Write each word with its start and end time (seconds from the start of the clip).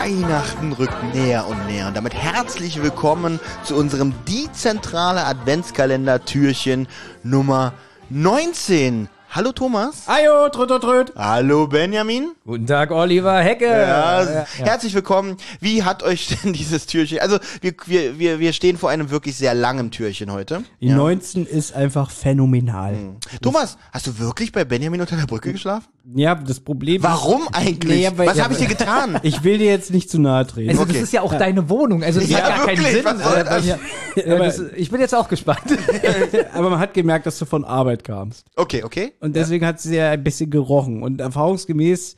Weihnachten 0.00 0.72
rückt 0.72 1.14
näher 1.14 1.46
und 1.46 1.66
näher 1.66 1.88
und 1.88 1.94
damit 1.94 2.14
herzlich 2.14 2.82
willkommen 2.82 3.38
zu 3.64 3.76
unserem 3.76 4.14
dezentrale 4.26 5.26
Adventskalender-Türchen 5.26 6.88
Nummer 7.22 7.74
19. 8.08 9.10
Hallo 9.32 9.52
Thomas. 9.52 10.08
Ajo, 10.08 10.48
tröt, 10.48 10.68
tröt, 10.70 10.82
tröt. 10.82 11.12
Hallo 11.14 11.68
Benjamin. 11.68 12.32
Guten 12.44 12.66
Tag, 12.66 12.90
Oliver 12.90 13.38
Hecke. 13.40 13.64
Ja, 13.66 14.24
Ja, 14.24 14.46
Herzlich 14.58 14.92
willkommen. 14.92 15.36
Wie 15.60 15.84
hat 15.84 16.02
euch 16.02 16.36
denn 16.44 16.52
dieses 16.52 16.86
Türchen? 16.86 17.20
Also 17.20 17.38
wir, 17.60 17.72
wir, 17.86 18.18
wir, 18.18 18.38
wir 18.40 18.52
stehen 18.52 18.76
vor 18.76 18.90
einem 18.90 19.10
wirklich 19.10 19.36
sehr 19.36 19.54
langen 19.54 19.92
Türchen 19.92 20.32
heute. 20.32 20.64
Die 20.80 20.88
19 20.90 21.46
ist 21.46 21.72
einfach 21.76 22.10
phänomenal. 22.10 22.96
Thomas, 23.40 23.78
hast 23.92 24.08
du 24.08 24.18
wirklich 24.18 24.50
bei 24.50 24.64
Benjamin 24.64 25.00
unter 25.00 25.14
der 25.16 25.26
Brücke 25.26 25.52
geschlafen? 25.52 25.86
Ja, 26.12 26.34
das 26.34 26.58
Problem 26.58 27.00
Warum 27.04 27.46
eigentlich? 27.52 28.08
Nee, 28.10 28.18
weil- 28.18 28.26
Was 28.26 28.38
ja, 28.38 28.44
habe 28.44 28.54
ich 28.54 28.58
dir 28.58 28.66
getan? 28.66 29.20
Ich 29.22 29.44
will 29.44 29.58
dir 29.58 29.66
jetzt 29.66 29.92
nicht 29.92 30.10
zu 30.10 30.18
nahe 30.18 30.44
treten. 30.46 30.70
Also 30.70 30.82
Okay. 30.82 30.94
das 30.94 31.02
ist 31.02 31.12
ja 31.12 31.20
auch 31.20 31.34
deine 31.34 31.68
Wohnung, 31.68 32.02
also 32.02 32.18
das 32.18 32.28
Ja, 32.30 32.38
hat 32.38 32.56
gar 32.56 32.66
keinen 32.66 32.78
wirklich, 32.78 32.94
Sinn. 32.96 33.04
was 33.04 33.22
soll 33.22 33.36
äh, 33.38 33.44
das? 33.44 33.66
Ja, 33.66 33.78
ja, 34.16 34.38
das, 34.38 34.60
ich 34.74 34.90
bin 34.90 35.00
jetzt 35.00 35.14
auch 35.14 35.28
gespannt. 35.28 35.60
Aber 36.54 36.70
man 36.70 36.80
hat 36.80 36.94
gemerkt, 36.94 37.26
dass 37.26 37.38
du 37.38 37.44
von 37.44 37.64
Arbeit 37.64 38.02
kamst. 38.02 38.44
Okay, 38.56 38.82
okay. 38.82 39.12
Und 39.20 39.36
deswegen 39.36 39.64
hat 39.66 39.80
sie 39.80 39.96
ja 39.96 40.10
ein 40.10 40.24
bisschen 40.24 40.50
gerochen. 40.50 41.02
Und 41.02 41.20
erfahrungsgemäß, 41.20 42.16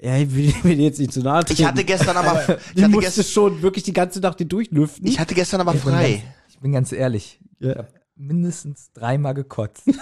ja, 0.00 0.16
ich 0.16 0.34
will, 0.34 0.52
will 0.62 0.76
dir 0.76 0.84
jetzt 0.84 0.98
nicht 0.98 1.12
zu 1.12 1.20
nahe 1.20 1.44
treten. 1.44 1.60
Ich 1.62 1.66
hatte 1.66 1.84
gestern 1.84 2.16
aber, 2.16 2.40
ich 2.48 2.56
die 2.74 2.82
hatte, 2.84 2.92
musste 2.92 3.20
gest, 3.20 3.32
schon 3.32 3.62
wirklich 3.62 3.84
die 3.84 3.92
ganze 3.92 4.20
Nacht 4.20 4.40
die 4.40 4.48
durchlüften. 4.48 5.06
ich 5.06 5.20
hatte 5.20 5.34
gestern 5.34 5.60
aber 5.60 5.74
frei. 5.74 6.22
Ich 6.48 6.58
bin 6.58 6.72
ganz 6.72 6.92
ehrlich. 6.92 7.38
Ich 7.60 7.66
Ja. 7.66 7.76
habe 7.76 7.88
mindestens 8.16 8.90
dreimal 8.92 9.34
gekotzt. 9.34 9.84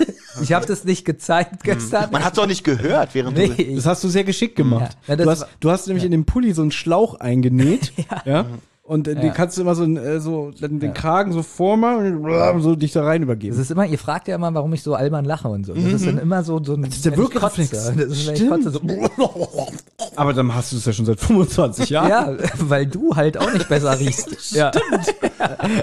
Ich 0.42 0.52
habe 0.52 0.66
das 0.66 0.82
nicht 0.82 1.04
gezeigt 1.04 1.62
gestern. 1.62 2.10
Man 2.10 2.24
hat 2.24 2.36
doch 2.36 2.48
nicht 2.48 2.64
gehört, 2.64 3.14
während 3.14 3.36
nee, 3.36 3.46
du. 3.46 3.62
ich, 3.62 3.76
Das 3.76 3.86
hast 3.86 4.02
du 4.02 4.08
sehr 4.08 4.24
geschickt 4.24 4.56
gemacht. 4.56 4.96
Ja, 5.06 5.14
ja, 5.14 5.24
du, 5.24 5.30
hast, 5.30 5.46
du 5.60 5.70
hast 5.70 5.86
nämlich 5.86 6.04
in 6.04 6.10
dem 6.10 6.24
Pulli 6.24 6.52
so 6.52 6.62
einen 6.62 6.72
Schlauch 6.72 7.14
eingenäht. 7.20 7.92
ja. 8.24 8.44
Und 8.86 9.08
äh, 9.08 9.14
den 9.14 9.28
Ja. 9.28 9.32
kannst 9.32 9.56
du 9.56 9.62
immer 9.62 9.74
so, 9.74 9.84
äh, 9.84 10.20
so 10.20 10.50
dann 10.60 10.78
den 10.78 10.92
Kragen 10.92 11.32
so 11.32 11.42
vormachen 11.42 12.18
und 12.26 12.60
so 12.60 12.76
dich 12.76 12.92
da 12.92 13.02
rein 13.02 13.22
übergeben. 13.22 13.56
das 13.56 13.64
ist 13.64 13.70
immer, 13.70 13.86
ihr 13.86 13.98
fragt 13.98 14.28
ja 14.28 14.34
immer, 14.34 14.52
warum 14.52 14.74
ich 14.74 14.82
so 14.82 14.94
albern 14.94 15.24
lache 15.24 15.48
und 15.48 15.64
so. 15.64 15.72
Das 15.72 15.84
ist 15.84 16.06
dann 16.06 16.18
immer 16.18 16.44
so, 16.44 16.62
so 16.62 16.74
ein, 16.74 16.82
das 16.82 16.96
ist 16.96 17.06
der 17.06 17.16
Wirkreflex. 17.16 17.70
Das 17.70 17.88
ist, 17.88 17.96
wenn 17.96 18.10
ich 18.10 18.22
Stimmt. 18.36 18.50
kotze, 18.50 18.70
so. 18.70 18.80
Aber 20.16 20.34
dann 20.34 20.54
hast 20.54 20.72
du 20.72 20.76
es 20.76 20.84
ja 20.84 20.92
schon 20.92 21.06
seit 21.06 21.18
25 21.18 21.88
Jahren. 21.88 22.10
Ja, 22.10 22.36
weil 22.58 22.86
du 22.86 23.16
halt 23.16 23.38
auch 23.38 23.50
nicht 23.54 23.68
besser 23.70 23.98
riechst. 23.98 24.52
Ja. 24.54 24.70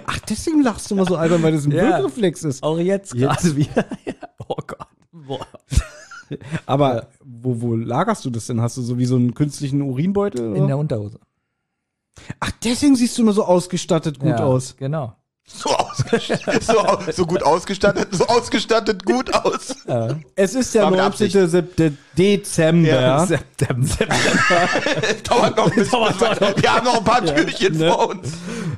Ach, 0.06 0.20
deswegen 0.30 0.62
lachst 0.62 0.90
du 0.92 0.96
immer 0.96 1.06
so 1.06 1.16
albern, 1.16 1.42
weil 1.42 1.54
das 1.54 1.66
ein 1.66 1.72
Ja. 1.72 1.98
Wirkreflex 1.98 2.44
ist. 2.44 2.62
Auch 2.64 2.78
jetzt 2.78 3.16
gerade 3.16 3.56
wieder. 3.56 3.86
Oh 4.48 4.56
Gott. 4.68 4.88
Boah. 5.12 5.40
Aber 6.66 7.08
wo, 7.24 7.62
wo 7.62 7.76
lagerst 7.76 8.26
du 8.26 8.30
das 8.30 8.48
denn? 8.48 8.62
Hast 8.62 8.78
du 8.78 8.82
so 8.82 8.98
wie 8.98 9.06
so 9.06 9.16
einen 9.16 9.34
künstlichen 9.34 9.82
Urinbeutel? 9.82 10.42
In 10.42 10.58
Oder? 10.58 10.68
der 10.68 10.78
Unterhose. 10.78 11.20
Ach, 12.40 12.52
deswegen 12.64 12.96
siehst 12.96 13.18
du 13.18 13.24
immer 13.24 13.34
so 13.34 13.46
ausgestattet 13.46 14.20
gut 14.20 14.30
ja, 14.30 14.44
aus. 14.44 14.76
Genau. 14.78 15.16
So, 15.54 15.70
ausgestattet, 15.70 16.64
so, 16.64 17.12
so 17.12 17.26
gut 17.26 17.44
ausgestattet, 17.44 18.08
so 18.12 18.26
ausgestattet 18.26 19.06
gut 19.06 19.34
aus. 19.34 19.76
Es 20.36 20.56
ist 20.56 20.74
der 20.74 20.84
War 20.84 20.92
mit 20.92 21.00
19. 21.00 21.42
Absicht. 21.42 21.52
Sep- 21.52 21.94
Dezember. 22.18 22.88
Ja. 23.02 23.26
September. 23.26 23.88
Dauert 25.28 25.58
noch 25.58 25.66
ein 25.66 25.76
bisschen. 25.76 26.00
Wir 26.56 26.74
haben 26.74 26.86
noch 26.86 26.98
ein 26.98 27.04
paar 27.04 27.26
Türchen 27.26 27.76
vor 27.76 28.10
uns. 28.10 28.32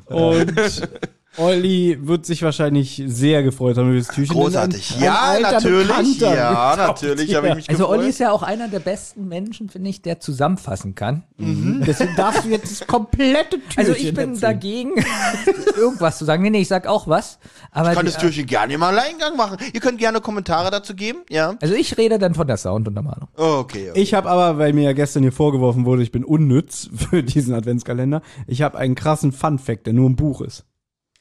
Und 0.05 0.53
Olli 1.38 1.97
wird 2.01 2.25
sich 2.25 2.44
wahrscheinlich 2.44 3.01
sehr 3.07 3.44
gefreut 3.44 3.77
haben 3.77 3.89
über 3.89 3.97
das 3.99 4.07
Türchen. 4.09 4.35
Großartig. 4.35 4.95
Ein- 4.97 5.03
Ja, 5.03 5.21
ein 5.31 5.41
natürlich. 5.41 5.88
Bekannter 5.88 6.35
Ja, 6.35 6.75
natürlich 6.77 7.35
habe 7.35 7.49
ich 7.49 7.55
mich 7.55 7.69
Also 7.69 7.83
gefreut. 7.83 7.99
Olli 7.99 8.09
ist 8.09 8.19
ja 8.19 8.31
auch 8.31 8.44
einer 8.44 8.67
der 8.67 8.79
besten 8.79 9.27
Menschen, 9.27 9.69
finde 9.69 9.89
ich, 9.89 10.01
der 10.01 10.19
zusammenfassen 10.19 10.95
kann. 10.95 11.23
Deswegen 11.38 12.16
darfst 12.16 12.45
du 12.45 12.49
jetzt 12.49 12.81
das 12.81 12.88
komplette 12.88 13.57
Türchen 13.59 13.79
Also 13.79 13.91
ich 13.93 14.13
bin 14.13 14.31
erzählen. 14.33 14.39
dagegen, 14.41 14.91
irgendwas 15.77 16.17
zu 16.17 16.25
sagen. 16.25 16.43
Nee, 16.43 16.49
nee, 16.51 16.61
ich 16.61 16.67
sag 16.67 16.88
auch 16.88 17.07
was. 17.07 17.39
Aber 17.72 17.89
Ich 17.89 17.95
kann 17.95 18.05
die, 18.05 18.11
das 18.11 18.22
Türchen 18.22 18.45
gerne 18.45 18.73
im 18.73 18.83
Alleingang 18.83 19.35
machen. 19.35 19.57
Ihr 19.73 19.79
könnt 19.79 19.97
gerne 19.99 20.22
Kommentare 20.22 20.72
dazu 20.72 20.93
geben. 20.95 21.19
Ja. 21.29 21.55
also 21.61 21.73
ich 21.73 21.97
rede 21.97 22.19
dann 22.19 22.35
von 22.35 22.47
der 22.47 22.57
Sounduntermalung. 22.57 23.27
Okay. 23.35 23.89
okay. 23.91 23.99
Ich 23.99 24.13
habe 24.13 24.29
aber, 24.29 24.57
weil 24.57 24.73
mir 24.73 24.83
ja 24.83 24.93
gestern 24.93 25.23
hier 25.23 25.31
vorgeworfen 25.31 25.85
wurde, 25.85 26.03
ich 26.03 26.11
bin 26.11 26.23
unnütz 26.23 26.89
für 27.09 27.23
diesen 27.23 27.53
Adventskalender, 27.53 28.22
ich 28.47 28.61
habe 28.61 28.77
einen 28.77 28.95
krassen 28.95 29.31
Fun-Fact, 29.31 29.88
der 29.88 29.93
nur 29.93 30.07
im 30.07 30.16
Buch 30.16 30.41
ist. 30.41 30.66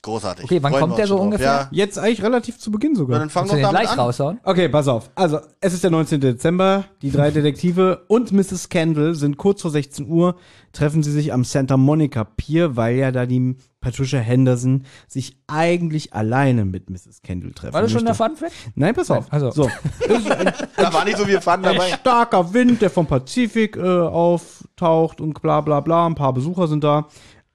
Großartig. 0.05 0.45
Okay, 0.47 0.61
wann 0.61 0.73
Freuen 0.73 0.81
kommt 0.81 0.93
wir 0.95 0.97
der 0.97 1.07
so 1.07 1.17
ungefähr? 1.17 1.47
Ja. 1.47 1.69
Jetzt 1.71 1.97
eigentlich 1.97 2.25
relativ 2.25 2.59
zu 2.59 2.73
Beginn 2.73 2.97
sogar. 2.97 3.21
dann 3.21 3.31
fang 3.31 3.43
Kannst 3.43 3.53
du 3.53 3.57
doch 3.63 3.69
den 3.69 3.73
damit 3.75 3.81
gleich 3.83 3.93
an. 3.93 4.05
raushauen? 4.05 4.41
Okay, 4.43 4.69
pass 4.69 4.89
auf. 4.89 5.11
Also, 5.15 5.39
es 5.61 5.75
ist 5.75 5.85
der 5.85 5.93
19. 5.93 6.21
Dezember. 6.21 6.85
Die 7.03 7.13
drei 7.13 7.31
Detektive 7.33 8.03
und 8.09 8.33
Mrs. 8.33 8.69
Kendall 8.69 9.15
sind 9.15 9.37
kurz 9.37 9.63
vor 9.63 9.71
16 9.71 10.09
Uhr, 10.09 10.35
treffen 10.73 11.05
sie 11.05 11.13
sich 11.13 11.33
am 11.33 11.45
Santa 11.45 11.77
Monica 11.77 12.25
Pier, 12.25 12.75
weil 12.75 12.97
ja 12.97 13.13
da 13.13 13.27
die 13.27 13.55
Patricia 13.81 14.19
Henderson 14.19 14.87
sich 15.07 15.37
eigentlich 15.47 16.13
alleine 16.15 16.65
mit 16.65 16.91
Mrs. 16.91 17.23
Kendall 17.23 17.53
treffen 17.53 17.73
War 17.75 17.83
das 17.83 17.93
schon 17.93 18.05
der. 18.05 18.15
Fun 18.15 18.35
Fact? 18.35 18.53
Nein, 18.75 18.95
pass 18.95 19.09
auf. 19.09 19.33
Also. 19.33 19.53
So. 19.53 19.71
Da 20.77 20.93
war 20.93 21.05
nicht 21.05 21.17
so 21.17 21.25
viel 21.25 21.41
Fun 21.41 21.53
Ein 21.55 21.63
dabei. 21.63 21.91
starker 21.93 22.53
Wind, 22.53 22.83
der 22.83 22.91
vom 22.91 23.07
Pazifik 23.07 23.77
äh, 23.77 23.81
auftaucht 23.81 25.21
und 25.21 25.41
bla 25.41 25.61
bla 25.61 25.79
bla. 25.79 26.07
Ein 26.07 26.17
paar 26.17 26.33
Besucher 26.33 26.67
sind 26.67 26.83
da. 26.83 27.07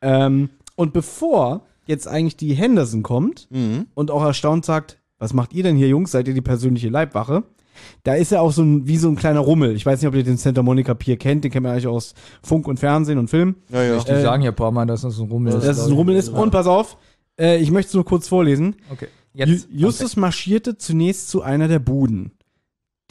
Ähm, 0.02 0.50
und 0.78 0.94
bevor 0.94 1.64
jetzt 1.88 2.08
eigentlich 2.08 2.38
die 2.38 2.54
Henderson 2.54 3.04
kommt 3.04 3.48
und 3.94 4.12
auch 4.12 4.24
erstaunt 4.24 4.66
sagt, 4.66 5.00
was 5.20 5.34
macht 5.34 5.54
ihr 5.54 5.64
denn 5.64 5.76
hier, 5.76 5.88
Jungs? 5.88 6.12
Seid 6.12 6.28
ihr 6.28 6.34
die 6.34 6.42
persönliche 6.42 6.90
Leibwache? 6.90 7.44
Da 8.04 8.16
ist 8.16 8.32
ja 8.32 8.42
auch 8.42 8.52
so 8.52 8.64
ein, 8.64 8.88
wie 8.88 8.98
so 8.98 9.08
ein 9.08 9.16
kleiner 9.16 9.40
Rummel. 9.40 9.76
Ich 9.76 9.86
weiß 9.86 10.02
nicht, 10.02 10.08
ob 10.08 10.16
ihr 10.16 10.24
den 10.24 10.38
Santa 10.38 10.64
Monica 10.64 10.94
Pier 10.94 11.18
kennt. 11.18 11.44
Den 11.44 11.52
kennt 11.52 11.64
man 11.64 11.74
eigentlich 11.74 11.88
aus 11.88 12.14
Funk 12.42 12.68
und 12.68 12.80
Fernsehen 12.80 13.18
und 13.18 13.30
Film. 13.30 13.56
Ja, 13.70 13.84
ja. 13.84 14.00
Die 14.00 14.22
sagen 14.22 14.44
ja 14.44 14.52
ein 14.52 14.56
paar 14.56 14.72
Mal, 14.72 14.86
dass 14.86 15.02
das 15.02 15.20
ein 15.20 15.30
Rummel 15.30 15.54
ist. 15.54 15.66
Dass 15.66 15.80
es 15.80 15.88
ein 15.88 15.94
Rummel 15.94 16.16
ist. 16.16 16.30
Und 16.30 16.52
pass 16.52 16.68
auf, 16.68 16.98
äh, 17.40 17.58
ich 17.58 17.72
möchte 17.72 17.90
es 17.90 17.94
nur 17.94 18.06
kurz 18.06 18.28
vorlesen. 18.28 18.76
Okay. 18.92 19.08
Jetzt. 19.34 19.68
Justus 19.72 20.16
marschierte 20.16 20.78
zunächst 20.78 21.30
zu 21.30 21.44
einer 21.44 21.68
der 21.68 21.80
Buden, 21.80 22.32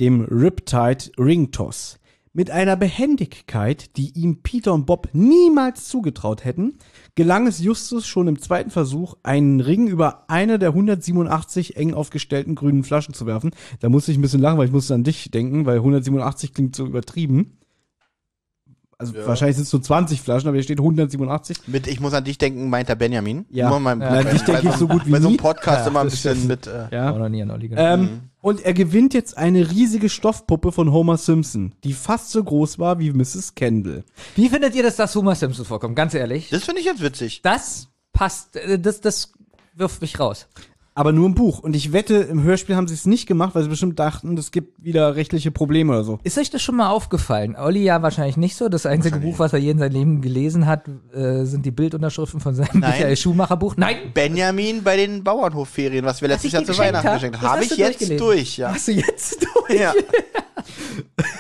dem 0.01 0.23
Riptide 0.23 1.11
Ringtoss. 1.19 1.99
Mit 2.33 2.51
einer 2.51 2.77
Behendigkeit, 2.77 3.97
die 3.97 4.11
ihm 4.19 4.43
Peter 4.43 4.75
und 4.75 4.85
Bob 4.87 5.09
niemals 5.13 5.89
zugetraut 5.89 6.45
hätten, 6.45 6.79
gelang 7.17 7.49
es 7.49 7.59
Justus 7.59 8.07
schon 8.07 8.29
im 8.29 8.41
zweiten 8.41 8.71
Versuch, 8.71 9.17
einen 9.25 9.61
Ring 9.61 9.89
über 9.89 10.31
eine 10.31 10.61
der 10.61 10.69
187 10.69 11.77
eng 11.77 11.95
aufgestellten 11.95 12.55
grünen 12.55 12.85
Flaschen 12.85 13.15
zu 13.15 13.27
werfen. 13.27 13.51
Da 13.81 13.89
musste 13.89 14.13
ich 14.13 14.19
ein 14.19 14.23
bisschen 14.23 14.41
lachen, 14.41 14.59
weil 14.59 14.67
ich 14.67 14.73
musste 14.73 14.95
an 14.95 15.03
dich 15.03 15.31
denken, 15.33 15.67
weil 15.67 15.79
187 15.79 16.55
klingt 16.55 16.77
so 16.77 16.87
übertrieben. 16.87 17.59
Also 18.99 19.13
wahrscheinlich 19.27 19.57
sind 19.57 19.67
es 19.67 19.73
nur 19.75 19.83
20 19.83 20.23
Flaschen, 20.23 20.49
aber 20.49 20.57
hier 20.57 20.63
steht 20.63 20.79
187. 20.79 21.69
Mit 21.69 21.87
Ich 21.87 22.01
muss 22.01 22.15
an 22.15 22.25
dich 22.25 22.39
denken, 22.39 22.71
meint 22.71 22.89
der 22.89 22.95
Benjamin. 22.95 23.45
Ja. 23.51 23.67
Immer 23.69 23.79
mal, 23.81 24.01
Ja, 24.01 24.09
an 24.21 24.31
dich 24.31 24.43
denke 24.43 24.69
ich 24.69 24.75
so 24.75 24.89
gut 24.89 25.05
wie 25.07 25.11
Bei 25.11 25.21
so 25.21 25.27
einem 25.29 25.33
nie. 25.33 25.39
Podcast 25.39 25.81
Ja, 25.83 25.89
immer 25.89 26.01
ein 26.01 26.09
bisschen 26.09 26.47
mit. 26.47 26.67
Äh, 26.67 26.89
Ja. 26.91 27.13
Auch 27.13 27.19
noch 27.19 27.29
nie 27.29 27.43
an 27.43 27.51
Olli 27.51 27.69
gedacht. 27.69 27.85
Ähm, 27.99 28.21
und 28.41 28.65
er 28.65 28.73
gewinnt 28.73 29.13
jetzt 29.13 29.37
eine 29.37 29.71
riesige 29.71 30.09
Stoffpuppe 30.09 30.73
von 30.73 30.93
Homer 30.93 31.19
Simpson, 31.19 31.73
die 31.85 31.93
fast 31.93 32.31
so 32.31 32.43
groß 32.43 32.79
war 32.79 32.99
wie 32.99 33.13
Mrs. 33.13 33.55
Kendall. 33.55 34.03
Wie 34.35 34.49
findet 34.49 34.75
ihr, 34.75 34.83
dass 34.83 34.97
das 34.97 35.15
Homer 35.15 35.35
Simpson 35.35 35.67
vorkommt? 35.67 35.95
Ganz 35.95 36.15
ehrlich. 36.15 36.49
das 36.49 36.65
finde 36.65 36.81
ich 36.81 36.87
jetzt 36.87 37.03
witzig. 37.03 37.43
Das 37.43 37.89
passt, 38.15 38.57
äh, 38.57 38.79
das, 38.79 39.03
das 39.03 39.33
wirft 39.75 40.01
mich 40.01 40.19
raus. 40.19 40.47
Aber 40.99 41.13
nur 41.13 41.27
im 41.27 41.35
Buch. 41.35 41.59
Und 41.59 41.77
ich 41.77 41.93
wette, 41.93 42.15
im 42.15 42.43
Hörspiel 42.43 42.75
haben 42.75 42.89
sie 42.89 42.95
es 42.95 43.05
nicht 43.05 43.27
gemacht, 43.27 43.55
weil 43.55 43.63
sie 43.63 43.69
bestimmt 43.69 43.99
dachten, 43.99 44.37
es 44.39 44.51
gibt 44.51 44.83
wieder 44.83 45.15
rechtliche 45.15 45.51
Probleme 45.51 45.93
oder 45.93 46.05
so. 46.05 46.19
Ist 46.25 46.39
euch 46.39 46.49
das 46.49 46.63
schon 46.63 46.75
mal 46.77 46.89
aufgefallen? 46.89 47.55
Olli 47.55 47.85
ja 47.85 48.01
wahrscheinlich 48.01 48.39
nicht 48.39 48.57
so. 48.57 48.71
Das 48.71 48.87
einzige 48.87 49.19
Buch, 49.19 49.39
was 49.39 49.53
er 49.53 49.59
je 49.59 49.73
in 49.73 49.79
seinem 49.79 49.93
Leben 49.93 50.21
gelesen 50.23 50.67
hat, 50.67 50.89
äh, 51.15 51.45
sind 51.45 51.67
die 51.67 51.71
Bildunterschriften 51.71 52.41
von 52.41 52.55
seinem 52.55 52.81
Nein. 52.81 52.93
Michael 52.93 53.17
Schumacher 53.19 53.59
Buch. 53.59 53.75
Nein! 53.77 53.97
Benjamin 54.15 54.83
bei 54.83 54.97
den 54.97 55.23
Bauernhofferien, 55.23 56.03
was 56.07 56.23
wir 56.23 56.29
letztes 56.29 56.53
Jahr 56.53 56.65
zu 56.65 56.77
Weihnachten 56.79 57.07
hab? 57.09 57.15
geschenkt 57.17 57.43
haben. 57.43 57.47
Habe 57.51 57.63
ich 57.65 57.69
du 57.69 57.77
jetzt 57.77 58.19
durch, 58.21 58.57
ja. 58.57 58.73
Hast 58.73 58.89
du 58.89 58.93
jetzt 58.93 59.47
durch? 59.69 59.79
Ja, 59.79 59.93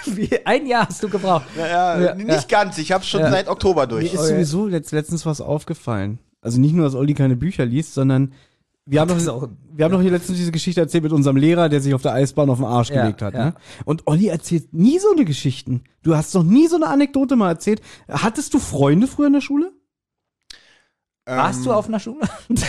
Wie, 0.06 0.28
ein 0.44 0.66
Jahr 0.66 0.86
hast 0.88 1.02
du 1.02 1.08
gebraucht. 1.08 1.46
ja, 1.56 1.66
ja, 1.66 2.00
Ja, 2.08 2.14
nicht 2.14 2.48
ganz. 2.48 2.78
Ich 2.78 2.92
habe 2.92 3.04
schon 3.04 3.20
Ja. 3.20 3.30
seit 3.30 3.48
Oktober 3.48 3.82
Mir 3.82 3.88
durch. 3.88 4.12
ist 4.12 4.18
Okay. 4.20 4.28
sowieso 4.34 4.68
jetzt 4.68 4.92
letztens 4.92 5.26
was 5.26 5.40
aufgefallen. 5.40 6.18
Also 6.42 6.60
nicht 6.60 6.74
nur, 6.74 6.84
dass 6.84 6.94
Olli 6.94 7.14
keine 7.14 7.36
Bücher 7.36 7.64
liest, 7.64 7.94
sondern 7.94 8.32
wir 8.86 9.00
haben, 9.00 9.08
doch, 9.08 9.26
auch- 9.28 9.48
wir 9.74 9.84
haben 9.84 9.92
doch 9.92 10.00
hier 10.00 10.12
letztens 10.12 10.38
diese 10.38 10.52
Geschichte 10.52 10.80
erzählt 10.80 11.02
mit 11.02 11.12
unserem 11.12 11.36
Lehrer, 11.36 11.68
der 11.68 11.80
sich 11.80 11.92
auf 11.92 12.02
der 12.02 12.12
Eisbahn 12.12 12.48
auf 12.50 12.58
den 12.58 12.66
Arsch 12.66 12.90
Ja, 12.90 13.02
gelegt 13.02 13.20
hat. 13.20 13.34
ja. 13.34 13.44
Ne? 13.46 13.54
Und 13.84 14.06
Olli 14.06 14.28
erzählt 14.28 14.72
nie 14.72 14.98
so 15.00 15.10
eine 15.12 15.24
Geschichten. 15.24 15.82
Du 16.02 16.16
hast 16.16 16.34
noch 16.34 16.44
nie 16.44 16.68
so 16.68 16.76
eine 16.76 16.86
Anekdote 16.86 17.34
mal 17.36 17.48
erzählt. 17.50 17.80
Hattest 18.08 18.54
du 18.54 18.58
Freunde 18.60 19.06
früher 19.08 19.26
in 19.26 19.32
der 19.34 19.40
Schule? 19.40 19.72
Warst 21.24 21.58
Ähm, 21.58 21.64
du 21.64 21.72
auf 21.72 21.88
einer 21.88 21.98
Schule? 22.00 22.20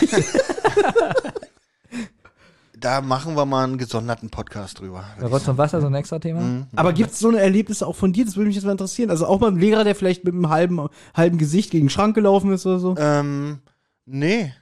Da 2.80 3.02
machen 3.02 3.36
wir 3.36 3.46
mal 3.46 3.64
einen 3.64 3.80
gesonderten 3.80 4.30
Podcast 4.30 4.80
drüber. 4.80 5.04
Rotz 5.20 5.48
und 5.48 5.58
Wasser, 5.58 5.82
so 5.82 5.88
ein 5.88 5.96
extra 5.96 6.20
Thema? 6.20 6.42
Mhm. 6.42 6.68
Aber 6.76 6.94
gibt's 6.94 7.18
so 7.18 7.28
eine 7.30 7.40
Erlebnisse 7.40 7.88
auch 7.88 7.96
von 7.96 8.14
dir? 8.14 8.24
Das 8.24 8.36
würde 8.36 8.48
mich 8.50 8.56
jetzt 8.56 8.66
mal 8.66 8.72
interessieren. 8.72 9.10
Also 9.10 9.26
auch 9.26 9.40
mal 9.40 9.48
ein 9.50 9.58
Lehrer, 9.60 9.84
der 9.84 9.96
vielleicht 9.96 10.24
mit 10.26 10.36
einem 10.36 10.50
halben, 10.50 10.88
halben 11.16 11.40
Gesicht 11.40 11.72
gegen 11.72 11.86
den 11.86 11.90
Schrank 11.90 12.14
gelaufen 12.14 12.52
ist 12.52 12.68
oder 12.68 12.78
so? 12.78 12.96
Ähm, 13.00 13.60
nee. 14.06 14.54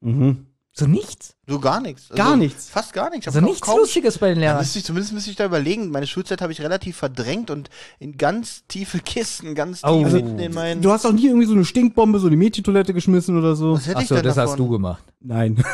Mhm. 0.00 0.46
So 0.78 0.86
nichts? 0.86 1.34
So 1.48 1.58
gar 1.58 1.80
nichts. 1.80 2.08
Gar 2.10 2.36
nichts. 2.36 2.68
Fast 2.70 2.92
gar 2.92 3.10
nichts. 3.10 3.24
Ich 3.26 3.34
Also 3.34 3.40
nichts 3.40 3.60
kaum- 3.62 3.78
Lustiges 3.80 4.18
bei 4.18 4.28
den 4.28 4.38
Lehrern. 4.38 4.58
müsste 4.58 4.78
ich, 4.78 4.84
zumindest 4.84 5.12
müsste 5.12 5.30
ich 5.30 5.36
da 5.36 5.44
überlegen. 5.46 5.90
Meine 5.90 6.06
Schulzeit 6.06 6.40
habe 6.40 6.52
ich 6.52 6.60
relativ 6.60 6.96
verdrängt 6.96 7.50
und 7.50 7.68
in 7.98 8.16
ganz 8.16 8.64
tiefe 8.68 9.00
Kisten, 9.00 9.56
ganz 9.56 9.80
tief 9.80 9.90
Oh. 9.90 10.06
hinten 10.06 10.38
in 10.38 10.54
meinen. 10.54 10.80
Du 10.80 10.92
hast 10.92 11.04
auch 11.04 11.10
nie 11.12 11.26
irgendwie 11.26 11.46
so 11.46 11.54
eine 11.54 11.64
Stinkbombe, 11.64 12.20
so 12.20 12.28
eine 12.28 12.36
Mädchentoilette 12.36 12.94
geschmissen 12.94 13.36
oder 13.36 13.56
so. 13.56 13.72
was 13.74 13.88
hätte 13.88 13.98
ich 13.98 14.04
Achso, 14.04 14.14
denn 14.14 14.24
das 14.24 14.36
davon? 14.36 14.50
hast 14.52 14.58
du 14.60 14.68
gemacht. 14.68 15.02
Nein. 15.18 15.56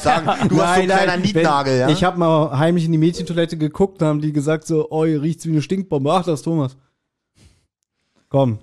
Sagen, 0.00 0.48
du 0.48 0.60
hast 0.60 0.74
so 0.74 0.80
ein 0.80 0.84
kleiner 0.86 1.16
Nietnagel, 1.16 1.78
ja? 1.78 1.88
Ich 1.90 2.02
habe 2.02 2.18
mal 2.18 2.58
heimlich 2.58 2.84
in 2.86 2.90
die 2.92 2.98
Mädchentoilette 2.98 3.56
geguckt, 3.56 4.02
da 4.02 4.06
haben 4.06 4.20
die 4.20 4.32
gesagt 4.32 4.66
so, 4.66 4.88
oh, 4.90 5.04
ihr 5.04 5.22
riecht's 5.22 5.46
wie 5.46 5.50
eine 5.50 5.62
Stinkbombe. 5.62 6.12
Ach, 6.12 6.24
das 6.24 6.40
ist 6.40 6.44
Thomas. 6.44 6.76
Komm. 8.28 8.58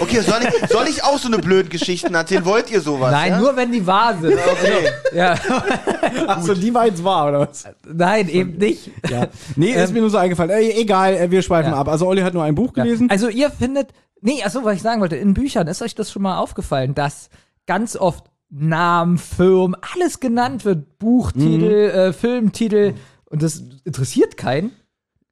Okay, 0.00 0.20
soll 0.20 0.40
ich, 0.42 0.70
soll 0.70 0.86
ich 0.88 1.04
auch 1.04 1.18
so 1.18 1.28
eine 1.28 1.36
blöden 1.38 1.68
Geschichten 1.68 2.14
erzählen? 2.14 2.44
Wollt 2.46 2.70
ihr 2.70 2.80
sowas? 2.80 3.10
Nein, 3.12 3.32
ja? 3.32 3.38
nur 3.40 3.56
wenn 3.56 3.70
die 3.72 3.86
wahr 3.86 4.16
sind. 4.18 4.32
Okay. 4.34 4.88
ja. 5.14 5.34
Ach 6.26 6.40
so, 6.42 6.54
die 6.54 6.72
war 6.72 6.86
jetzt 6.86 7.04
wahr, 7.04 7.28
oder 7.28 7.40
was? 7.40 7.64
Nein, 7.86 8.28
eben 8.30 8.56
nicht. 8.56 8.90
Ja. 9.10 9.28
Nee, 9.54 9.72
ist 9.72 9.92
mir 9.92 10.00
nur 10.00 10.08
so 10.10 10.16
eingefallen. 10.16 10.50
Ey, 10.50 10.72
egal, 10.80 11.14
äh, 11.14 11.30
wir 11.30 11.42
schweifen 11.42 11.72
Ja. 11.72 11.78
ab. 11.78 11.88
Also 11.88 12.06
Olli 12.06 12.22
hat 12.22 12.32
nur 12.32 12.42
ein 12.44 12.54
Buch 12.54 12.72
Ja. 12.74 12.84
gelesen. 12.84 13.10
Also 13.10 13.28
ihr 13.28 13.50
findet, 13.50 13.90
nee, 14.22 14.42
achso, 14.42 14.64
was 14.64 14.76
ich 14.76 14.82
sagen 14.82 15.02
wollte, 15.02 15.16
in 15.16 15.34
Büchern 15.34 15.66
ist 15.66 15.82
euch 15.82 15.94
das 15.94 16.10
schon 16.10 16.22
mal 16.22 16.38
aufgefallen, 16.38 16.94
dass 16.94 17.28
ganz 17.66 17.96
oft 17.96 18.24
Namen, 18.48 19.18
Firmen, 19.18 19.76
alles 19.94 20.20
genannt 20.20 20.64
wird, 20.64 20.98
Buchtitel, 20.98 21.90
Mhm. 21.92 21.98
äh, 21.98 22.12
Filmtitel 22.14 22.94
und 23.26 23.42
das 23.42 23.62
interessiert 23.84 24.36
keinen 24.38 24.70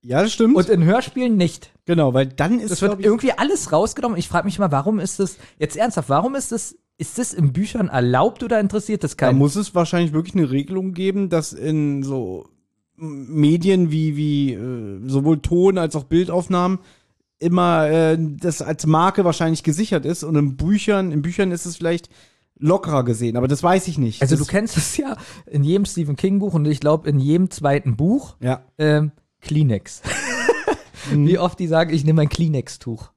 Ja, 0.04 0.22
das 0.22 0.32
stimmt. 0.32 0.54
und 0.56 0.68
in 0.68 0.84
Hörspielen 0.84 1.36
nicht. 1.36 1.72
genau, 1.86 2.12
weil 2.14 2.26
dann 2.26 2.60
ist 2.60 2.70
Es 2.70 2.82
wird 2.82 3.00
ich, 3.00 3.06
irgendwie 3.06 3.32
alles 3.32 3.72
rausgenommen. 3.72 4.18
Ich 4.18 4.28
frage 4.28 4.44
mich 4.44 4.58
mal, 4.58 4.70
warum 4.70 5.00
ist 5.00 5.18
das, 5.18 5.38
jetzt 5.58 5.76
ernsthaft, 5.76 6.08
warum 6.10 6.34
ist 6.34 6.52
das, 6.52 6.76
ist 6.98 7.18
das 7.18 7.32
in 7.32 7.52
Büchern 7.52 7.88
erlaubt 7.88 8.42
oder 8.42 8.60
interessiert 8.60 9.02
das 9.02 9.16
da 9.16 9.26
keinen? 9.26 9.38
muss 9.38 9.56
es 9.56 9.74
wahrscheinlich 9.74 10.12
wirklich 10.12 10.34
eine 10.34 10.50
Regelung 10.50 10.92
geben, 10.92 11.30
dass 11.30 11.52
in 11.52 12.02
so 12.02 12.46
Medien 12.96 13.90
wie, 13.90 14.16
wie 14.16 14.52
äh, 14.52 15.00
sowohl 15.08 15.40
Ton 15.40 15.78
als 15.78 15.96
auch 15.96 16.04
Bildaufnahmen 16.04 16.78
immer 17.38 17.88
äh, 17.88 18.16
das 18.20 18.62
als 18.62 18.86
Marke 18.86 19.24
wahrscheinlich 19.24 19.62
gesichert 19.62 20.06
ist 20.06 20.22
und 20.22 20.36
in 20.36 20.56
Büchern, 20.56 21.10
in 21.12 21.22
Büchern 21.22 21.50
ist 21.50 21.66
es 21.66 21.76
vielleicht 21.76 22.08
lockerer 22.56 23.04
gesehen, 23.04 23.36
aber 23.36 23.48
das 23.48 23.62
weiß 23.62 23.88
ich 23.88 23.98
nicht. 23.98 24.22
Also 24.22 24.36
das, 24.36 24.46
du 24.46 24.50
kennst 24.50 24.76
es 24.76 24.96
ja 24.96 25.16
in 25.46 25.64
jedem 25.64 25.84
Stephen 25.86 26.14
King 26.14 26.38
Buch 26.38 26.54
und 26.54 26.66
ich 26.66 26.78
glaube 26.78 27.08
in 27.10 27.18
jedem 27.18 27.50
zweiten 27.50 27.96
Buch 27.96 28.36
Ja. 28.40 28.62
ähm, 28.78 29.10
Kleenex. 29.44 30.02
Mhm. 31.10 31.26
Wie 31.28 31.38
oft 31.38 31.58
die 31.58 31.66
sagen, 31.66 31.94
ich 31.94 32.04
nehme 32.04 32.22
ein 32.22 32.28
Kleenex-Tuch. 32.28 33.10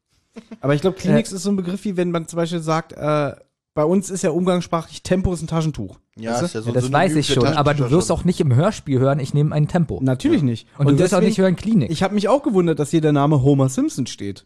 Aber 0.62 0.76
ich 0.76 0.82
glaube, 0.82 0.98
Kleenex 0.98 1.32
ist 1.32 1.44
so 1.44 1.50
ein 1.50 1.56
Begriff, 1.56 1.84
wie 1.84 1.98
wenn 1.98 2.12
man 2.12 2.28
zum 2.28 2.38
Beispiel 2.38 2.60
sagt, 2.60 2.94
äh, 2.94 3.32
bei 3.74 3.84
uns 3.84 4.10
ist 4.10 4.24
ja 4.24 4.32
umgangssprachlich 4.32 5.04
Tempo 5.04 5.34
ist 5.34 5.42
ein 5.42 5.48
Taschentuch. 5.48 5.98
Ja, 6.16 6.32
Weißt 6.32 6.42
du? 6.42 6.46
ist 6.46 6.54
ja 6.56 6.62
so 6.62 6.70
Ja, 6.70 6.74
das 6.74 6.92
weiß 6.92 7.16
ich 7.16 7.34
schon, 7.34 7.46
aber 7.46 7.74
du 7.74 7.90
wirst 7.92 8.12
auch 8.12 8.24
nicht 8.24 8.40
im 8.40 8.54
Hörspiel 8.54 9.00
hören, 9.00 9.20
ich 9.20 9.34
nehme 9.34 9.54
ein 9.54 9.68
Tempo. 9.68 10.00
Natürlich 10.02 10.42
nicht. 10.42 10.68
Und, 10.78 10.88
du 10.88 11.00
wirst 11.00 11.14
auch 11.14 11.22
nicht 11.22 11.38
hören 11.38 11.56
Kleenex. 11.56 11.92
Ich 11.92 12.04
habe 12.04 12.16
mich 12.16 12.28
auch 12.28 12.44
gewundert, 12.44 12.80
dass 12.80 12.92
hier 12.92 13.02
der 13.02 13.14
Name 13.14 13.44
Homer 13.44 13.70
Simpson 13.70 14.08
steht. 14.08 14.46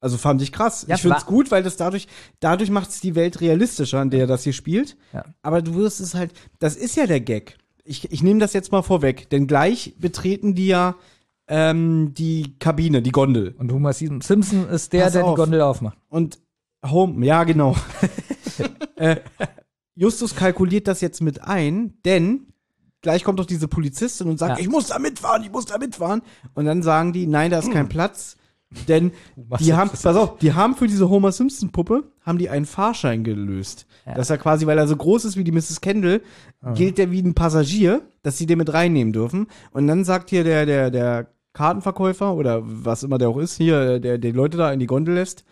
Also 0.00 0.18
fand 0.18 0.42
ich 0.42 0.52
krass. 0.52 0.84
Ja, 0.88 0.96
ich 0.96 1.02
finde 1.02 1.16
es 1.16 1.24
gut, 1.24 1.50
weil 1.50 1.62
das 1.62 1.76
dadurch, 1.76 2.08
dadurch 2.40 2.68
macht 2.68 2.90
es 2.90 3.00
die 3.00 3.14
Welt 3.14 3.40
realistischer, 3.40 4.02
in 4.02 4.10
der 4.10 4.26
das 4.26 4.42
hier 4.42 4.52
spielt. 4.52 4.96
Ja. 5.12 5.24
Aber 5.40 5.62
du 5.62 5.76
wirst 5.76 6.00
es 6.00 6.14
halt, 6.14 6.32
das 6.58 6.76
ist 6.76 6.96
ja 6.96 7.06
der 7.06 7.20
Gag. 7.20 7.56
Ich, 7.84 8.10
ich 8.12 8.22
nehme 8.22 8.40
das 8.40 8.52
jetzt 8.52 8.70
mal 8.70 8.82
vorweg, 8.82 9.30
denn 9.30 9.46
gleich 9.46 9.94
betreten 9.98 10.54
die 10.54 10.66
ja 10.66 10.96
ähm, 11.48 12.14
die 12.14 12.58
Kabine, 12.58 13.02
die 13.02 13.12
Gondel. 13.12 13.54
Und 13.58 13.72
Homer 13.72 13.92
Simpson 13.92 14.68
ist 14.68 14.92
der, 14.92 15.04
Pass 15.04 15.12
der 15.12 15.22
die 15.22 15.28
auf. 15.28 15.36
Gondel 15.36 15.60
aufmacht. 15.60 15.98
Und 16.08 16.38
Home, 16.84 17.24
ja 17.24 17.44
genau. 17.44 17.76
äh, 18.96 19.16
Justus 19.94 20.34
kalkuliert 20.34 20.88
das 20.88 21.00
jetzt 21.00 21.20
mit 21.20 21.42
ein, 21.42 21.94
denn 22.04 22.48
gleich 23.00 23.24
kommt 23.24 23.38
doch 23.38 23.46
diese 23.46 23.68
Polizistin 23.68 24.28
und 24.28 24.38
sagt, 24.38 24.58
Ja. 24.58 24.62
ich 24.62 24.68
muss 24.68 24.88
da 24.88 24.98
mitfahren, 24.98 25.42
ich 25.42 25.52
muss 25.52 25.66
da 25.66 25.78
mitfahren. 25.78 26.22
Und 26.54 26.64
dann 26.64 26.82
sagen 26.82 27.12
die, 27.12 27.26
nein, 27.26 27.50
da 27.50 27.58
ist 27.58 27.70
kein 27.70 27.88
Platz. 27.88 28.36
Denn 28.88 29.12
die 29.60 29.74
haben, 29.74 29.90
pass 29.90 30.04
auf, 30.16 30.38
die 30.38 30.52
haben 30.52 30.74
für 30.74 30.88
diese 30.88 31.08
Homer 31.08 31.30
Simpson 31.30 31.70
Puppe, 31.70 32.04
haben 32.22 32.38
die 32.38 32.48
einen 32.50 32.66
Fahrschein 32.66 33.22
gelöst. 33.22 33.86
Ja. 34.04 34.14
Dass 34.14 34.30
er 34.30 34.38
quasi, 34.38 34.66
weil 34.66 34.78
er 34.78 34.88
so 34.88 34.96
groß 34.96 35.26
ist 35.26 35.36
wie 35.36 35.44
die 35.44 35.52
Mrs. 35.52 35.80
Kendall, 35.80 36.22
gilt 36.74 36.98
der 36.98 37.10
wie 37.10 37.22
ein 37.22 37.34
Passagier, 37.34 38.02
dass 38.22 38.36
sie 38.36 38.46
den 38.46 38.58
mit 38.58 38.72
reinnehmen 38.72 39.12
dürfen. 39.12 39.46
Und 39.70 39.86
dann 39.86 40.04
sagt 40.04 40.30
hier 40.30 40.44
der, 40.44 40.66
der, 40.66 40.90
der 40.90 41.33
Kartenverkäufer 41.54 42.34
oder 42.34 42.60
was 42.62 43.02
immer 43.02 43.16
der 43.16 43.30
auch 43.30 43.38
ist, 43.38 43.56
hier, 43.56 43.98
der, 43.98 44.18
der 44.18 44.18
die 44.18 44.36
Leute 44.36 44.58
da 44.58 44.72
in 44.72 44.80
die 44.80 44.86
Gondel 44.86 45.14
lässt, 45.14 45.44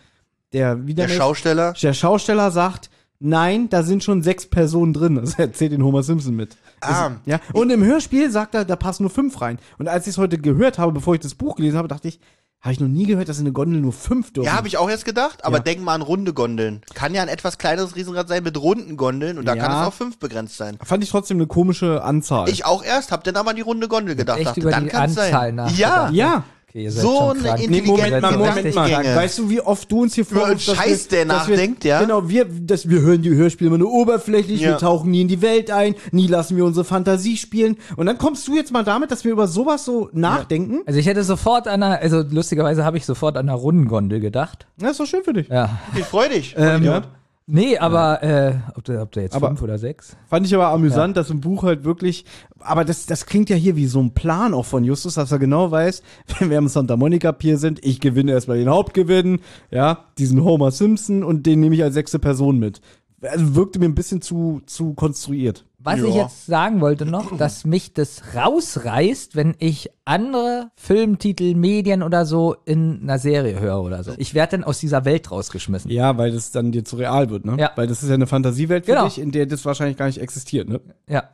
der 0.52 0.86
wieder 0.86 1.06
Der 1.06 1.14
Schausteller. 1.14 1.72
der 1.80 1.94
Schausteller 1.94 2.50
sagt, 2.50 2.90
nein, 3.20 3.70
da 3.70 3.82
sind 3.82 4.04
schon 4.04 4.20
sechs 4.22 4.46
Personen 4.46 4.92
drin. 4.92 5.14
Das 5.14 5.38
erzählt 5.38 5.72
den 5.72 5.84
Homer 5.84 6.02
Simpson 6.02 6.34
mit. 6.36 6.56
Ah. 6.80 7.12
ja. 7.24 7.40
Und 7.52 7.70
im 7.70 7.82
Hörspiel 7.82 8.30
sagt 8.30 8.54
er, 8.54 8.64
da 8.64 8.76
passen 8.76 9.04
nur 9.04 9.10
fünf 9.10 9.40
rein. 9.40 9.58
Und 9.78 9.88
als 9.88 10.06
ich 10.06 10.10
es 10.14 10.18
heute 10.18 10.38
gehört 10.38 10.78
habe, 10.78 10.92
bevor 10.92 11.14
ich 11.14 11.20
das 11.20 11.34
Buch 11.34 11.56
gelesen 11.56 11.78
habe, 11.78 11.88
dachte 11.88 12.08
ich, 12.08 12.18
habe 12.62 12.72
ich 12.72 12.78
noch 12.80 12.86
nie 12.88 13.06
gehört, 13.06 13.28
dass 13.28 13.38
in 13.38 13.44
eine 13.46 13.52
Gondel 13.52 13.80
nur 13.80 13.92
fünf 13.92 14.32
dürfen. 14.32 14.46
Ja, 14.46 14.52
habe 14.54 14.68
ich 14.68 14.78
auch 14.78 14.88
jetzt 14.88 15.04
gedacht, 15.04 15.44
aber 15.44 15.56
Ja. 15.56 15.62
denk 15.64 15.82
mal 15.82 15.94
an 15.94 16.02
runde 16.02 16.32
Gondeln. 16.32 16.80
Kann 16.94 17.12
ja 17.12 17.20
ein 17.22 17.28
etwas 17.28 17.58
kleineres 17.58 17.96
Riesenrad 17.96 18.28
sein 18.28 18.44
mit 18.44 18.56
runden 18.56 18.96
Gondeln 18.96 19.36
und 19.38 19.46
da 19.46 19.54
Ja. 19.54 19.62
kann 19.66 19.80
es 19.80 19.86
auf 19.88 19.94
fünf 19.94 20.18
begrenzt 20.18 20.56
sein. 20.56 20.78
Fand 20.82 21.02
ich 21.02 21.10
trotzdem 21.10 21.38
eine 21.38 21.48
komische 21.48 22.04
Anzahl. 22.04 22.48
Ich 22.48 22.64
auch 22.64 22.84
erst, 22.84 23.10
hab 23.10 23.24
dann 23.24 23.34
aber 23.36 23.50
an 23.50 23.56
die 23.56 23.62
runde 23.62 23.88
Gondel 23.88 24.14
gedacht. 24.14 24.38
echt 24.38 24.46
dachte, 24.48 24.60
über 24.60 24.70
dann 24.70 24.84
die 24.84 24.90
kann's 24.90 25.18
Anzahl 25.18 25.30
sein. 25.56 25.72
Ja, 25.76 26.08
ja. 26.10 26.44
Okay, 26.74 26.84
ihr 26.84 26.90
seid 26.90 27.02
So 27.02 27.16
schon 27.18 27.30
eine 27.32 27.42
krank. 27.42 27.60
intelligente 27.64 27.92
Nee, 27.92 28.06
Moment 28.06 28.22
mal, 28.22 28.36
Moment 28.38 28.74
mal. 28.74 28.88
krank. 28.90 29.04
Weißt 29.14 29.38
du, 29.40 29.50
wie 29.50 29.60
oft 29.60 29.92
du 29.92 30.02
uns 30.04 30.14
hier 30.14 30.24
Über 30.30 30.46
einen 30.46 30.58
Scheiß, 30.58 31.10
wir- 31.10 31.10
der 31.10 31.18
wir- 31.20 31.24
nachdenkt, 31.26 31.84
ja? 31.84 32.00
Genau, 32.00 32.30
wir, 32.30 32.46
dass 32.46 32.88
wir 32.88 33.02
hören 33.02 33.20
die 33.20 33.28
Hörspiele 33.34 33.68
immer 33.68 33.76
nur 33.76 33.92
oberflächlich, 33.92 34.62
Ja. 34.62 34.70
wir 34.70 34.78
tauchen 34.78 35.10
nie 35.10 35.20
in 35.20 35.28
die 35.28 35.42
Welt 35.42 35.70
ein, 35.70 35.94
nie 36.12 36.28
lassen 36.28 36.56
wir 36.56 36.64
unsere 36.64 36.84
Fantasie 36.84 37.36
spielen. 37.36 37.76
Und 37.96 38.06
dann 38.06 38.16
kommst 38.16 38.48
du 38.48 38.56
jetzt 38.56 38.72
mal 38.72 38.84
damit, 38.84 39.10
dass 39.10 39.22
wir 39.22 39.32
über 39.32 39.48
sowas 39.48 39.84
so 39.84 40.08
nachdenken. 40.14 40.80
Also 40.86 40.98
ich 40.98 41.04
hätte 41.06 41.24
sofort 41.24 41.68
an 41.68 41.82
einer, 41.82 41.98
also 41.98 42.22
lustigerweise 42.22 42.86
habe 42.86 42.96
ich 42.96 43.04
sofort 43.04 43.36
an 43.36 43.50
einer 43.50 43.58
Rundengondel 43.58 44.20
gedacht. 44.20 44.66
Das 44.78 44.92
ist 44.92 45.00
doch 45.00 45.06
schön 45.06 45.24
für 45.24 45.34
dich. 45.34 45.48
Ja. 45.48 45.78
ich 45.94 46.04
freu 46.06 46.26
dich. 46.30 46.54
Ähm, 46.56 46.84
Ja. 46.84 47.02
Nee, 47.46 47.76
aber 47.76 48.22
äh, 48.22 48.54
ob, 48.76 48.84
der, 48.84 49.02
ob 49.02 49.12
der 49.12 49.24
jetzt 49.24 49.34
Aber- 49.34 49.48
fünf 49.48 49.62
oder 49.62 49.78
sechs? 49.78 50.16
Fand 50.28 50.46
ich 50.46 50.54
aber 50.54 50.68
amüsant, 50.68 51.16
dass 51.16 51.28
im 51.28 51.40
Buch 51.40 51.64
halt 51.64 51.84
wirklich, 51.84 52.24
aber 52.60 52.84
das, 52.84 53.06
das 53.06 53.26
klingt 53.26 53.50
ja 53.50 53.56
hier 53.56 53.74
wie 53.76 53.86
so 53.86 54.00
ein 54.00 54.14
Plan 54.14 54.54
auch 54.54 54.64
von 54.64 54.84
Justus, 54.84 55.14
dass 55.14 55.32
er 55.32 55.38
genau 55.38 55.70
weiß, 55.70 56.02
wenn 56.38 56.50
wir 56.50 56.58
am 56.58 56.68
Santa 56.68 56.96
Monica 56.96 57.32
Pier 57.32 57.58
sind, 57.58 57.84
ich 57.84 58.00
gewinne 58.00 58.32
erstmal 58.32 58.58
den 58.58 58.68
Hauptgewinn, 58.70 59.40
ja, 59.70 60.04
diesen 60.18 60.42
Homer 60.44 60.70
Simpson 60.70 61.24
und 61.24 61.44
den 61.44 61.60
nehme 61.60 61.74
ich 61.74 61.82
als 61.82 61.94
sechste 61.94 62.18
Person 62.18 62.58
mit. 62.58 62.80
Also 63.22 63.54
wirkte 63.54 63.78
mir 63.78 63.86
ein 63.86 63.94
bisschen 63.94 64.20
zu, 64.20 64.60
zu 64.66 64.94
konstruiert. 64.94 65.64
Was 65.78 65.98
Ja. 66.00 66.04
ich 66.06 66.14
jetzt 66.14 66.46
sagen 66.46 66.80
wollte 66.80 67.04
noch, 67.06 67.36
dass 67.38 67.64
mich 67.64 67.92
das 67.94 68.22
rausreißt, 68.34 69.36
wenn 69.36 69.54
ich 69.58 69.90
andere 70.04 70.70
Filmtitel, 70.76 71.54
Medien 71.54 72.02
oder 72.02 72.26
so 72.26 72.56
in 72.64 73.00
einer 73.02 73.18
Serie 73.18 73.58
höre 73.60 73.82
oder 73.82 74.02
so. 74.04 74.12
Ich 74.16 74.34
werde 74.34 74.52
dann 74.58 74.64
aus 74.64 74.78
dieser 74.78 75.04
Welt 75.04 75.30
rausgeschmissen. 75.30 75.90
Ja, 75.90 76.16
weil 76.18 76.32
das 76.32 76.50
dann 76.50 76.72
dir 76.72 76.84
zu 76.84 76.96
real 76.96 77.30
wird, 77.30 77.44
ne? 77.44 77.56
Ja. 77.58 77.70
Weil 77.76 77.86
das 77.86 78.02
ist 78.02 78.08
ja 78.08 78.14
eine 78.14 78.26
Fantasiewelt 78.26 78.86
für 78.86 78.92
Genau. 78.92 79.04
dich, 79.04 79.18
in 79.20 79.30
der 79.32 79.46
das 79.46 79.64
wahrscheinlich 79.64 79.96
gar 79.96 80.06
nicht 80.06 80.18
existiert, 80.20 80.68
ne? 80.68 80.80
Ja. 81.08 81.30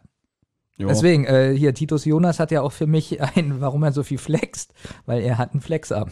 Ja. 0.81 0.87
Deswegen, 0.87 1.25
äh, 1.25 1.55
hier, 1.57 1.75
Titus 1.75 2.05
Jonas 2.05 2.39
hat 2.39 2.53
ja 2.53 2.63
auch 2.63 2.71
für 2.73 2.87
mich 2.87 3.21
ein, 3.37 3.61
warum 3.61 3.83
er 3.83 3.93
so 3.93 4.03
viel 4.05 4.19
flext, 4.19 4.73
weil 5.07 5.23
er 5.23 5.37
hat 5.39 5.53
einen 5.53 5.61
Flexarm. 5.61 6.11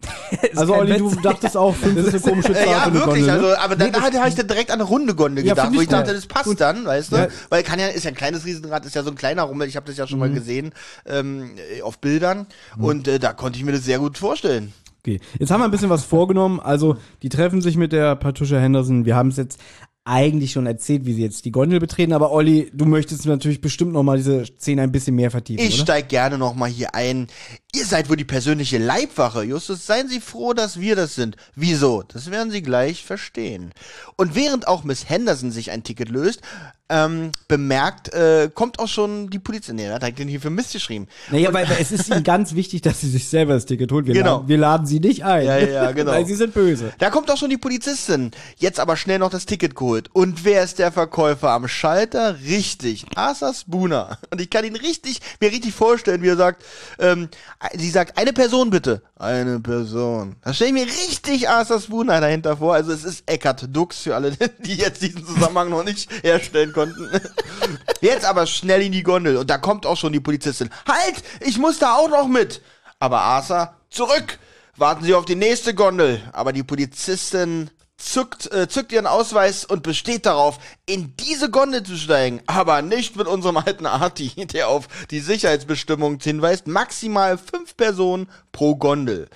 Also 0.56 0.74
Olli, 0.74 0.96
du 0.98 1.10
Witz. 1.12 1.22
dachtest 1.22 1.56
auch, 1.56 1.74
fünf 1.74 1.96
ist 1.96 2.08
eine 2.14 2.20
komische 2.20 2.52
Zahl 2.52 2.66
ja, 2.66 2.84
wirklich, 2.86 3.04
Gondel, 3.04 3.30
also, 3.30 3.46
ne? 3.48 3.58
aber 3.60 3.76
dann 3.76 3.92
hatte 4.00 4.18
ich 4.28 4.34
dann 4.34 4.46
direkt 4.46 4.70
an 4.70 4.80
eine 4.80 4.88
runde 4.88 5.14
Gondel 5.14 5.44
Ja, 5.44 5.54
gedacht, 5.54 5.72
wo 5.74 5.80
ich 5.80 5.88
dachte, 5.88 6.12
das 6.12 6.26
passt 6.26 6.44
Gut. 6.44 6.60
dann, 6.60 6.84
weißt 6.84 7.12
du? 7.12 7.16
Ja. 7.16 7.28
Weil 7.48 7.62
kann 7.62 7.78
ja, 7.80 7.88
ist 7.88 8.04
ja 8.04 8.10
ein 8.10 8.14
kleines 8.16 8.44
Riesenrad, 8.44 8.84
ist 8.86 8.94
ja 8.94 9.02
so 9.02 9.10
ein 9.10 9.16
kleiner 9.16 9.42
Rummel, 9.42 9.66
ich 9.68 9.76
habe 9.76 9.86
das 9.86 9.96
ja 9.96 10.06
schon 10.06 10.18
Mhm. 10.18 10.24
mal 10.26 10.32
gesehen 10.32 10.72
ähm, 11.06 11.52
äh, 11.76 11.82
auf 11.82 11.98
Bildern 11.98 12.46
und 12.78 13.08
äh, 13.08 13.18
da 13.18 13.32
konnte 13.32 13.58
ich 13.58 13.64
mir 13.64 13.72
das 13.72 13.84
sehr 13.84 13.98
gut 13.98 14.18
vorstellen. 14.18 14.72
Okay, 15.00 15.20
jetzt 15.38 15.50
haben 15.50 15.60
wir 15.60 15.64
ein 15.64 15.70
bisschen 15.70 15.90
was 15.90 16.04
vorgenommen. 16.04 16.58
Also, 16.60 16.96
die 17.22 17.28
treffen 17.28 17.60
sich 17.62 17.76
mit 17.76 17.92
der 17.92 18.16
Patricia 18.16 18.58
Henderson. 18.58 19.04
Wir 19.04 19.14
haben 19.16 19.28
es 19.28 19.36
jetzt 19.36 19.60
eigentlich 20.08 20.52
schon 20.52 20.66
erzählt, 20.66 21.04
wie 21.04 21.12
sie 21.12 21.22
jetzt 21.22 21.44
die 21.44 21.52
Gondel 21.52 21.80
betreten. 21.80 22.12
Aber 22.12 22.32
Olli, 22.32 22.70
du 22.72 22.86
möchtest 22.86 23.26
natürlich 23.26 23.60
bestimmt 23.60 23.92
noch 23.92 24.02
mal 24.02 24.16
diese 24.16 24.46
Szene 24.46 24.82
ein 24.82 24.92
bisschen 24.92 25.14
mehr 25.14 25.30
vertiefen, 25.30 25.64
Ich 25.64 25.74
oder? 25.74 25.82
steig 25.84 26.08
gerne 26.08 26.38
noch 26.38 26.54
mal 26.54 26.68
hier 26.68 26.94
ein. 26.94 27.28
Ihr 27.74 27.84
seid 27.84 28.08
wohl 28.08 28.16
die 28.16 28.24
persönliche 28.24 28.78
Leibwache. 28.78 29.42
Justus, 29.42 29.86
seien 29.86 30.08
Sie 30.08 30.20
froh, 30.20 30.54
dass 30.54 30.80
wir 30.80 30.96
das 30.96 31.14
sind. 31.14 31.36
Wieso? 31.54 32.02
Das 32.08 32.30
werden 32.30 32.50
Sie 32.50 32.62
gleich 32.62 33.04
verstehen. 33.04 33.72
Und 34.16 34.34
während 34.34 34.66
auch 34.66 34.82
Miss 34.82 35.08
Henderson 35.08 35.50
sich 35.50 35.70
ein 35.70 35.84
Ticket 35.84 36.08
löst, 36.08 36.40
ähm, 36.90 37.32
bemerkt, 37.48 38.12
äh, 38.14 38.50
kommt 38.54 38.78
auch 38.78 38.88
schon 38.88 39.28
die 39.30 39.38
Polizei. 39.38 39.72
Nee, 39.74 39.84
er 39.86 39.94
hat 39.94 40.04
eigentlich 40.04 40.28
hier 40.28 40.40
für 40.40 40.50
Mist 40.50 40.72
geschrieben. 40.72 41.06
Naja, 41.30 41.52
weil 41.52 41.66
es 41.78 41.92
ist 41.92 42.08
ihnen 42.08 42.24
ganz 42.24 42.54
wichtig, 42.54 42.80
dass 42.82 43.00
sie 43.00 43.10
sich 43.10 43.28
selber 43.28 43.54
das 43.54 43.66
Ticket 43.66 43.92
holt. 43.92 44.06
Wir, 44.06 44.14
Genau. 44.14 44.36
laden, 44.36 44.48
wir 44.48 44.58
laden 44.58 44.86
sie 44.86 45.00
nicht 45.00 45.24
ein. 45.24 45.44
Ja, 45.46 45.58
ja, 45.58 45.92
genau. 45.92 46.12
weil 46.12 46.24
sie 46.26 46.34
sind 46.34 46.54
böse. 46.54 46.92
Da 46.98 47.10
kommt 47.10 47.30
auch 47.30 47.36
schon 47.36 47.50
die 47.50 47.58
Polizistin. 47.58 48.30
Jetzt 48.56 48.80
aber 48.80 48.96
schnell 48.96 49.18
noch 49.18 49.30
das 49.30 49.44
Ticket 49.46 49.74
geholt. 49.74 50.08
Und 50.14 50.44
wer 50.44 50.62
ist 50.64 50.78
der 50.78 50.90
Verkäufer 50.92 51.50
am 51.50 51.68
Schalter? 51.68 52.36
Richtig, 52.46 53.04
Asa 53.14 53.52
Spooner. 53.52 54.18
Und 54.30 54.40
ich 54.40 54.48
kann 54.50 54.64
ihn 54.64 54.76
richtig, 54.76 55.20
mir 55.40 55.50
richtig 55.52 55.74
vorstellen, 55.74 56.22
wie 56.22 56.28
er 56.28 56.36
sagt, 56.36 56.64
ähm, 56.98 57.28
sie 57.76 57.90
sagt, 57.90 58.16
eine 58.18 58.32
Person 58.32 58.70
bitte. 58.70 59.02
eine 59.16 59.60
Person. 59.60 60.36
Da 60.42 60.54
stelle 60.54 60.70
ich 60.70 60.74
mir 60.74 60.86
richtig 60.86 61.48
Arthur 61.48 61.80
Spooner 61.80 62.20
dahinter 62.20 62.56
vor. 62.56 62.74
Also 62.74 62.92
es 62.92 63.04
ist 63.04 63.24
Eckart 63.26 63.66
Dux 63.74 63.98
für 64.02 64.14
alle, 64.14 64.30
die 64.64 64.74
jetzt 64.76 65.02
diesen 65.02 65.26
Zusammenhang 65.26 65.70
noch 65.70 65.84
nicht 65.84 66.08
herstellen 66.22 66.72
konnten. 66.78 67.10
Jetzt 68.00 68.24
aber 68.24 68.46
schnell 68.46 68.82
in 68.82 68.92
die 68.92 69.02
Gondel 69.02 69.36
und 69.36 69.50
da 69.50 69.58
kommt 69.58 69.84
auch 69.84 69.96
schon 69.96 70.12
die 70.12 70.20
Polizistin. 70.20 70.70
Halt, 70.86 71.22
ich 71.40 71.58
muss 71.58 71.78
da 71.78 71.94
auch 71.94 72.08
noch 72.08 72.28
mit. 72.28 72.62
Aber 73.00 73.20
Arthur, 73.20 73.74
zurück. 73.90 74.38
Warten 74.76 75.04
Sie 75.04 75.14
auf 75.14 75.24
die 75.24 75.34
nächste 75.34 75.74
Gondel. 75.74 76.22
Aber 76.32 76.52
die 76.52 76.62
Polizistin 76.62 77.70
zückt, 77.96 78.50
äh, 78.52 78.68
zückt 78.68 78.92
ihren 78.92 79.08
Ausweis 79.08 79.64
und 79.64 79.82
besteht 79.82 80.24
darauf, 80.24 80.58
in 80.86 81.16
diese 81.16 81.50
Gondel 81.50 81.82
zu 81.82 81.96
steigen. 81.96 82.40
Aber 82.46 82.80
nicht 82.82 83.16
mit 83.16 83.26
unserem 83.26 83.56
alten 83.56 83.86
Arti, 83.86 84.28
der 84.52 84.68
auf 84.68 84.86
die 85.10 85.20
Sicherheitsbestimmungen 85.20 86.20
hinweist. 86.20 86.68
Maximal 86.68 87.38
fünf 87.38 87.76
Personen 87.76 88.28
pro 88.52 88.76
Gondel. 88.76 89.28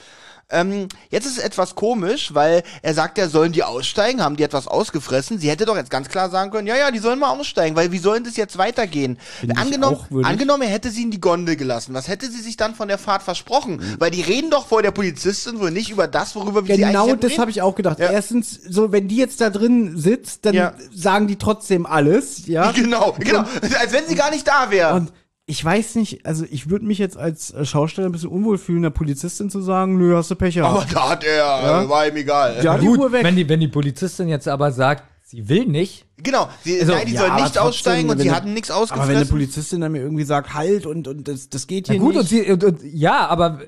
Ähm, 0.53 0.89
jetzt 1.11 1.27
ist 1.27 1.39
es 1.39 1.45
etwas 1.45 1.75
komisch, 1.75 2.35
weil 2.35 2.63
er 2.83 2.95
sagt, 2.95 3.19
ja, 3.19 3.29
sollen 3.29 3.53
die 3.53 3.63
aussteigen? 3.65 4.23
Haben 4.23 4.37
die 4.37 4.43
etwas 4.43 4.69
ausgefressen? 4.69 5.39
Sie 5.39 5.49
hätte 5.51 5.65
doch 5.65 5.77
jetzt 5.77 5.91
ganz 5.91 6.09
klar 6.09 6.31
sagen 6.31 6.51
können, 6.51 6.67
ja, 6.69 6.77
ja, 6.77 6.91
die 6.91 6.99
sollen 6.99 7.19
mal 7.19 7.31
aussteigen, 7.31 7.75
weil 7.75 7.91
wie 7.93 7.99
sollen 7.99 8.25
das 8.25 8.37
jetzt 8.37 8.59
weitergehen? 8.59 9.19
Finde 9.41 9.55
ich 9.57 9.61
Angenommen, 9.61 10.25
angenommen, 10.25 10.63
er 10.63 10.69
hätte 10.69 10.91
sie 10.91 11.03
in 11.03 11.11
die 11.11 11.21
Gondel 11.21 11.57
gelassen. 11.57 11.95
Was 11.95 12.09
hätte 12.09 12.31
sie 12.31 12.41
sich 12.41 12.57
dann 12.57 12.75
von 12.75 12.89
der 12.89 12.99
Fahrt 12.99 13.23
versprochen? 13.23 13.81
Weil 13.99 14.11
die 14.11 14.21
reden 14.23 14.51
doch 14.51 14.67
vor 14.67 14.83
der 14.83 14.91
Polizistin 14.91 15.59
wohl 15.61 15.71
nicht 15.71 15.91
über 15.91 16.07
das, 16.07 16.35
worüber 16.37 16.67
wir 16.69 16.77
sie 16.77 16.83
Genau 16.83 17.05
eigentlich 17.05 17.21
das 17.21 17.31
reden. 17.33 17.41
habe 17.41 17.51
ich 17.51 17.63
auch 17.63 17.75
gedacht. 17.75 17.99
Ja. 17.99 18.11
Erstens, 18.11 18.61
so 18.69 18.93
wenn 18.93 19.09
die 19.09 19.17
jetzt 19.17 19.41
da 19.41 19.51
drin 19.51 19.97
sitzt, 19.97 20.45
dann 20.45 20.55
Ja. 20.55 20.75
sagen 20.95 21.27
die 21.29 21.37
trotzdem 21.37 21.87
alles, 21.87 22.47
ja. 22.47 22.71
Genau, 22.83 23.15
genau. 23.19 23.45
Als 23.81 23.93
wenn 23.93 24.07
sie 24.07 24.15
gar 24.15 24.31
nicht 24.31 24.47
da 24.47 24.71
wäre. 24.71 25.07
Und 25.53 25.59
ich 25.59 25.63
weiß 25.63 25.97
nicht, 25.97 26.25
also 26.25 26.47
ich 26.51 26.71
würde 26.71 26.87
mich 26.87 26.97
jetzt 26.97 27.19
als 27.19 27.51
äh, 27.51 27.67
Schausteller 27.67 28.09
ein 28.09 28.13
bisschen 28.13 28.31
unwohl 28.31 28.57
fühlen, 28.57 28.81
der 28.83 28.89
Polizistin 28.91 29.51
zu 29.51 29.61
sagen, 29.61 29.99
nö, 29.99 30.17
hast 30.17 30.31
du 30.31 30.35
Pech 30.35 30.55
gehabt. 30.55 30.75
Aber 30.75 30.87
da 30.91 31.11
hat 31.11 31.25
er, 31.25 31.83
äh, 31.83 31.89
war 31.91 32.09
ihm 32.09 32.17
egal. 32.17 32.57
Ja, 32.63 32.79
die 32.79 32.87
Gut, 32.87 32.99
Uhr 32.99 33.13
weg. 33.13 33.23
wenn 33.23 33.37
die, 33.37 33.47
wenn 33.49 33.61
die 33.61 33.69
Polizistin 33.69 34.29
jetzt 34.29 34.49
aber 34.49 34.73
sagt, 34.73 35.05
sie 35.27 35.51
will 35.51 35.67
nicht, 35.67 36.07
Genau, 36.23 36.49
sie, 36.65 36.81
Also, 36.81 36.93
nein, 36.93 37.07
die 37.07 37.13
ja, 37.13 37.21
soll 37.21 37.31
nicht 37.33 37.43
trotzdem, 37.43 37.63
aussteigen 37.63 38.09
und 38.11 38.19
sie 38.19 38.31
hatten 38.31 38.55
nichts 38.55 38.71
Aber 38.71 38.87
wenn 38.87 38.93
eine 38.95 39.03
ausgefressen. 39.03 39.29
Polizistin 39.29 39.81
dann 39.83 39.93
mir 39.93 40.01
irgendwie 40.01 40.25
sagt, 40.25 40.55
halt 40.55 40.87
und, 40.87 41.07
und 41.07 41.29
das, 41.29 41.51
das 41.51 41.67
geht 41.67 41.89
hier 41.89 41.97
Na 41.97 42.01
gut, 42.03 42.15
nicht. 42.15 42.21
und 42.23 42.29
sie, 42.29 42.51
und, 42.51 42.65
und, 42.65 42.83
ja, 42.85 43.27
aber 43.27 43.61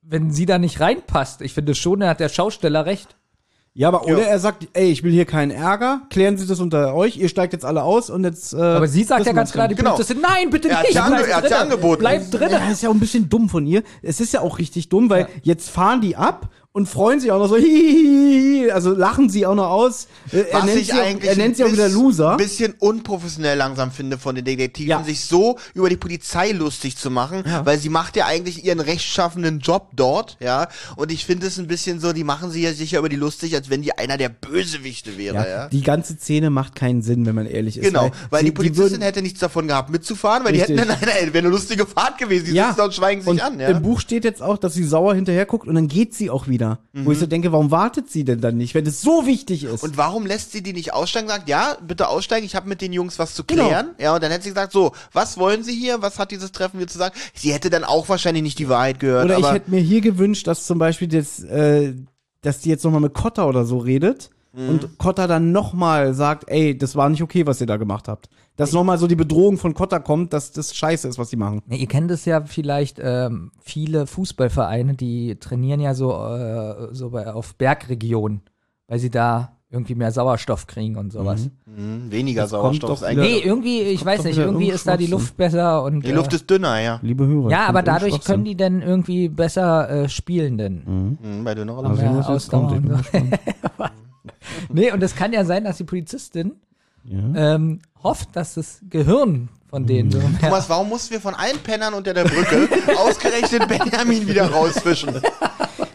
wenn 0.00 0.30
sie 0.30 0.46
da 0.46 0.58
nicht 0.58 0.80
reinpasst, 0.80 1.42
ich 1.42 1.52
finde 1.52 1.74
schon, 1.74 2.00
da 2.00 2.08
hat 2.08 2.20
der 2.20 2.30
Schausteller 2.30 2.86
recht. 2.86 3.16
Ja, 3.78 3.88
aber 3.88 4.04
oder 4.04 4.18
Ja. 4.22 4.24
er 4.28 4.38
sagt, 4.38 4.66
ey, 4.72 4.90
ich 4.90 5.02
will 5.04 5.12
hier 5.12 5.26
keinen 5.26 5.50
Ärger, 5.50 6.00
klären 6.10 6.38
Sie 6.38 6.46
das 6.46 6.60
unter 6.60 6.94
euch, 6.94 7.16
ihr 7.18 7.28
steigt 7.28 7.52
jetzt 7.52 7.64
alle 7.64 7.82
aus 7.82 8.08
und 8.10 8.24
jetzt. 8.24 8.54
Äh, 8.54 8.56
Aber 8.56 8.88
sie 8.88 9.04
sagt 9.04 9.26
ja 9.26 9.32
ganz 9.32 9.52
klar, 9.52 9.68
die 9.68 9.74
Genau. 9.74 9.90
Polizistin, 9.92 10.22
nein, 10.22 10.50
bitte 10.50 10.68
Er 10.70 10.78
hat 10.78 10.82
nicht. 10.84 10.94
ja 10.94 11.04
ange- 11.04 11.08
bleib 11.18 11.28
er 11.28 11.36
hat 11.36 11.50
ja 11.50 11.60
angeboten. 11.60 12.00
Bleib 12.00 12.30
drin. 12.30 12.48
Ja, 12.50 12.70
ist 12.70 12.82
ja 12.82 12.88
auch 12.88 12.94
ein 12.94 13.00
bisschen 13.00 13.28
dumm 13.28 13.48
von 13.48 13.66
ihr. 13.66 13.82
Es 14.02 14.18
ist 14.20 14.32
ja 14.32 14.40
auch 14.40 14.58
richtig 14.58 14.88
dumm, 14.88 15.10
weil 15.10 15.28
jetzt 15.42 15.68
fahren 15.70 16.00
die 16.00 16.16
ab 16.16 16.48
und 16.76 16.86
freuen 16.90 17.20
sich 17.20 17.32
auch 17.32 17.38
noch 17.38 17.48
so, 17.48 17.56
hihihihi, 18.00 18.70
also 18.70 18.92
lachen 18.92 19.30
sie 19.30 19.46
auch 19.46 19.54
noch 19.54 19.70
aus. 19.70 20.08
Äh, 20.30 20.40
Er 20.50 20.58
Was 20.58 20.64
nennt, 20.66 20.80
ich 20.80 20.86
sie, 20.88 20.92
auch, 20.92 20.98
eigentlich 20.98 21.30
er 21.30 21.36
nennt 21.36 21.56
sie 21.56 21.64
auch 21.64 21.68
ein 21.68 21.72
wieder 21.72 21.88
Loser. 21.88 22.36
bisschen 22.36 22.74
unprofessionell 22.78 23.56
langsam 23.56 23.90
finde 23.90 24.18
von 24.18 24.34
den 24.34 24.44
Detektiven, 24.44 24.90
Ja. 24.90 25.02
sich 25.02 25.22
so 25.24 25.56
über 25.72 25.88
die 25.88 25.96
Polizei 25.96 26.50
lustig 26.52 26.98
zu 26.98 27.10
machen, 27.10 27.44
weil 27.64 27.78
sie 27.78 27.88
macht 27.88 28.14
ja 28.14 28.26
eigentlich 28.26 28.62
ihren 28.62 28.80
rechtschaffenden 28.80 29.60
Job 29.60 29.88
dort, 29.96 30.36
ja. 30.38 30.68
Und 30.96 31.10
ich 31.10 31.24
finde 31.24 31.46
es 31.46 31.58
ein 31.58 31.66
bisschen 31.66 31.98
so, 31.98 32.12
die 32.12 32.24
machen 32.24 32.50
sich 32.50 32.62
ja 32.64 32.74
sicher 32.74 32.98
über 32.98 33.08
die 33.08 33.16
lustig, 33.16 33.54
als 33.54 33.70
wenn 33.70 33.80
die 33.80 33.96
einer 33.96 34.18
der 34.18 34.28
Bösewichte 34.28 35.16
wäre, 35.16 35.36
ja. 35.36 35.46
Ja, 35.46 35.68
die 35.70 35.80
ganze 35.82 36.18
Szene 36.18 36.50
macht 36.50 36.74
keinen 36.74 37.00
Sinn, 37.00 37.24
wenn 37.24 37.34
man 37.36 37.46
ehrlich 37.46 37.78
ist. 37.78 37.84
Genau, 37.86 38.10
weil 38.28 38.40
sie- 38.40 38.46
die 38.46 38.52
Polizistin 38.52 38.90
würden- 39.00 39.02
hätte 39.02 39.22
nichts 39.22 39.40
davon 39.40 39.66
gehabt, 39.66 39.88
mitzufahren, 39.88 40.44
weil 40.44 40.52
Richtig. 40.52 40.74
die 40.76 40.82
hätten, 40.82 40.88
nein, 41.00 41.08
nein, 41.22 41.32
wäre 41.32 41.38
eine 41.46 41.48
lustige 41.48 41.86
Fahrt 41.86 42.18
gewesen, 42.18 42.44
die 42.46 42.52
ja, 42.52 42.66
sitzen 42.66 42.76
da 42.78 42.84
und 42.84 42.94
schweigen 42.94 43.22
sich 43.22 43.30
und 43.30 43.40
an, 43.40 43.58
ja. 43.58 43.68
Im 43.68 43.80
Buch 43.80 43.98
steht 44.00 44.24
jetzt 44.24 44.42
auch, 44.42 44.58
dass 44.58 44.74
sie 44.74 44.84
sauer 44.84 45.14
hinterher 45.14 45.46
guckt 45.46 45.66
und 45.66 45.74
dann 45.74 45.88
geht 45.88 46.12
sie 46.14 46.28
auch 46.28 46.48
wieder. 46.48 46.65
Wo 46.92 47.12
ich 47.12 47.18
so 47.18 47.26
denke, 47.26 47.52
warum 47.52 47.70
wartet 47.70 48.10
sie 48.10 48.24
denn 48.24 48.40
dann 48.40 48.56
nicht, 48.56 48.74
wenn 48.74 48.86
es 48.86 49.00
so 49.00 49.26
wichtig 49.26 49.64
ist? 49.64 49.82
Und 49.82 49.96
warum 49.96 50.26
lässt 50.26 50.52
sie 50.52 50.62
die 50.62 50.72
nicht 50.72 50.92
aussteigen? 50.92 51.28
Sagt, 51.28 51.48
ja, 51.48 51.76
bitte 51.86 52.08
aussteigen, 52.08 52.44
ich 52.46 52.54
habe 52.56 52.68
mit 52.68 52.80
den 52.80 52.92
Jungs 52.92 53.18
was 53.18 53.34
zu 53.34 53.44
Genau. 53.44 53.66
klären. 53.66 53.90
Ja, 53.98 54.14
und 54.14 54.22
dann 54.22 54.30
hätte 54.30 54.44
sie 54.44 54.50
gesagt, 54.50 54.72
so, 54.72 54.92
was 55.12 55.38
wollen 55.38 55.62
sie 55.62 55.74
hier? 55.74 56.02
Was 56.02 56.18
hat 56.18 56.30
dieses 56.30 56.52
Treffen 56.52 56.78
hier 56.78 56.88
zu 56.88 56.98
sagen? 56.98 57.14
Sie 57.34 57.52
hätte 57.52 57.70
dann 57.70 57.84
auch 57.84 58.08
wahrscheinlich 58.08 58.42
nicht 58.42 58.58
die 58.58 58.68
Wahrheit 58.68 59.00
gehört. 59.00 59.24
Oder 59.26 59.38
ich 59.38 59.50
hätte 59.50 59.70
mir 59.70 59.80
hier 59.80 60.00
gewünscht, 60.00 60.46
dass 60.46 60.66
zum 60.66 60.78
Beispiel 60.78 61.08
das, 61.08 61.42
äh, 61.44 61.94
dass 62.42 62.60
die 62.60 62.68
jetzt 62.70 62.84
nochmal 62.84 63.00
mit 63.00 63.14
Cotta 63.14 63.46
oder 63.46 63.64
so 63.64 63.78
redet 63.78 64.30
Mhm. 64.52 64.68
und 64.70 64.98
Cotta 64.98 65.26
dann 65.26 65.52
nochmal 65.52 66.14
sagt, 66.14 66.44
ey, 66.48 66.76
das 66.78 66.96
war 66.96 67.08
nicht 67.10 67.22
okay, 67.22 67.46
was 67.46 67.60
ihr 67.60 67.66
da 67.66 67.76
gemacht 67.76 68.08
habt. 68.08 68.28
Dass 68.56 68.72
nochmal 68.72 68.96
so 68.98 69.06
die 69.06 69.16
Bedrohung 69.16 69.58
von 69.58 69.74
Cotta 69.74 69.98
kommt, 69.98 70.32
dass 70.32 70.50
das 70.52 70.74
scheiße 70.74 71.06
ist, 71.08 71.18
was 71.18 71.28
die 71.28 71.36
machen. 71.36 71.60
Ja, 71.68 71.76
ihr 71.76 71.86
kennt 71.86 72.10
es 72.10 72.24
ja 72.24 72.42
vielleicht, 72.44 72.98
ähm, 73.02 73.50
viele 73.60 74.06
Fußballvereine, 74.06 74.94
die 74.94 75.36
trainieren 75.38 75.80
ja 75.80 75.92
so, 75.94 76.12
äh, 76.12 76.88
so 76.94 77.10
bei, 77.10 77.32
auf 77.32 77.54
Bergregionen, 77.56 78.40
weil 78.88 78.98
sie 78.98 79.10
da 79.10 79.52
irgendwie 79.68 79.94
mehr 79.96 80.10
Sauerstoff 80.12 80.66
kriegen 80.68 80.96
und 80.96 81.12
sowas. 81.12 81.50
Hm, 81.66 82.10
weniger 82.10 82.42
Das 82.42 82.50
Sauerstoff 82.50 83.02
eigentlich. 83.02 83.42
Nee, 83.42 83.46
irgendwie, 83.48 83.80
ich 83.82 84.02
weiß 84.02 84.24
nicht, 84.24 84.38
irgendwie 84.38 84.70
ist 84.70 84.86
da 84.86 84.96
die. 84.96 85.06
Luft 85.08 85.36
besser 85.36 85.82
und. 85.82 86.06
Die 86.06 86.12
Luft 86.12 86.32
äh, 86.32 86.36
ist 86.36 86.48
dünner, 86.48 86.80
ja. 86.80 86.98
Liebe 87.02 87.26
Hörer. 87.26 87.50
ja, 87.50 87.66
aber 87.66 87.82
dadurch 87.82 88.22
können 88.24 88.44
die 88.44 88.56
dann 88.56 88.80
irgendwie 88.80 89.28
besser 89.28 89.90
äh, 89.90 90.08
spielen 90.08 90.56
denn. 90.56 91.18
Hm, 91.20 91.44
bei 91.44 91.54
dünnerer 91.54 91.82
Mal 91.82 91.88
Luft. 91.90 92.02
jetzt 92.02 92.28
Ausdauer 92.28 92.68
kommt. 92.68 92.88
Und 92.90 93.04
so. 93.04 93.20
Nee, 94.72 94.92
und 94.92 95.02
es 95.02 95.14
kann 95.14 95.32
ja 95.32 95.44
sein, 95.44 95.64
dass 95.64 95.76
die 95.78 95.84
Polizistin 95.84 96.52
Ja. 97.04 97.54
ähm, 97.54 97.80
hofft, 98.06 98.28
dass 98.36 98.54
das 98.54 98.80
Gehirn 98.88 99.48
von 99.68 99.84
denen 99.84 100.10
so 100.12 100.18
mehr 100.18 100.38
Thomas, 100.40 100.68
warum 100.68 100.88
mussten 100.88 101.10
wir 101.12 101.20
von 101.20 101.34
allen 101.34 101.58
Pennern 101.58 101.92
unter 101.94 102.14
der 102.14 102.24
Brücke 102.24 102.68
ausgerechnet 102.98 103.66
Benjamin 103.68 104.26
wieder 104.28 104.48
rausfischen? 104.50 105.20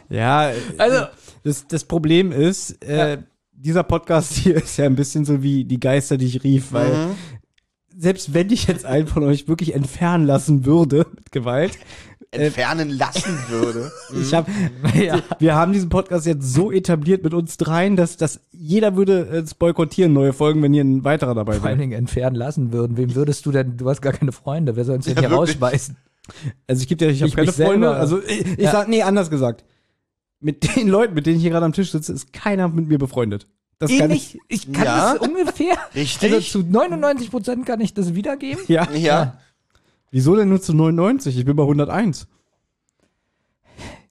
Ja, 0.10 0.52
Also- 0.78 1.06
das, 1.44 1.66
das 1.68 1.84
Problem 1.86 2.32
ist, 2.32 2.84
äh, 2.84 3.18
dieser 3.54 3.84
Podcast 3.84 4.34
hier 4.34 4.56
ist 4.58 4.78
ja 4.78 4.86
ein 4.86 4.96
bisschen 4.96 5.24
so 5.26 5.42
wie 5.42 5.64
die 5.64 5.80
Geister, 5.80 6.18
die 6.18 6.26
ich 6.28 6.44
rief, 6.44 6.72
weil 6.74 6.92
Mhm. 6.94 7.16
selbst 7.98 8.34
wenn 8.34 8.50
ich 8.52 8.68
jetzt 8.68 8.86
einen 8.86 9.08
von 9.08 9.24
euch 9.24 9.48
wirklich 9.48 9.74
entfernen 9.74 10.26
lassen 10.26 10.66
würde 10.66 11.06
mit 11.16 11.32
Gewalt, 11.32 11.78
Entfernen 12.34 12.90
lassen 12.98 13.38
würde. 13.50 13.92
ich 14.22 14.34
habe, 14.34 14.50
Ja. 14.96 15.22
wir 15.40 15.54
haben 15.56 15.74
diesen 15.74 15.90
Podcast 15.90 16.26
jetzt 16.26 16.54
so 16.54 16.72
etabliert 16.72 17.24
mit 17.24 17.34
uns 17.34 17.58
dreien, 17.58 17.96
dass, 17.98 18.16
dass 18.18 18.40
jeder 18.52 18.96
würde 18.96 19.20
es 19.22 19.54
boykottieren, 19.54 20.14
neue 20.14 20.32
Folgen, 20.34 20.62
wenn 20.64 20.74
hier 20.74 20.84
ein 20.84 21.04
weiterer 21.04 21.36
dabei 21.36 21.56
vor 21.56 21.66
allen 21.68 21.78
wäre. 21.80 21.90
Dingen 21.90 22.00
entfernen 22.00 22.36
lassen 22.38 22.72
würden. 22.72 22.96
Wem 22.96 23.16
würdest 23.16 23.46
du 23.46 23.52
denn, 23.52 23.76
du 23.78 23.90
hast 23.90 24.02
gar 24.02 24.14
keine 24.14 24.32
Freunde, 24.32 24.76
wer 24.78 24.86
soll 24.86 24.96
uns 24.96 25.06
denn 25.06 25.16
Ja, 25.16 25.22
hier 25.22 25.30
wirklich. 25.32 25.56
rausschmeißen? 25.56 25.98
Also 26.68 26.82
ich 26.84 26.88
gebe 26.88 27.00
dir, 27.00 27.10
ich 27.12 27.22
habe 27.22 27.32
keine 27.34 27.48
mich 27.48 27.56
selber. 27.56 27.72
Freunde, 27.74 27.90
also 27.92 28.22
ich, 28.24 28.46
ich 28.48 28.58
Ja. 28.60 28.72
sag, 28.72 28.88
nee, 28.88 29.02
anders 29.02 29.30
gesagt. 29.30 29.66
Mit 30.40 30.76
den 30.78 30.88
Leuten, 30.88 31.14
mit 31.14 31.26
denen 31.26 31.36
ich 31.36 31.42
hier 31.42 31.52
gerade 31.52 31.66
am 31.66 31.74
Tisch 31.74 31.92
sitze, 31.92 32.14
ist 32.14 32.32
keiner 32.32 32.68
mit 32.70 32.88
mir 32.88 32.98
befreundet. 32.98 33.48
Das 33.78 33.92
kann 33.98 34.12
ich, 34.12 34.38
ich 34.48 34.72
kann 34.72 34.86
Ja. 34.86 35.14
das 35.16 35.28
ungefähr. 35.28 35.76
Richtig. 35.96 36.32
Also 36.34 36.62
zu 36.62 36.68
99 36.68 37.30
Prozent 37.32 37.66
kann 37.66 37.82
ich 37.82 37.94
das 37.94 38.14
wiedergeben. 38.16 38.64
ja. 38.68 38.88
Ja. 38.94 39.40
Wieso 40.12 40.36
denn 40.36 40.50
nur 40.50 40.62
zu 40.62 40.74
99? 40.74 41.38
Ich 41.38 41.46
bin 41.46 41.56
bei 41.56 41.64
101. 41.64 42.28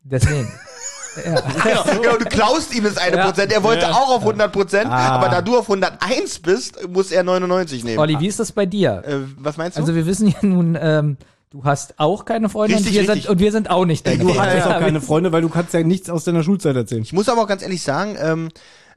Deswegen. 0.02 0.50
ja. 1.24 1.40
Genau, 1.40 2.00
genau, 2.00 2.16
du 2.16 2.24
klaust 2.24 2.74
ihm 2.74 2.84
das 2.84 2.96
eine 2.96 3.16
Ja. 3.16 3.26
Prozent. 3.26 3.52
Er 3.52 3.62
wollte 3.62 3.82
Ja. 3.82 3.92
auch 3.92 4.10
auf 4.16 4.24
100 4.24 4.52
Prozent, 4.52 4.86
Ah. 4.90 5.10
aber 5.10 5.28
da 5.28 5.42
du 5.42 5.58
auf 5.58 5.68
101 5.68 6.38
bist, 6.40 6.88
muss 6.88 7.12
er 7.12 7.22
99 7.22 7.84
nehmen. 7.84 7.98
Olli, 7.98 8.18
wie 8.18 8.26
ist 8.26 8.40
das 8.40 8.52
bei 8.52 8.66
dir? 8.66 9.02
Äh, 9.06 9.16
was 9.38 9.56
meinst 9.56 9.76
du? 9.76 9.82
Also 9.82 9.94
wir 9.94 10.06
wissen 10.06 10.28
ja 10.28 10.38
nun, 10.42 10.78
ähm, 10.80 11.16
du 11.50 11.64
hast 11.64 11.98
auch 11.98 12.24
keine 12.24 12.48
Freunde 12.48 12.76
und 12.76 12.82
Richtig, 12.84 12.94
wir, 12.94 13.02
richtig. 13.08 13.24
sind, 13.24 13.30
und 13.32 13.38
wir 13.40 13.52
sind 13.52 13.70
auch 13.70 13.84
nicht 13.84 14.06
deine 14.06 14.18
Du 14.24 14.38
hast 14.40 14.66
auch 14.66 14.78
keine 14.78 15.00
Freunde, 15.00 15.32
weil 15.32 15.42
du 15.42 15.48
kannst 15.48 15.74
ja 15.74 15.82
nichts 15.82 16.08
aus 16.08 16.24
deiner 16.24 16.42
Schulzeit 16.42 16.76
erzählen. 16.76 17.02
ich 17.02 17.12
muss 17.12 17.28
aber 17.28 17.42
auch 17.42 17.48
ganz 17.48 17.62
ehrlich 17.62 17.82
sagen, 17.82 18.16
ähm, 18.18 18.48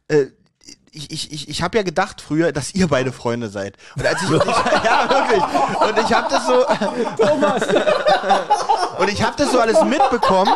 äh, 0.07 0.27
ich, 0.93 1.11
ich, 1.11 1.31
ich, 1.31 1.49
ich 1.49 1.61
habe 1.63 1.77
ja 1.77 1.83
gedacht 1.83 2.21
früher, 2.21 2.51
dass 2.51 2.73
ihr 2.75 2.87
beide 2.87 3.11
Freunde 3.11 3.49
seid. 3.49 3.77
Und 3.97 4.05
als 4.05 4.21
ich, 4.21 4.29
und 4.29 4.41
ich 4.43 4.83
ja 4.83 5.09
wirklich. 5.09 5.43
Und 5.89 5.99
ich 5.99 6.13
habe 6.13 6.27
das 6.29 6.45
so. 6.45 6.63
Thomas. 7.25 7.63
Und 8.99 9.09
ich 9.09 9.23
habe 9.23 9.35
das 9.37 9.51
so 9.51 9.59
alles 9.59 9.83
mitbekommen. 9.83 10.53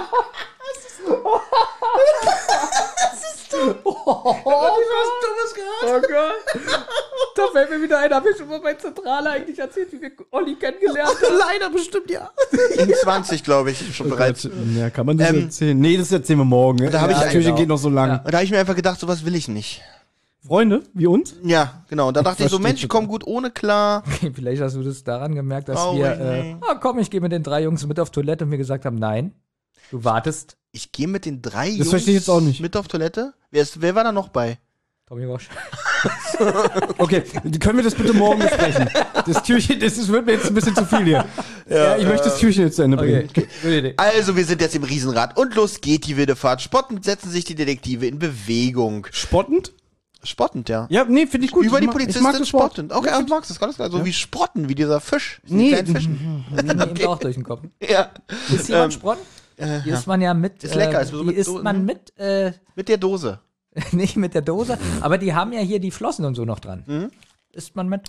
Oh 5.83 6.01
Gott. 6.01 6.33
Da 7.35 7.47
fällt 7.51 7.69
mir 7.69 7.81
wieder 7.81 7.99
ein, 7.99 8.13
habe 8.13 8.29
ich 8.29 8.37
schon 8.37 8.47
mal 8.47 8.59
bei 8.59 8.73
Zentrale 8.75 9.31
eigentlich 9.31 9.57
erzählt, 9.57 9.91
wie 9.91 10.01
wir 10.01 10.11
Olli 10.31 10.55
kennengelernt 10.55 11.09
haben. 11.09 11.37
Leider 11.59 11.69
bestimmt 11.71 12.09
ja. 12.11 12.29
In 12.77 12.93
20, 12.93 13.43
glaube 13.43 13.71
ich, 13.71 13.95
schon 13.95 14.09
bereits. 14.09 14.47
Ja, 14.75 14.89
kann 14.89 15.05
man 15.05 15.17
das 15.17 15.29
Ähm, 15.29 15.43
erzählen? 15.45 15.79
Nee, 15.79 15.97
das 15.97 16.11
erzählen 16.11 16.39
wir 16.39 16.45
morgen. 16.45 16.79
Ne? 16.79 16.89
da 16.91 17.01
hab 17.01 17.09
ich 17.09 17.15
das 17.15 17.23
einen 17.23 17.31
Türchen 17.33 17.53
auch. 17.53 17.57
geht 17.57 17.67
noch 17.69 17.77
so 17.77 17.89
lang. 17.89 18.09
Ja. 18.09 18.21
Und 18.23 18.31
da 18.31 18.37
habe 18.37 18.45
ich 18.45 18.51
mir 18.51 18.59
einfach 18.59 18.75
gedacht, 18.75 18.99
sowas 18.99 19.25
will 19.25 19.35
ich 19.35 19.47
nicht. 19.47 19.81
Freunde, 20.47 20.83
wie 20.93 21.07
uns? 21.07 21.35
Ja, 21.43 21.83
genau. 21.89 22.07
Und 22.07 22.17
da 22.17 22.23
dachte 22.23 22.43
ich 22.43 22.49
so, 22.49 22.59
Mensch, 22.59 22.81
ich 22.81 22.89
komm 22.89 23.07
gut 23.07 23.25
ohne 23.27 23.51
klar. 23.51 24.03
Okay, 24.17 24.31
vielleicht 24.33 24.61
hast 24.61 24.75
du 24.75 24.81
das 24.83 25.03
daran 25.03 25.35
gemerkt, 25.35 25.69
dass 25.69 25.77
Traurig, 25.77 25.99
wir, 25.99 26.11
äh, 26.19 26.43
nee. 26.43 26.57
ah, 26.61 26.75
komm, 26.75 26.99
ich 26.99 27.09
gehe 27.09 27.21
mit 27.21 27.31
den 27.31 27.43
drei 27.43 27.63
Jungs 27.63 27.85
mit 27.85 27.99
auf 27.99 28.09
Toilette 28.09 28.45
und 28.45 28.51
wir 28.51 28.57
gesagt 28.57 28.85
haben, 28.85 28.97
nein, 28.97 29.33
du 29.91 30.03
wartest. 30.03 30.57
Ich 30.71 30.91
gehe 30.91 31.07
mit 31.07 31.25
den 31.25 31.41
drei 31.41 31.69
Jungs 31.69 31.89
verstehe 31.89 32.15
ich 32.15 32.21
jetzt 32.21 32.29
auch 32.29 32.41
nicht. 32.41 32.61
mit 32.61 32.75
auf 32.77 32.87
Toilette. 32.87 33.33
Wer, 33.51 33.63
ist, 33.63 33.81
wer 33.81 33.95
war 33.95 34.03
da 34.03 34.11
noch 34.11 34.29
bei? 34.29 34.57
Tommy 35.07 35.27
Walsh. 35.27 35.49
Okay, 36.99 37.23
können 37.59 37.77
wir 37.77 37.83
das 37.83 37.95
bitte 37.95 38.13
morgen 38.13 38.39
besprechen? 38.39 38.89
Das 39.25 39.41
Türchen, 39.43 39.79
das 39.79 39.97
ist, 39.97 40.09
wird 40.09 40.25
mir 40.25 40.33
jetzt 40.33 40.45
ein 40.45 40.53
bisschen 40.53 40.75
zu 40.75 40.85
viel 40.85 41.03
hier. 41.03 41.25
Ja, 41.69 41.97
ich 41.97 42.05
möchte 42.05 42.25
das 42.25 42.37
Türchen 42.37 42.65
jetzt 42.65 42.75
zu 42.75 42.83
Ende 42.83 42.97
bringen. 42.97 43.27
Okay, 43.29 43.47
Idee. 43.63 43.93
Also, 43.97 44.35
wir 44.35 44.45
sind 44.45 44.61
jetzt 44.61 44.75
im 44.75 44.83
Riesenrad 44.83 45.35
und 45.37 45.55
los 45.55 45.81
geht 45.81 46.05
die 46.05 46.15
wilde 46.15 46.35
Fahrt. 46.35 46.61
Spottend 46.61 47.03
setzen 47.03 47.31
sich 47.31 47.45
die 47.45 47.55
Detektive 47.55 48.05
in 48.05 48.19
Bewegung. 48.19 49.07
Spottend? 49.11 49.73
Spottend, 50.23 50.67
ja. 50.69 50.87
Ja, 50.89 51.05
nee, 51.05 51.27
finde 51.27 51.45
ich 51.45 51.51
gut. 51.51 51.65
Über 51.65 51.77
Ich 51.77 51.81
die 51.81 51.85
ich 51.87 51.91
Polizistin 51.91 52.23
Wort. 52.25 52.47
spottend. 52.47 52.91
Okay, 52.93 53.11
du 53.23 53.27
magst 53.33 53.49
das 53.49 53.59
ganz 53.59 53.75
klar. 53.75 53.89
So 53.91 54.03
wie 54.05 54.13
Sprotten, 54.13 54.67
wie 54.67 54.75
dieser 54.75 54.99
Fisch. 54.99 55.41
Diese 55.43 55.55
Nee, 55.55 55.69
kleinen 55.71 55.95
Fischen. 55.95 56.45
Mir 56.63 56.87
eben 56.89 57.05
auch 57.07 57.19
durch 57.19 57.35
den 57.35 57.43
Kopf. 57.43 57.61
Ja. 57.81 58.09
Ist 58.53 58.67
jemand 58.69 58.93
Sprott? 58.93 59.17
Die 59.85 59.89
isst 59.89 60.05
man 60.07 60.21
ja 60.21 60.33
mit. 60.33 60.63
Ist 60.63 60.75
lecker, 60.75 60.99
Äh, 60.99 61.03
ist 61.03 61.09
so 61.11 61.19
die 61.21 61.27
mit 61.27 61.37
isst 61.37 61.63
man 61.63 61.85
mit, 61.85 62.17
äh, 62.19 62.51
Mit 62.75 62.89
der 62.89 62.97
Dose. 62.97 63.39
nicht 63.91 64.15
mit 64.17 64.33
der 64.33 64.41
Dose, 64.41 64.77
aber 65.01 65.17
die 65.17 65.33
haben 65.33 65.51
ja 65.53 65.59
hier 65.61 65.79
die 65.79 65.91
Flossen 65.91 66.25
und 66.25 66.35
so 66.35 66.45
noch 66.45 66.59
dran. 66.59 66.83
Mhm. 66.87 67.11
Isst 67.53 67.75
man 67.75 67.87
mit? 67.89 68.01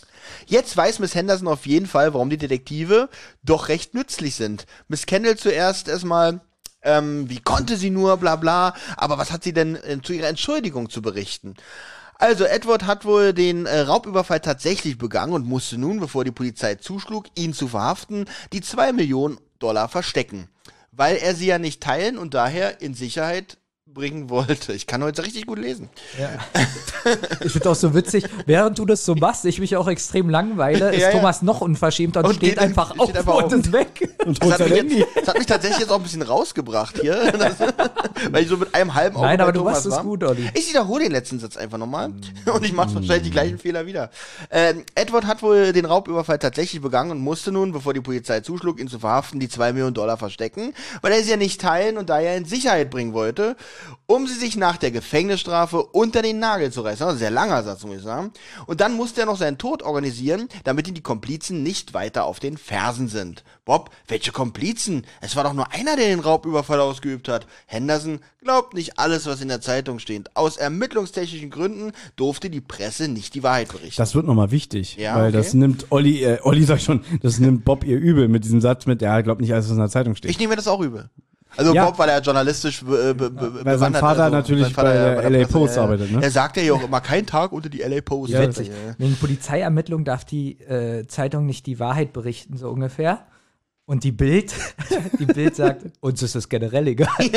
Jetzt 0.47 0.77
weiß 0.77 0.99
Miss 0.99 1.15
Henderson 1.15 1.49
auf 1.49 1.65
jeden 1.67 1.87
Fall, 1.87 2.13
warum 2.13 2.29
die 2.29 2.37
Detektive 2.37 3.09
doch 3.43 3.69
recht 3.69 3.95
nützlich 3.95 4.35
sind. 4.35 4.67
Miss 4.89 5.07
Kendall 5.07 5.37
zuerst 5.39 5.89
erstmal, 5.89 6.41
ähm, 6.83 7.31
wie 7.31 7.41
konnte 7.41 7.77
sie 7.79 7.89
nur, 7.91 8.19
bla 8.19 8.37
bla, 8.37 8.75
aber 8.99 9.17
was 9.17 9.33
hat 9.33 9.43
sie 9.43 9.55
denn 9.55 9.77
äh, 9.77 9.99
zu 10.03 10.13
ihrer 10.13 10.29
Entschuldigung 10.29 10.91
zu 10.91 11.01
berichten? 11.01 11.55
Also, 12.21 12.45
Edward 12.45 12.85
hat 12.85 13.05
wohl 13.05 13.33
den 13.33 13.67
äh, 13.67 13.79
Raubüberfall 13.79 14.41
tatsächlich 14.41 14.99
begangen 14.99 15.33
und 15.33 15.47
musste 15.47 15.79
nun, 15.79 16.01
bevor 16.01 16.25
die 16.25 16.33
Polizei 16.33 16.75
zuschlug, 16.75 17.27
ihn 17.37 17.55
zu 17.55 17.69
verhaften, 17.69 18.25
die 18.53 18.61
zwei 18.61 18.93
Millionen 18.93 19.39
Dollar 19.61 19.89
verstecken. 19.89 20.49
Weil 20.91 21.17
er 21.17 21.37
sie 21.37 21.47
ja 21.47 21.61
nicht 21.61 21.81
teilen 21.81 22.19
und 22.19 22.35
daher 22.35 22.83
in 22.83 22.95
Sicherheit 22.95 23.59
bringen 23.99 24.31
wollte. 24.31 24.73
Ich 24.75 24.87
kann 24.87 25.03
heute 25.03 25.25
richtig 25.25 25.47
gut 25.47 25.59
lesen. 25.59 25.89
Ich 27.45 27.51
finde 27.53 27.71
auch 27.71 27.75
so 27.75 27.95
witzig, 27.95 28.25
während 28.47 28.79
du 28.79 28.85
das 28.87 29.05
so 29.05 29.17
machst, 29.17 29.45
ich 29.45 29.59
mich 29.59 29.77
auch 29.77 29.89
extrem 29.89 30.31
langweile, 30.31 30.91
ist 30.95 31.01
Ja, 31.03 31.09
ja. 31.09 31.17
Thomas 31.17 31.43
noch 31.43 31.61
unverschämter 31.63 32.21
und, 32.21 32.27
Und 32.27 32.35
steht 32.37 32.51
geht- 32.51 32.59
einfach 32.61 32.91
steht 32.91 33.01
auf 33.01 33.15
einfach 33.17 33.35
und 33.35 33.45
auf. 33.47 33.53
ist 33.55 33.73
weg. 33.73 34.09
Und 34.25 34.41
Das 34.41 34.53
hat, 34.53 34.69
mich 34.71 34.93
jetzt, 34.93 35.07
das 35.17 35.27
hat 35.29 35.39
mich 35.39 35.47
tatsächlich 35.47 35.81
jetzt 35.81 35.91
auch 35.91 35.97
ein 35.97 36.03
bisschen 36.05 36.23
rausgebracht 36.23 37.01
hier. 37.01 37.33
Das, 37.39 37.55
weil 38.33 38.43
ich 38.43 38.49
so 38.49 38.57
mit 38.57 38.75
einem 38.75 38.95
halben 38.95 39.17
Auge 39.17 39.27
Nein, 39.27 39.37
bei 39.39 39.43
aber 39.45 39.53
du 39.53 39.59
Thomas 39.61 39.85
machst 39.85 39.99
es 39.99 40.03
gut, 40.05 40.23
Olli. 40.25 40.49
Ich 40.55 40.69
wiederhole 40.69 41.05
den 41.05 41.13
letzten 41.13 41.39
Satz 41.41 41.57
einfach 41.57 41.79
nochmal. 41.79 42.07
Und 42.53 42.65
ich 42.65 42.73
mache 42.73 42.95
wahrscheinlich 42.95 43.23
die 43.25 43.31
gleichen 43.31 43.59
Fehler 43.59 43.87
wieder. 43.87 44.11
Ähm, 44.51 44.85
Edward 44.95 45.27
hat 45.27 45.43
wohl 45.43 45.73
den 45.73 45.85
Raubüberfall 45.85 46.39
tatsächlich 46.39 46.81
begangen 46.83 47.11
und 47.11 47.19
musste 47.21 47.51
nun, 47.53 47.73
bevor 47.73 47.95
die 47.95 48.01
Polizei 48.01 48.41
zuschlug, 48.41 48.81
ihn 48.81 48.89
zu 48.89 48.99
verhaften, 48.99 49.41
die 49.41 49.49
zwei 49.49 49.73
Millionen 49.73 49.95
Dollar 49.95 50.17
verstecken, 50.17 50.75
weil 51.03 51.13
er 51.13 51.23
sie 51.23 51.31
ja 51.31 51.37
nicht 51.37 51.61
teilen 51.61 51.97
und 51.99 52.09
daher 52.11 52.37
in 52.37 52.45
Sicherheit 52.45 52.91
bringen 52.91 53.13
wollte, 53.13 53.57
um 54.07 54.27
sie 54.27 54.35
sich 54.35 54.57
nach 54.57 54.77
der 54.77 54.91
Gefängnisstrafe 54.91 55.83
unter 55.83 56.23
den 56.23 56.39
Nagel 56.39 56.73
zu 56.73 56.81
reißen. 56.83 57.07
Also 57.07 57.19
sehr 57.19 57.31
langer 57.31 57.63
Satz, 57.63 57.85
muss 57.85 57.97
ich 57.99 58.03
sagen. 58.03 58.33
Und 58.67 58.81
dann 58.81 58.95
musste 58.95 59.21
er 59.21 59.27
noch 59.27 59.37
seinen 59.37 59.59
Tod 59.59 59.83
organisieren, 59.83 60.49
damit 60.65 60.89
ihm 60.89 60.95
die 60.95 61.03
Komplizen 61.03 61.63
nicht 61.63 61.95
weiter 61.95 62.25
auf 62.25 62.41
den 62.41 62.57
Fersen 62.57 63.09
sind. 63.09 63.45
Bob, 63.65 63.91
welche 64.07 64.33
Komplizen? 64.33 65.05
Es 65.21 65.37
war 65.37 65.45
doch 65.45 65.53
nur 65.53 65.73
einer, 65.73 65.97
der 65.97 66.07
den 66.09 66.21
Raubüberfall 66.21 66.81
ausgeübt 66.81 67.29
hat. 67.29 67.47
Henderson 67.67 68.21
glaubt 68.43 68.75
nicht 68.75 68.99
alles, 68.99 69.27
was 69.27 69.41
in 69.43 69.49
der 69.49 69.61
Zeitung 69.61 69.99
steht. 69.99 70.35
Aus 70.37 70.57
ermittlungstechnischen 70.57 71.51
Gründen 71.51 71.93
durfte 72.17 72.49
die 72.51 72.61
Presse 72.63 73.09
nicht 73.09 73.35
die 73.35 73.43
Wahrheit 73.43 73.69
berichten. 73.69 73.97
Das 74.01 74.15
wird 74.15 74.27
nochmal 74.27 74.51
wichtig, 74.51 74.97
Ja, 74.97 75.17
weil 75.17 75.29
okay. 75.29 75.37
das 75.37 75.53
nimmt 75.55 75.87
Olli, 75.91 76.23
äh, 76.25 76.39
Olli 76.43 76.65
sag 76.65 76.79
ich 76.79 76.85
schon, 76.85 77.05
das 77.23 77.39
nimmt 77.41 77.65
Bob 77.65 77.85
ihr 77.85 77.99
übel 77.99 78.29
mit 78.29 78.45
diesem 78.45 78.61
Satz 78.61 78.87
mit, 78.87 79.03
ja, 79.03 79.21
glaubt 79.21 79.41
nicht 79.41 79.53
alles, 79.53 79.67
was 79.67 79.73
in 79.73 79.79
der 79.79 79.91
Zeitung 79.91 80.15
steht. 80.15 80.31
ich 80.31 80.39
nehme 80.39 80.51
mir 80.51 80.57
das 80.57 80.69
auch 80.69 80.81
übel. 80.81 81.11
Also 81.57 81.75
Ja. 81.75 81.87
Bob, 81.87 81.99
weil 81.99 82.09
er 82.09 82.21
journalistisch 82.21 82.85
be, 82.85 83.15
be, 83.15 83.31
be, 83.31 83.65
weil 83.65 83.79
sein 83.79 83.95
Vater 83.95 84.25
also 84.25 84.37
natürlich 84.37 84.65
sein 84.65 84.75
Vater 84.75 84.89
bei 84.89 84.95
ja 84.95 85.21
der 85.23 85.31
LA 85.31 85.39
Presse, 85.39 85.53
Post 85.53 85.77
ja, 85.77 85.83
arbeitet, 85.83 86.13
ne? 86.13 86.23
Er 86.23 86.31
sagt 86.31 86.57
ja 86.57 86.73
auch 86.73 86.85
immer, 86.85 87.01
kein 87.01 87.27
Tag 87.27 87.53
unter 87.53 87.69
die 87.69 87.79
LA 87.79 88.01
Post. 88.01 88.33
Ja, 88.33 88.41
Witzig. 88.43 88.71
Wegen 88.99 89.17
Polizeiermittlung 89.17 90.05
darf 90.05 90.25
die 90.25 90.61
äh, 90.61 91.07
Zeitung 91.07 91.47
nicht 91.47 91.67
die 91.67 91.81
Wahrheit 91.81 92.13
berichten, 92.13 92.57
so 92.57 92.71
ungefähr. 92.71 93.27
Und 93.87 94.05
die 94.05 94.13
Bild, 94.13 94.53
die 95.19 95.25
Bild 95.25 95.57
sagt, 95.57 95.87
uns 96.01 96.23
ist 96.23 96.35
das 96.35 96.51
generell 96.51 96.87
egal. 96.89 97.09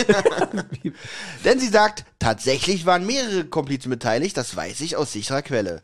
Denn 1.46 1.60
sie 1.60 1.70
sagt, 1.70 2.04
tatsächlich 2.20 2.86
waren 2.86 3.06
mehrere 3.06 3.46
Komplizen 3.46 3.90
beteiligt, 3.90 4.36
das 4.36 4.54
weiß 4.54 4.82
ich 4.82 4.98
aus 4.98 5.14
sicherer 5.14 5.44
Quelle. 5.44 5.82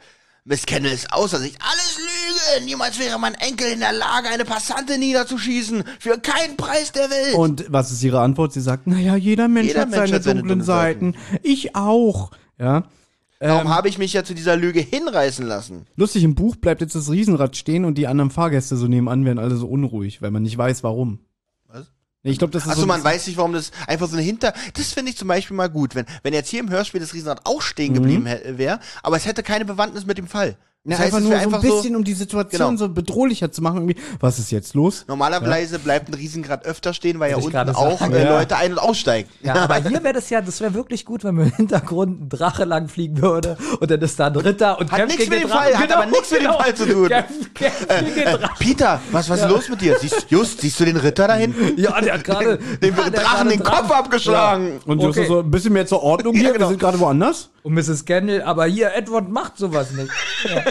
Miss 0.50 0.66
Kendall 0.66 0.94
ist 0.94 1.12
außer 1.12 1.40
sich. 1.40 1.58
Alles 1.60 1.98
Lüge! 1.98 2.66
Niemals 2.66 2.98
wäre 3.00 3.20
mein 3.20 3.34
Enkel 3.34 3.70
in 3.70 3.82
der 3.82 3.92
Lage, 3.92 4.30
eine 4.30 4.46
Passante 4.46 4.98
niederzuschießen. 4.98 5.84
Für 6.00 6.20
keinen 6.20 6.56
Preis 6.56 6.94
der 6.94 7.10
Welt. 7.10 7.36
Und 7.36 7.66
was 7.68 7.92
ist 7.92 8.02
ihre 8.02 8.22
Antwort? 8.22 8.54
Sie 8.54 8.62
sagt, 8.62 8.88
naja, 8.88 9.18
jeder 9.18 9.50
Mensch 9.50 9.68
Jeder 9.68 9.82
hat 9.82 9.90
Mensch 9.90 10.06
seine 10.06 10.16
hat 10.16 10.24
seine 10.24 10.40
dunklen 10.40 10.60
dunklen 10.60 10.66
Seiten. 10.66 11.16
Ich 11.44 11.76
auch. 11.76 12.32
Ja. 12.58 12.84
Warum 13.42 13.68
habe 13.68 13.90
ich 13.90 13.98
mich 13.98 14.14
ja 14.14 14.24
zu 14.24 14.34
dieser 14.34 14.56
Lüge 14.56 14.80
hinreißen 14.80 15.46
lassen? 15.46 15.86
Lustig, 15.98 16.24
im 16.24 16.34
Buch 16.34 16.56
bleibt 16.56 16.80
jetzt 16.80 16.96
das 16.96 17.12
Riesenrad 17.12 17.58
stehen 17.58 17.84
und 17.84 17.98
die 17.98 18.08
anderen 18.08 18.32
Fahrgäste 18.32 18.78
so 18.78 18.88
nebenan 18.88 19.26
werden 19.26 19.40
alle 19.40 19.58
so 19.58 19.68
unruhig, 19.68 20.22
weil 20.22 20.32
man 20.32 20.44
nicht 20.44 20.58
weiß, 20.58 20.82
warum. 20.82 21.20
Ich 22.32 22.38
glaube, 22.40 22.52
das 22.54 22.64
ist 22.64 22.70
Achso, 22.70 22.82
so 22.82 22.88
man 22.88 23.04
weiß 23.04 23.28
nicht, 23.28 23.38
warum 23.38 23.54
das 23.54 23.72
einfach 23.88 24.08
so 24.08 24.14
eine 24.14 24.22
Hinter. 24.24 24.54
Das 24.74 24.94
finde 24.94 25.12
ich 25.12 25.18
zum 25.18 25.28
Beispiel 25.28 25.56
mal 25.56 25.70
gut, 25.70 25.96
wenn, 25.96 26.06
wenn 26.24 26.34
jetzt 26.34 26.50
hier 26.50 26.60
im 26.60 26.70
Hörspiel 26.70 27.00
das 27.00 27.14
Riesenrad 27.14 27.42
auch 27.46 27.62
stehen 27.62 27.94
geblieben 27.94 28.24
Mhm. 28.24 28.58
wäre, 28.58 28.80
aber 29.04 29.18
es 29.18 29.26
hätte 29.26 29.44
keine 29.44 29.66
Bewandtnis 29.66 30.06
mit 30.06 30.18
dem 30.18 30.28
Fall. 30.28 30.58
Ja, 30.88 30.92
Das 30.96 31.00
heißt, 31.00 31.06
einfach 31.16 31.18
es 31.18 31.24
nur 31.24 31.32
wär 31.34 31.40
so 31.42 31.48
ein 31.50 31.54
einfach 31.54 31.62
bisschen, 31.62 31.96
um 31.98 32.04
die 32.06 32.14
Situation 32.14 32.48
Genau. 32.76 32.78
so 32.78 32.90
bedrohlicher 32.90 33.52
zu 33.52 33.62
machen. 33.62 33.78
Irgendwie, 33.90 33.98
was 34.22 34.40
ist 34.40 34.52
jetzt 34.52 34.74
los? 34.74 35.04
Normalerweise 35.08 35.80
bleibt 35.80 36.08
ein 36.10 36.14
Riesenrad 36.14 36.66
öfter 36.66 36.94
stehen, 36.94 37.20
weil 37.20 37.32
ja 37.32 37.38
unten 37.38 37.52
gerade 37.52 37.76
auch 37.76 38.00
sagen. 38.00 38.14
äh, 38.14 38.24
Ja. 38.24 38.38
Leute 38.40 38.56
ein- 38.56 38.72
und 38.72 38.80
aussteigen. 38.80 39.30
Ja, 39.44 39.56
aber 39.56 39.76
hier 39.76 40.02
wäre 40.04 40.14
das 40.14 40.30
ja, 40.30 40.40
das 40.42 40.62
wäre 40.62 40.74
wirklich 40.74 41.04
gut, 41.06 41.24
wenn 41.26 41.36
mir 41.36 41.44
im 41.44 41.52
Hintergrund 41.56 42.22
ein 42.22 42.30
Drache 42.30 42.64
lang 42.64 42.88
fliegen 42.88 43.22
würde 43.22 43.58
und 43.80 43.92
dann 43.92 44.00
ist 44.02 44.18
da 44.20 44.28
ein 44.28 44.36
Ritter 44.38 44.80
und 44.80 44.90
Hat 44.92 45.00
kämpft 45.00 45.18
nichts 45.18 45.30
gegen 45.30 45.42
mit 45.42 45.44
den 45.44 45.48
dem 45.50 45.58
Fall, 45.58 45.72
Drachen. 45.72 45.84
hat 45.84 45.92
aber 45.98 46.06
nichts 46.06 46.32
mit 46.32 46.42
dem 46.42 46.54
Fall 46.54 46.74
zu 46.76 46.86
tun. 46.86 47.10
Gegen 47.10 48.16
den 48.16 48.24
Äh, 48.28 48.38
Drachen. 48.38 48.56
Peter, 48.60 49.02
was, 49.12 49.30
was 49.30 49.42
ist 49.42 49.50
los 49.50 49.70
mit 49.70 49.82
dir? 49.82 49.98
Siehst, 50.00 50.28
Just, 50.30 50.62
siehst 50.62 50.80
du 50.80 50.86
den 50.86 50.98
Ritter 50.98 51.28
da 51.28 51.36
hinten? 51.36 51.78
Ja, 51.78 52.00
der 52.02 52.14
hat 52.14 52.24
gerade 52.24 52.58
Dem 52.82 52.96
ja, 52.96 53.06
hat 53.06 53.18
Drachen 53.18 53.50
den 53.50 53.62
Kopf 53.64 53.92
abgeschlagen. 53.92 54.80
Und 54.86 55.00
Okay. 55.00 55.08
okay. 55.22 55.28
so 55.28 55.40
ein 55.40 55.52
bisschen 55.52 55.74
mehr 55.74 55.86
zur 55.86 56.02
Ordnung 56.02 56.34
hier. 56.34 56.46
Ja, 56.46 56.52
genau. 56.54 56.66
Wir 56.66 56.70
sind 56.70 56.80
gerade 56.80 57.00
woanders. 57.00 57.50
Und 57.68 57.74
Mrs. 57.74 58.06
Kendall, 58.06 58.42
aber 58.44 58.66
hier, 58.66 58.94
Edward 58.96 59.30
macht 59.30 59.58
sowas 59.58 59.92
nicht. 59.92 60.10
Ja. 60.50 60.64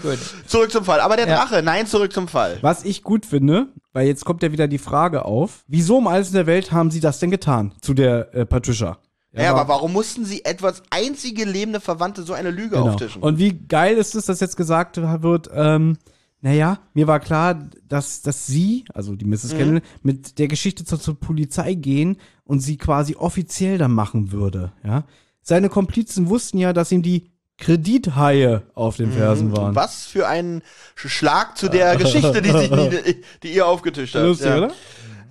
Gut. 0.00 0.18
Zurück 0.46 0.70
zum 0.72 0.84
Fall. 0.84 1.00
Aber 1.00 1.16
der 1.16 1.28
Ja. 1.28 1.36
Drache, 1.36 1.62
nein, 1.62 1.86
zurück 1.86 2.12
zum 2.12 2.26
Fall. 2.28 2.58
Was 2.62 2.84
ich 2.84 3.02
gut 3.02 3.26
finde, 3.26 3.68
weil 3.92 4.06
jetzt 4.06 4.24
kommt 4.24 4.42
ja 4.42 4.50
wieder 4.52 4.66
die 4.68 4.78
Frage 4.78 5.24
auf, 5.24 5.64
wieso 5.68 5.98
um 5.98 6.06
alles 6.06 6.28
in 6.28 6.34
der 6.34 6.46
Welt 6.46 6.72
haben 6.72 6.90
sie 6.90 7.00
das 7.00 7.18
denn 7.18 7.30
getan? 7.30 7.72
Zu 7.82 7.92
der 7.94 8.34
äh, 8.34 8.46
Patricia. 8.46 8.98
Ja, 9.32 9.54
aber 9.54 9.68
warum 9.68 9.92
mussten 9.92 10.24
sie 10.24 10.44
Edwards 10.44 10.82
einzige 10.90 11.44
lebende 11.44 11.80
Verwandte 11.80 12.22
so 12.22 12.32
eine 12.32 12.50
Lüge 12.50 12.70
Genau. 12.76 12.88
auftischen? 12.90 13.22
Und 13.22 13.38
wie 13.38 13.52
geil 13.66 13.96
ist 13.96 14.14
es, 14.14 14.26
dass 14.26 14.40
jetzt 14.40 14.56
gesagt 14.56 14.98
wird, 15.22 15.50
ähm, 15.54 15.96
naja, 16.40 16.78
mir 16.94 17.06
war 17.06 17.20
klar, 17.20 17.68
dass, 17.88 18.22
dass 18.22 18.46
sie, 18.46 18.84
also 18.94 19.14
die 19.14 19.24
Mhm. 19.24 19.30
Mrs. 19.32 19.50
Kendall, 19.56 19.82
mit 20.02 20.38
der 20.38 20.48
Geschichte 20.48 20.84
zur, 20.84 21.00
zur 21.00 21.18
Polizei 21.18 21.74
gehen 21.74 22.16
und 22.44 22.60
sie 22.60 22.76
quasi 22.76 23.16
offiziell 23.16 23.78
dann 23.78 23.92
machen 23.92 24.32
würde, 24.32 24.72
ja. 24.84 25.04
Seine 25.44 25.68
Komplizen 25.68 26.28
wussten 26.28 26.58
ja, 26.58 26.72
dass 26.72 26.92
ihm 26.92 27.02
die 27.02 27.32
Kredithaie 27.58 28.62
auf 28.74 28.96
den 28.96 29.12
Fersen 29.12 29.56
waren. 29.56 29.74
Was 29.74 30.04
für 30.04 30.26
ein 30.26 30.62
Schlag 30.94 31.56
zu 31.56 31.68
der 31.68 31.96
Geschichte, 31.98 32.42
die, 32.42 32.50
sie, 32.50 32.68
die, 32.68 33.22
die 33.42 33.54
ihr 33.54 33.66
aufgetischt 33.66 34.14
habt. 34.14 34.24
Lustig, 34.24 34.46
ja. 34.46 34.58
oder? 34.58 34.72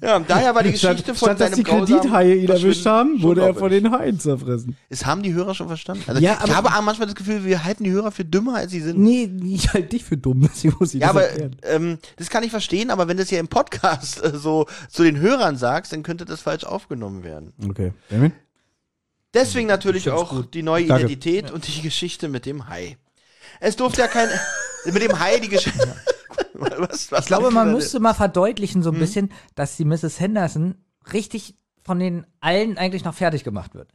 Ja, 0.04 0.16
und 0.16 0.28
daher 0.30 0.56
war 0.56 0.64
die 0.64 0.72
Geschichte 0.72 0.98
Statt, 1.04 1.16
von 1.18 1.28
statt 1.30 1.40
dass 1.40 1.52
die 1.52 1.64
Kredithaie 1.64 2.34
ihn 2.36 2.50
erwischt 2.50 2.86
haben, 2.88 3.22
wurde 3.22 3.44
er 3.44 3.54
von 3.54 3.70
den 3.70 3.92
Haien 3.92 4.20
zerfressen. 4.20 4.76
Das 4.90 5.06
haben 5.06 5.22
die 5.22 5.34
Hörer 5.34 5.54
schon 5.54 5.68
verstanden. 5.68 6.04
Also 6.08 6.20
Ja, 6.20 6.42
ich 6.44 6.52
aber- 6.52 6.72
habe 6.74 6.84
manchmal 6.86 7.08
das 7.08 7.16
Gefühl, 7.16 7.46
wir 7.46 7.64
halten 7.64 7.84
die 7.84 7.92
Hörer 7.92 8.12
für 8.12 8.26
dümmer, 8.26 8.56
als 8.56 8.72
sie 8.72 8.82
sind. 8.82 8.98
Nee, 8.98 9.30
ich 9.46 9.72
halte 9.74 9.90
dich 9.90 10.04
für 10.04 10.18
dumm, 10.18 10.42
deswegen 10.52 10.76
muss 10.80 10.96
ich 10.96 11.02
Ja, 11.02 11.08
das 11.08 11.16
aber 11.16 11.26
erklären. 11.28 11.56
ähm, 11.64 11.98
das 12.18 12.30
kann 12.32 12.44
ich 12.44 12.50
verstehen, 12.50 12.90
aber 12.90 13.08
wenn 13.08 13.18
du 13.18 13.22
das 13.24 13.30
hier 13.30 13.40
im 13.40 13.48
Podcast 13.48 14.24
äh, 14.24 14.36
so 14.36 14.66
zu 14.90 15.04
den 15.04 15.20
Hörern 15.20 15.56
sagst, 15.56 15.94
dann 15.94 16.02
könnte 16.02 16.26
das 16.26 16.42
falsch 16.42 16.64
aufgenommen 16.64 17.24
werden. 17.24 17.54
Okay. 17.70 17.94
Benjamin? 18.10 18.34
Deswegen 19.34 19.68
natürlich 19.68 20.10
auch 20.10 20.32
gut. 20.32 20.54
die 20.54 20.64
neue 20.64 20.86
Danke. 20.88 21.06
Identität 21.06 21.52
und 21.52 21.68
die 21.68 21.82
Geschichte 21.82 22.28
mit 22.28 22.46
dem 22.46 22.68
Hai. 22.68 22.98
Es 23.60 23.76
durfte 23.76 24.02
ja 24.02 24.08
kein 24.08 24.28
mit 24.86 25.02
dem 25.02 25.20
Hai 25.20 25.40
die 25.40 25.48
Geschichte. 25.50 25.96
was, 26.54 27.12
was 27.12 27.20
Ich 27.22 27.26
glaube, 27.26 27.52
man 27.52 27.72
müsste 27.72 28.00
mal 28.00 28.13
verdeutlichen 28.13 28.80
Hm? 28.80 28.84
so 28.84 28.91
ein 28.91 29.00
bisschen, 29.00 29.32
dass 29.56 29.78
die 29.78 29.86
Mrs. 29.86 30.20
Henderson 30.20 30.76
richtig 31.13 31.56
von 31.84 32.00
den 32.00 32.26
allen 32.39 32.78
eigentlich 32.78 33.04
noch 33.04 33.13
fertig 33.15 33.44
gemacht 33.44 33.74
wird. 33.76 33.89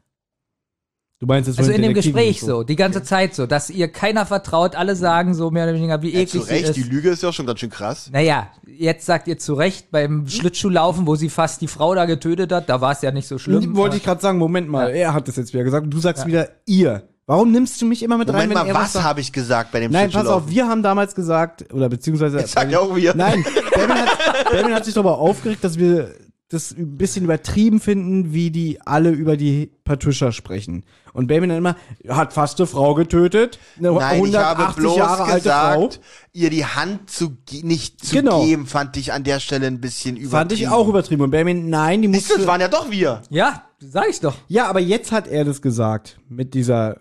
Du 1.18 1.25
meinst 1.25 1.49
jetzt 1.49 1.59
Also 1.59 1.72
in 1.72 1.81
dem 1.81 1.94
Gespräch 1.94 2.40
so, 2.40 2.62
die 2.62 2.77
ganze 2.77 3.03
Zeit 3.03 3.35
so, 3.35 3.46
dass 3.46 3.70
ihr 3.70 3.88
keiner 3.88 4.27
vertraut, 4.27 4.77
alle 4.77 4.94
sagen 4.94 5.33
so 5.33 5.51
mehr 5.51 5.64
oder 5.64 5.72
weniger, 5.75 6.03
wie 6.03 6.11
Ja, 6.11 6.20
eklig 6.20 6.42
zu 6.42 6.42
sie 6.42 6.53
Recht, 6.53 6.68
ist. 6.68 6.77
die 6.77 6.83
Lüge 6.83 7.09
ist 7.09 7.22
ja 7.22 7.33
schon 7.33 7.46
ganz 7.46 7.61
schön 7.61 7.70
krass. 7.70 8.11
Naja, 8.12 8.51
jetzt 8.66 9.07
sagt 9.07 9.27
ihr 9.27 9.38
zu 9.38 9.55
Recht, 9.55 9.90
beim 9.90 10.29
Schlittschuhlaufen, 10.29 11.07
wo 11.07 11.16
sie 11.16 11.31
fast 11.31 11.62
die 11.62 11.68
Frau 11.68 11.94
da 11.94 12.05
getötet 12.05 12.53
hat, 12.53 12.68
da 12.68 12.83
war 12.83 12.92
es 12.92 13.01
ja 13.01 13.12
nicht 13.12 13.29
so 13.29 13.38
schlimm. 13.38 13.75
Wollte 13.77 13.96
ich 13.96 14.03
gerade 14.05 14.20
sagen, 14.20 14.37
Moment 14.37 14.68
mal, 14.68 14.90
er 14.90 15.14
hat 15.14 15.27
das 15.27 15.37
jetzt 15.37 15.55
wieder 15.55 15.64
gesagt 15.64 15.85
und 15.85 15.90
du 15.94 16.01
sagst 16.01 16.27
wieder 16.27 16.51
ihr. 16.66 17.09
Warum 17.26 17.50
nimmst 17.50 17.80
du 17.82 17.86
mich 17.86 18.02
immer 18.04 18.18
mit 18.18 18.28
rein, 18.28 18.48
Moment 18.48 18.50
wenn 18.50 18.66
mal, 18.68 18.68
er 18.68 18.74
was 18.74 18.92
sagt? 18.92 19.04
habe 19.04 19.20
ich 19.20 19.32
gesagt 19.32 19.72
bei 19.72 19.80
dem 19.80 19.90
Nein, 19.90 20.10
pass 20.12 20.26
auf, 20.28 20.48
wir 20.48 20.68
haben 20.68 20.82
damals 20.84 21.14
gesagt, 21.14 21.72
oder 21.74 21.88
beziehungsweise. 21.88 22.38
Jetzt 22.38 22.52
sag 22.52 22.70
ja 22.70 22.78
auch 22.78 22.94
wir. 22.94 23.14
Nein, 23.16 23.44
Benjamin 23.72 23.96
hat, 23.98 24.18
Benjamin 24.50 24.74
hat 24.74 24.84
sich 24.84 24.94
darüber 24.94 25.18
aufgeregt, 25.18 25.64
dass 25.64 25.76
wir 25.78 26.14
das 26.48 26.70
ein 26.70 26.96
bisschen 26.96 27.24
übertrieben 27.24 27.80
finden, 27.80 28.32
wie 28.32 28.52
die 28.52 28.80
alle 28.80 29.10
über 29.10 29.36
die 29.36 29.72
Patricia 29.82 30.30
sprechen. 30.30 30.84
Und 31.12 31.26
Baby 31.26 31.48
dann 31.48 31.56
immer, 31.56 31.74
hat 32.08 32.32
fast 32.32 32.60
eine 32.60 32.68
Frau 32.68 32.94
getötet, 32.94 33.58
eine 33.78 33.90
Nein, 33.90 34.24
ich 34.24 34.36
habe 34.36 34.58
180 34.60 34.76
bloß 34.76 34.96
Jahre 34.96 35.24
alte 35.24 35.48
Frau. 35.50 35.80
gesagt, 35.88 36.00
ihr 36.32 36.50
die 36.50 36.64
Hand 36.64 37.10
zu 37.10 37.36
nicht 37.62 38.04
zu 38.04 38.14
Genau. 38.14 38.44
geben, 38.44 38.66
fand 38.66 38.96
ich 38.96 39.12
an 39.12 39.24
der 39.24 39.40
Stelle 39.40 39.66
ein 39.66 39.80
bisschen 39.80 40.10
übertrieben. 40.16 40.30
Fand 40.30 40.52
ich 40.52 40.68
auch 40.68 40.86
übertrieben. 40.86 41.22
Und 41.22 41.32
Baby, 41.32 41.54
nein, 41.54 42.02
die 42.02 42.06
musste... 42.08 42.36
das 42.36 42.46
waren 42.46 42.60
ja 42.60 42.68
doch 42.68 42.92
wir. 42.92 43.22
Ja, 43.30 43.64
sag 43.80 44.08
ich 44.08 44.20
doch. 44.20 44.36
Ja, 44.46 44.68
aber 44.68 44.78
jetzt 44.78 45.10
hat 45.10 45.26
er 45.26 45.44
das 45.44 45.60
gesagt. 45.60 46.20
Mit 46.28 46.54
dieser. 46.54 46.98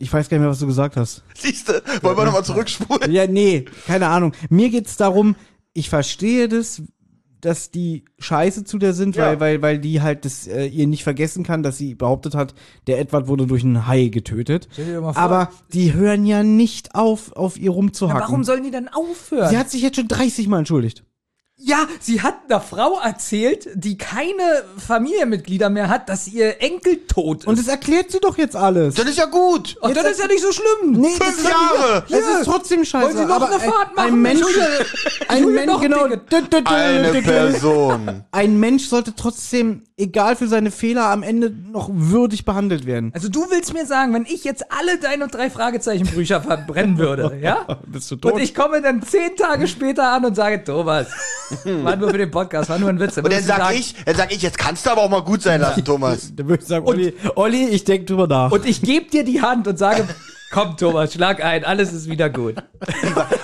Ich 0.00 0.12
weiß 0.12 0.28
gar 0.28 0.38
nicht 0.38 0.42
mehr, 0.42 0.50
was 0.50 0.58
du 0.58 0.66
gesagt 0.66 0.96
hast. 0.96 1.22
Siehst 1.36 1.68
du, 1.68 1.72
wollen 2.02 2.16
wir 2.16 2.24
nochmal 2.24 2.44
zurückspulen? 2.44 3.12
Ja, 3.12 3.26
nee, 3.26 3.66
keine 3.86 4.08
Ahnung. 4.08 4.32
Mir 4.48 4.70
geht's 4.70 4.96
darum, 4.96 5.36
ich 5.74 5.88
verstehe 5.90 6.48
das, 6.48 6.82
dass 7.42 7.70
die 7.70 8.04
scheiße 8.18 8.64
zu 8.64 8.78
der 8.78 8.92
sind, 8.92 9.16
Ja. 9.16 9.26
weil, 9.26 9.40
weil, 9.40 9.62
weil 9.62 9.78
die 9.78 10.02
halt 10.02 10.24
das 10.24 10.46
äh, 10.46 10.66
ihr 10.66 10.86
nicht 10.86 11.04
vergessen 11.04 11.42
kann, 11.44 11.62
dass 11.62 11.78
sie 11.78 11.94
behauptet 11.94 12.34
hat, 12.34 12.54
der 12.86 12.98
Edward 12.98 13.28
wurde 13.28 13.46
durch 13.46 13.62
einen 13.62 13.86
Hai 13.86 14.08
getötet. 14.08 14.68
Stell 14.72 14.86
dir 14.86 15.00
mal 15.00 15.12
vor. 15.14 15.22
Aber 15.22 15.50
die 15.72 15.94
hören 15.94 16.26
ja 16.26 16.42
nicht 16.42 16.94
auf, 16.94 17.32
auf 17.36 17.56
ihr 17.58 17.64
Ja, 17.66 17.70
rumzuhacken. 17.72 18.20
warum 18.22 18.44
sollen 18.44 18.62
die 18.62 18.70
denn 18.70 18.88
aufhören? 18.88 19.48
Sie 19.48 19.56
hat 19.58 19.70
sich 19.70 19.80
jetzt 19.82 19.96
schon 19.96 20.08
30 20.08 20.48
Mal 20.48 20.58
entschuldigt. 20.60 21.04
Ja, 21.62 21.86
sie 22.00 22.22
hat 22.22 22.36
einer 22.48 22.60
Frau 22.60 22.98
erzählt, 23.00 23.68
die 23.74 23.98
keine 23.98 24.64
Familienmitglieder 24.78 25.68
mehr 25.68 25.88
hat, 25.88 26.08
dass 26.08 26.26
ihr 26.26 26.62
Enkel 26.62 27.06
tot 27.06 27.40
ist. 27.40 27.46
Und 27.46 27.58
das 27.58 27.68
erklärt 27.68 28.10
sie 28.10 28.18
doch 28.18 28.38
jetzt 28.38 28.56
alles. 28.56 28.94
Das 28.94 29.06
ist 29.06 29.18
ja 29.18 29.26
gut. 29.26 29.76
Ach, 29.82 29.90
das 29.92 30.12
ist 30.12 30.20
ja 30.20 30.26
nicht 30.26 30.40
so 30.40 30.52
schlimm. 30.52 30.92
Nee, 30.92 31.08
Fünf 31.10 31.44
Jahre. 31.44 32.04
Es 32.08 32.38
ist 32.38 32.44
trotzdem 32.46 32.84
scheiße. 32.84 33.08
Wollen 33.08 33.16
Sie 33.18 33.26
noch 33.26 33.36
aber 33.36 33.50
eine 33.50 33.60
Fahrt 33.60 33.88
ein, 33.90 33.94
machen? 33.94 34.08
ein 34.08 34.22
Mensch, 34.22 34.42
ein 35.28 35.52
Mensch, 35.52 35.80
genau. 35.80 36.04
Eine 36.64 37.22
Person. 37.22 38.24
Ein 38.32 38.58
Mensch 38.58 38.86
sollte 38.86 39.14
trotzdem, 39.14 39.82
egal 39.98 40.36
für 40.36 40.48
seine 40.48 40.70
Fehler, 40.70 41.10
am 41.10 41.22
Ende 41.22 41.50
noch 41.50 41.90
würdig 41.92 42.46
behandelt 42.46 42.86
werden. 42.86 43.10
Also 43.14 43.28
du 43.28 43.50
willst 43.50 43.74
mir 43.74 43.84
sagen, 43.84 44.14
wenn 44.14 44.24
ich 44.24 44.44
jetzt 44.44 44.64
alle 44.72 44.98
deine 44.98 45.28
drei 45.28 45.50
Fragezeichenbücher 45.50 46.40
verbrennen 46.40 46.96
würde, 46.96 47.38
ja? 47.42 47.66
Bist 47.86 48.10
du 48.10 48.16
Und 48.22 48.40
ich 48.40 48.54
komme 48.54 48.80
dann 48.80 49.02
zehn 49.02 49.36
Tage 49.36 49.68
später 49.68 50.10
an 50.10 50.24
und 50.24 50.34
sage, 50.34 50.64
Thomas, 50.64 51.08
war 51.84 51.96
nur 51.96 52.10
für 52.10 52.18
den 52.18 52.30
Podcast, 52.30 52.70
war 52.70 52.78
nur 52.78 52.88
ein 52.88 53.00
Witz. 53.00 53.16
Und 53.16 53.32
dann 53.32 53.42
sag 53.42 53.74
ich, 53.74 53.94
dann 54.04 54.14
sag 54.16 54.32
ich, 54.34 54.42
jetzt 54.42 54.58
kannst 54.58 54.86
du 54.86 54.90
aber 54.90 55.02
auch 55.02 55.10
mal 55.10 55.22
gut 55.22 55.42
sein 55.42 55.60
lassen, 55.60 55.84
Thomas. 55.84 56.32
Dann 56.34 56.48
würde 56.48 56.62
ich 56.62 56.68
sagen, 56.68 56.86
Olli, 56.86 57.14
Olli, 57.36 57.68
ich 57.68 57.84
denke 57.84 58.06
drüber 58.06 58.26
nach. 58.26 58.50
Und 58.52 58.66
ich 58.66 58.82
gebe 58.82 59.10
dir 59.10 59.24
die 59.24 59.40
Hand 59.42 59.66
und 59.68 59.78
sage, 59.78 60.06
komm 60.52 60.76
Thomas, 60.76 61.12
schlag 61.12 61.42
ein, 61.44 61.64
alles 61.64 61.92
ist 61.92 62.08
wieder 62.08 62.28
gut. 62.30 62.56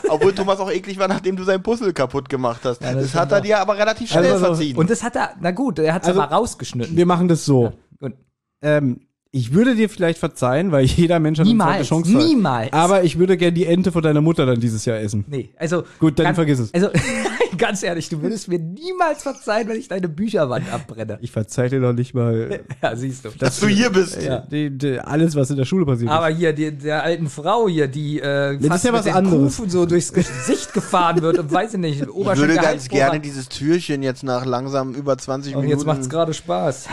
Obwohl 0.09 0.35
Thomas 0.35 0.59
auch 0.59 0.71
eklig 0.71 0.99
war, 0.99 1.09
nachdem 1.09 1.37
du 1.37 1.45
sein 1.45 1.62
Puzzle 1.62 1.92
kaputt 1.92 2.29
gemacht 2.29 2.61
hast. 2.64 2.83
das 2.83 2.92
das 2.95 3.09
stimmt 3.09 3.14
hat 3.21 3.33
er 3.33 3.40
dir 3.40 3.59
aber 3.61 3.77
relativ 3.79 4.11
schnell 4.11 4.33
Also, 4.33 4.47
verziehen. 4.47 4.77
Und 4.77 4.90
das 4.90 5.03
hat 5.03 5.16
er, 5.16 5.31
na 5.40 5.51
gut, 5.53 5.79
er 5.79 5.95
hat 5.95 6.03
es 6.03 6.09
Also, 6.09 6.21
aber 6.21 6.35
rausgeschnitten. 6.35 6.97
wir 6.97 7.07
machen 7.07 7.29
das 7.29 7.45
so. 7.45 7.73
Und 8.01 8.14
Ähm, 8.62 9.06
ich 9.37 9.53
würde 9.53 9.75
dir 9.75 9.88
vielleicht 9.90 10.18
verzeihen, 10.18 10.72
weil 10.72 10.85
jeder 10.87 11.20
Mensch 11.20 11.38
hat 11.38 11.46
Niemals, 11.46 11.68
eine 11.77 11.85
zweite 11.85 11.88
Chance. 12.11 12.27
niemals. 12.29 12.72
Aber 12.72 13.05
ich 13.05 13.18
würde 13.18 13.37
gerne 13.37 13.53
die 13.53 13.66
Ente 13.66 13.92
von 13.92 14.03
deiner 14.03 14.20
Mutter 14.22 14.46
dann 14.46 14.59
dieses 14.61 14.85
Jahr 14.85 14.99
essen. 14.99 15.25
nee, 15.29 15.51
also. 15.57 15.85
Gut, 15.99 16.18
dann 16.18 16.27
ganz- 16.27 16.37
vergiss 16.37 16.59
es. 16.59 16.72
Also, 16.75 16.88
ganz 17.59 17.83
ehrlich, 17.83 18.09
du 18.09 18.20
würdest 18.22 18.49
mir 18.49 18.59
niemals 18.59 19.22
verzeihen, 19.22 19.68
wenn 19.68 19.79
ich 19.79 19.88
deine 19.88 20.09
Bücherwand 20.09 20.72
abbrenne. 20.72 21.18
Ich 21.20 21.31
verzeih 21.33 21.68
dir 21.68 21.81
doch 21.81 21.92
nicht 21.92 22.14
mal 22.14 22.61
Ja, 22.83 22.96
siehst 22.96 23.25
du. 23.25 23.29
dass 23.38 23.61
du 23.61 23.66
hier 23.68 23.90
bist. 23.90 24.20
Ja. 24.22 24.38
die, 24.40 24.70
die, 24.70 24.99
alles, 25.01 25.35
was 25.37 25.51
in 25.51 25.57
der 25.57 25.64
Schule 25.64 25.85
passiert 25.87 26.11
Aber 26.11 26.29
hier, 26.29 26.53
die, 26.53 26.70
der 26.72 27.03
alten 27.03 27.29
Frau 27.29 27.68
hier, 27.68 27.88
die 27.88 28.20
äh, 28.20 28.59
das 28.59 28.77
ist 28.79 28.85
ja 28.85 28.92
mit 28.92 28.99
was 29.01 29.05
den 29.05 29.14
anderes. 29.14 29.57
Kufen 29.57 29.70
so 29.70 29.87
durchs 29.87 30.12
Gesicht 30.12 30.72
gefahren 30.75 31.20
wird 31.22 31.38
und 31.38 31.53
weiß 31.53 31.75
ich 31.75 31.81
nicht, 31.81 32.01
Ich 32.03 32.07
würde 32.09 32.55
ganz 32.57 32.88
gerne 32.88 33.20
dieses 33.20 33.49
Türchen 33.49 34.03
jetzt 34.03 34.22
nach 34.22 34.44
langsam 34.46 34.94
über 34.94 35.16
20 35.18 35.55
Und 35.55 35.62
Minuten. 35.62 35.79
jetzt 35.79 35.87
macht's 35.87 36.09
gerade 36.09 36.31
Nee, 36.31 36.35
Spaß. 36.37 36.88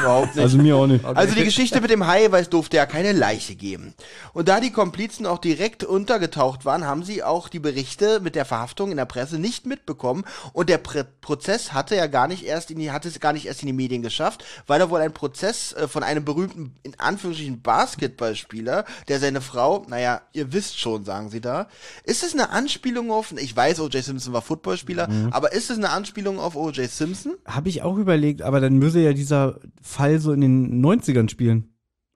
überhaupt 0.00 0.28
ist. 0.30 0.34
nicht. 0.36 0.42
Also 0.44 0.58
mir 0.58 0.76
auch 0.76 0.86
nicht. 0.86 1.03
Also 1.04 1.34
die 1.34 1.44
Geschichte 1.44 1.80
mit 1.80 1.90
dem 1.90 2.06
Hai, 2.06 2.30
weil 2.30 2.42
es 2.42 2.50
durfte 2.50 2.76
ja 2.76 2.86
keine 2.86 3.12
Leiche 3.12 3.54
geben. 3.54 3.94
Und 4.32 4.48
da 4.48 4.60
die 4.60 4.70
Komplizen 4.70 5.26
auch 5.26 5.38
direkt 5.38 5.84
untergetaucht 5.84 6.64
waren, 6.64 6.84
haben 6.84 7.04
sie 7.04 7.22
auch 7.22 7.48
die 7.48 7.58
Berichte 7.58 8.20
mit 8.20 8.34
der 8.34 8.44
Verhaftung 8.44 8.90
in 8.90 8.96
der 8.96 9.04
Presse 9.04 9.38
nicht 9.38 9.66
mitbekommen. 9.66 10.24
Und 10.52 10.68
der 10.68 10.78
Pr 10.78 11.04
Prozess 11.20 11.72
hatte 11.72 11.96
ja 11.96 12.06
gar 12.06 12.28
nicht 12.28 12.44
erst 12.44 12.70
in 12.70 12.78
die, 12.78 12.90
hatte 12.90 13.08
es 13.08 13.18
gar 13.18 13.32
nicht 13.32 13.46
erst 13.46 13.62
in 13.62 13.66
die 13.66 13.72
Medien 13.72 14.02
geschafft, 14.02 14.44
weil 14.66 14.80
er 14.80 14.90
wohl 14.90 15.00
ein 15.00 15.12
Prozess 15.12 15.72
äh, 15.72 15.88
von 15.88 16.02
einem 16.02 16.24
berühmten, 16.24 16.74
in 16.82 16.98
Anführungsstrichen, 16.98 17.62
Basketballspieler, 17.62 18.84
der 19.08 19.20
seine 19.20 19.40
Frau, 19.40 19.86
naja, 19.88 20.20
ihr 20.32 20.52
wisst 20.52 20.78
schon, 20.78 21.04
sagen 21.04 21.30
sie 21.30 21.40
da. 21.40 21.68
Ist 22.04 22.22
es 22.22 22.34
eine 22.34 22.50
Anspielung 22.50 23.10
auf, 23.10 23.32
ich 23.32 23.56
weiß, 23.56 23.80
O.J. 23.80 24.04
Simpson 24.04 24.32
war 24.32 24.42
Footballspieler, 24.42 25.08
aber 25.30 25.52
ist 25.52 25.70
es 25.70 25.78
eine 25.78 25.90
Anspielung 25.90 26.38
auf 26.38 26.56
O.J. 26.56 26.90
Simpson? 26.90 27.34
Habe 27.46 27.68
ich 27.68 27.82
auch 27.82 27.96
überlegt, 27.96 28.42
aber 28.42 28.60
dann 28.60 28.78
müsse 28.78 29.00
ja 29.00 29.12
dieser 29.12 29.56
Fall 29.82 30.18
so 30.18 30.32
in 30.32 30.40
den 30.40 30.80
90ern 31.00 31.28
spielen. 31.28 31.73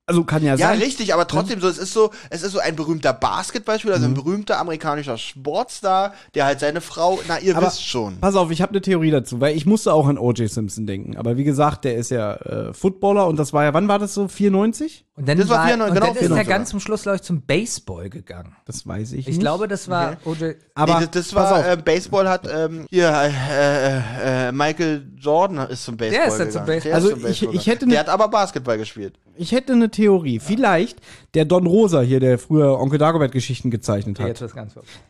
Also 0.09 0.25
kann 0.25 0.43
ja, 0.43 0.55
Ja, 0.55 0.69
sein. 0.69 0.79
richtig, 0.79 1.13
aber 1.13 1.27
trotzdem 1.27 1.61
so, 1.61 1.69
es 1.69 1.77
ist 1.77 1.93
so, 1.93 2.11
es 2.31 2.43
ist 2.43 2.53
so 2.53 2.61
ein 2.61 2.75
berühmter 2.77 3.13
Basketballspieler, 3.13 3.95
also 3.97 4.07
ein 4.07 4.15
berühmter 4.15 4.59
amerikanischer 4.59 5.19
Sportstar, 5.19 6.15
der 6.35 6.47
halt 6.47 6.61
seine 6.61 6.81
Frau, 6.81 7.19
na, 7.29 7.39
ihr 7.39 7.55
Aber 7.55 7.67
wisst 7.67 7.87
schon. 7.87 8.19
Pass 8.19 8.35
auf, 8.35 8.51
ich 8.51 8.63
habe 8.63 8.71
eine 8.71 8.81
Theorie 8.81 9.11
dazu, 9.11 9.41
weil 9.43 9.55
ich 9.55 9.67
musste 9.67 9.93
auch 9.93 10.07
an 10.09 10.17
O.J. 10.17 10.49
Simpson 10.51 10.87
denken. 10.87 11.19
Aber 11.19 11.37
wie 11.37 11.45
gesagt, 11.45 11.85
der 11.85 11.97
ist 11.97 12.11
ja 12.11 12.35
äh, 12.37 12.73
Footballer 12.73 13.27
und 13.27 13.39
das 13.39 13.53
war 13.53 13.65
ja, 13.65 13.75
wann 13.75 13.87
war 13.89 13.99
das 13.99 14.15
so? 14.15 14.29
94? 14.29 15.05
Und 15.15 15.29
dann, 15.29 15.37
Das 15.37 15.49
war 15.49 15.59
war, 15.59 15.67
94, 15.67 15.91
und 15.91 15.95
genau, 15.95 16.07
dann 16.07 16.15
ist 16.15 16.23
er 16.23 16.29
94 16.29 16.49
ganz 16.49 16.71
zum 16.71 16.81
Schluss, 16.81 17.03
glaube 17.03 17.17
ich, 17.17 17.23
zum 17.23 17.43
Baseball 17.43 18.09
gegangen. 18.09 18.57
Das 18.65 18.87
weiß 18.87 19.13
ich, 19.13 19.21
Ich 19.21 19.27
nicht. 19.27 19.41
glaube, 19.41 19.69
das 19.69 19.89
war 19.91 20.17
OJ. 20.25 20.53
aber 20.75 21.01
nee, 21.01 21.07
das, 21.11 21.27
das 21.27 21.35
war, 21.35 21.69
äh, 21.69 21.77
Baseball 21.77 22.29
hat, 22.29 22.49
ähm, 22.51 22.87
hier, 22.89 23.09
äh, 23.11 23.29
äh, 23.59 24.49
äh, 24.49 24.53
Michael 24.53 25.07
Jordan 25.19 25.69
ist 25.69 25.85
zum 25.85 25.97
Baseball 25.97 26.27
Der 26.27 26.33
ist 26.33 26.39
ja 26.39 26.45
zum 26.51 26.65
gegangen. 26.65 26.67
Baseball. 26.67 26.81
Der 26.81 26.91
ist 26.91 26.95
Also 26.95 27.09
zum 27.11 27.19
ich- 27.19 27.25
Baseball 27.25 27.55
ich 27.57 27.67
hätte 27.67 27.79
gegangen. 27.81 27.89
ne- 27.91 27.95
Der 27.95 28.01
hat 28.01 28.09
aber 28.09 28.29
Basketball 28.29 28.79
gespielt. 28.79 29.19
Ich 29.39 29.53
hätte 29.53 29.73
eine 29.73 29.91
Theorie. 29.91 30.41
Vielleicht 30.41 30.99
der 31.35 31.45
Don 31.45 31.67
Rosa 31.67 32.01
hier, 32.01 32.21
der 32.21 32.39
früher 32.39 32.79
Onkel 32.79 32.99
Dagobert 32.99 33.33
Geschichten 33.33 33.71
gezeichnet 33.71 34.21
hat. 34.21 34.45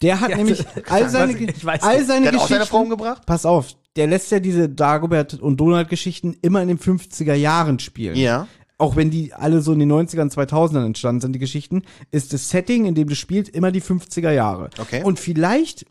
Der 0.03 0.21
hat 0.21 0.37
nämlich 0.37 0.65
all 0.89 1.09
seine, 1.09 1.33
ich 1.33 1.65
weiß 1.65 1.83
all 1.83 2.05
seine 2.05 2.27
Der 2.27 2.33
hat 2.33 2.39
auch 2.39 2.43
Geschichten. 2.43 2.55
seine 2.55 2.67
Frau 2.67 2.81
umgebracht? 2.81 3.23
Pass 3.27 3.47
auf, 3.47 3.75
der 3.97 4.07
lässt 4.07 4.31
ja 4.31 4.41
diese 4.41 4.69
Dagobert 4.69 5.35
und 5.35 5.59
Donald 5.59 5.89
Geschichten 5.89 6.37
immer 6.43 6.63
in 6.63 6.69
den 6.69 6.79
50er 6.79 7.35
Jahren 7.35 7.79
spielen. 7.79 8.17
Ja. 8.17 8.47
Auch 8.77 8.95
wenn 8.95 9.11
die 9.11 9.33
alle 9.35 9.61
so 9.61 9.73
in 9.73 9.81
den 9.81 9.91
90ern, 9.91 10.33
2000ern 10.33 10.87
entstanden 10.87 11.21
sind, 11.21 11.33
die 11.33 11.41
Geschichten, 11.41 11.83
ist 12.13 12.33
das 12.33 12.49
Setting, 12.49 12.87
in 12.87 12.95
dem 12.95 13.09
du 13.09 13.17
spielst, 13.17 13.53
immer 13.53 13.73
die 13.73 13.83
50er 13.83 14.31
Jahre. 14.31 14.71
Okay. 14.79 15.03
Und 15.03 15.19
vielleicht 15.19 15.85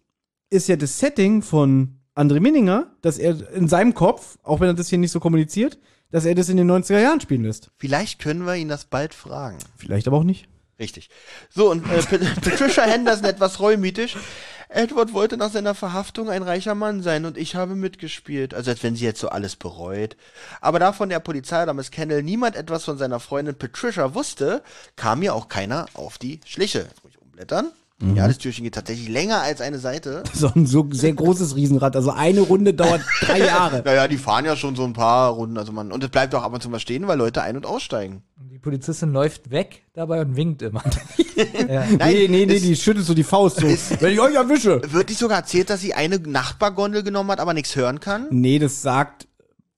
ist 0.50 0.70
ja 0.70 0.78
das 0.78 0.98
Setting 1.00 1.42
von 1.42 2.00
André 2.16 2.40
Minninger, 2.40 2.88
dass 3.02 3.18
er 3.18 3.52
in 3.54 3.68
seinem 3.68 3.94
Kopf, 3.94 4.38
auch 4.42 4.62
wenn 4.62 4.70
er 4.70 4.74
das 4.74 4.88
hier 4.88 4.98
nicht 4.98 5.12
so 5.12 5.20
kommuniziert, 5.20 5.78
dass 6.12 6.26
er 6.26 6.36
das 6.36 6.50
in 6.50 6.58
den 6.58 6.70
90er 6.72 7.00
Jahren 7.00 7.22
spielen 7.22 7.44
lässt. 7.44 7.70
Vielleicht 7.78 8.20
können 8.20 8.46
wir 8.46 8.56
ihn 8.56 8.70
das 8.70 8.86
bald 8.86 9.14
fragen. 9.14 9.58
Vielleicht 9.78 10.08
aber 10.08 10.18
auch 10.18 10.24
nicht. 10.24 10.48
Richtig. 10.80 11.10
So, 11.50 11.72
und 11.72 11.86
äh, 11.92 12.02
Pat- 12.04 12.36
Patricia 12.42 12.84
Henderson 12.84 13.26
etwas 13.26 13.60
reumütig. 13.60 14.16
Edward 14.70 15.14
wollte 15.14 15.38
nach 15.38 15.50
seiner 15.52 15.74
Verhaftung 15.74 16.30
ein 16.30 16.44
reicher 16.44 16.76
Mann 16.76 17.02
sein 17.02 17.26
und 17.26 17.38
ich 17.38 17.56
habe 17.56 17.74
mitgespielt. 17.74 18.54
Also 18.54 18.70
als 18.72 18.84
wenn 18.84 18.96
sie 18.96 19.06
jetzt 19.06 19.20
so 19.22 19.30
alles 19.30 19.56
bereut. 19.56 20.18
Aber 20.62 20.78
da 20.78 20.92
von 20.94 21.10
der 21.10 21.20
Polizei 21.20 21.64
oder 21.64 21.74
Miss 21.74 21.90
Kendall 21.90 22.22
niemand 22.22 22.56
etwas 22.56 22.84
von 22.84 22.98
seiner 22.98 23.20
Freundin 23.20 23.56
Patricia 23.56 24.14
wusste, 24.14 24.62
kam 24.98 25.20
mir 25.20 25.34
auch 25.34 25.48
keiner 25.48 25.86
auf 25.94 26.18
die 26.18 26.42
Schliche. 26.46 26.80
Jetzt 26.80 27.04
muss 27.04 27.14
ich 27.14 27.22
umblättern. 27.22 27.72
Ja, 28.00 28.28
das 28.28 28.38
Türchen 28.38 28.64
geht 28.64 28.76
tatsächlich 28.76 29.10
länger 29.10 29.42
als 29.42 29.60
eine 29.60 29.80
Seite. 29.80 30.24
So 30.34 30.52
ein 30.54 30.68
so 30.68 30.88
sehr 30.92 31.14
großes 31.14 31.56
Riesenrad. 31.56 31.96
Also 31.96 32.12
eine 32.12 32.42
Runde 32.42 32.76
dauert 32.76 33.02
drei 33.22 33.40
Jahre. 33.40 33.82
Naja, 33.84 34.08
die 34.08 34.18
fahren 34.18 34.46
ja 34.46 34.56
schon 34.56 34.76
so 34.76 34.84
ein 34.84 34.94
paar 34.94 35.32
Runden. 35.32 35.58
Also 35.58 35.72
man, 35.72 35.92
und 35.92 36.04
es 36.04 36.12
bleibt 36.12 36.36
auch 36.36 36.44
ab 36.44 36.54
und 36.54 36.62
zu 36.62 36.70
mal 36.70 36.80
stehen, 36.80 37.08
weil 37.08 37.18
Leute 37.18 37.42
ein- 37.42 37.56
und 37.56 37.66
aussteigen. 37.66 38.22
Die 38.52 38.60
Polizistin 38.60 39.12
läuft 39.12 39.50
weg 39.50 39.84
dabei 39.94 40.22
und 40.22 40.36
winkt 40.36 40.62
immer. 40.62 40.84
ja. 41.36 41.86
Nein, 41.98 41.98
nee, 42.00 42.28
nee, 42.28 42.46
nee, 42.46 42.60
die 42.60 42.76
schüttelt 42.76 43.06
so 43.06 43.16
die 43.16 43.24
Faust 43.24 43.58
so. 43.58 43.68
wenn 43.68 44.14
ich 44.14 44.20
euch 44.20 44.36
erwische. 44.36 44.82
Wird 44.92 45.10
nicht 45.10 45.20
sogar 45.20 45.40
erzählt, 45.40 45.72
dass 45.72 45.82
sie 45.82 45.96
eine 45.96 46.20
Nachbargondel 46.20 47.02
genommen 47.02 47.32
hat, 47.32 47.40
aber 47.40 47.56
nichts 47.56 47.76
hören 47.76 48.00
kann? 48.00 48.28
Nee, 48.30 48.60
das 48.60 48.84
sagt. 48.84 49.27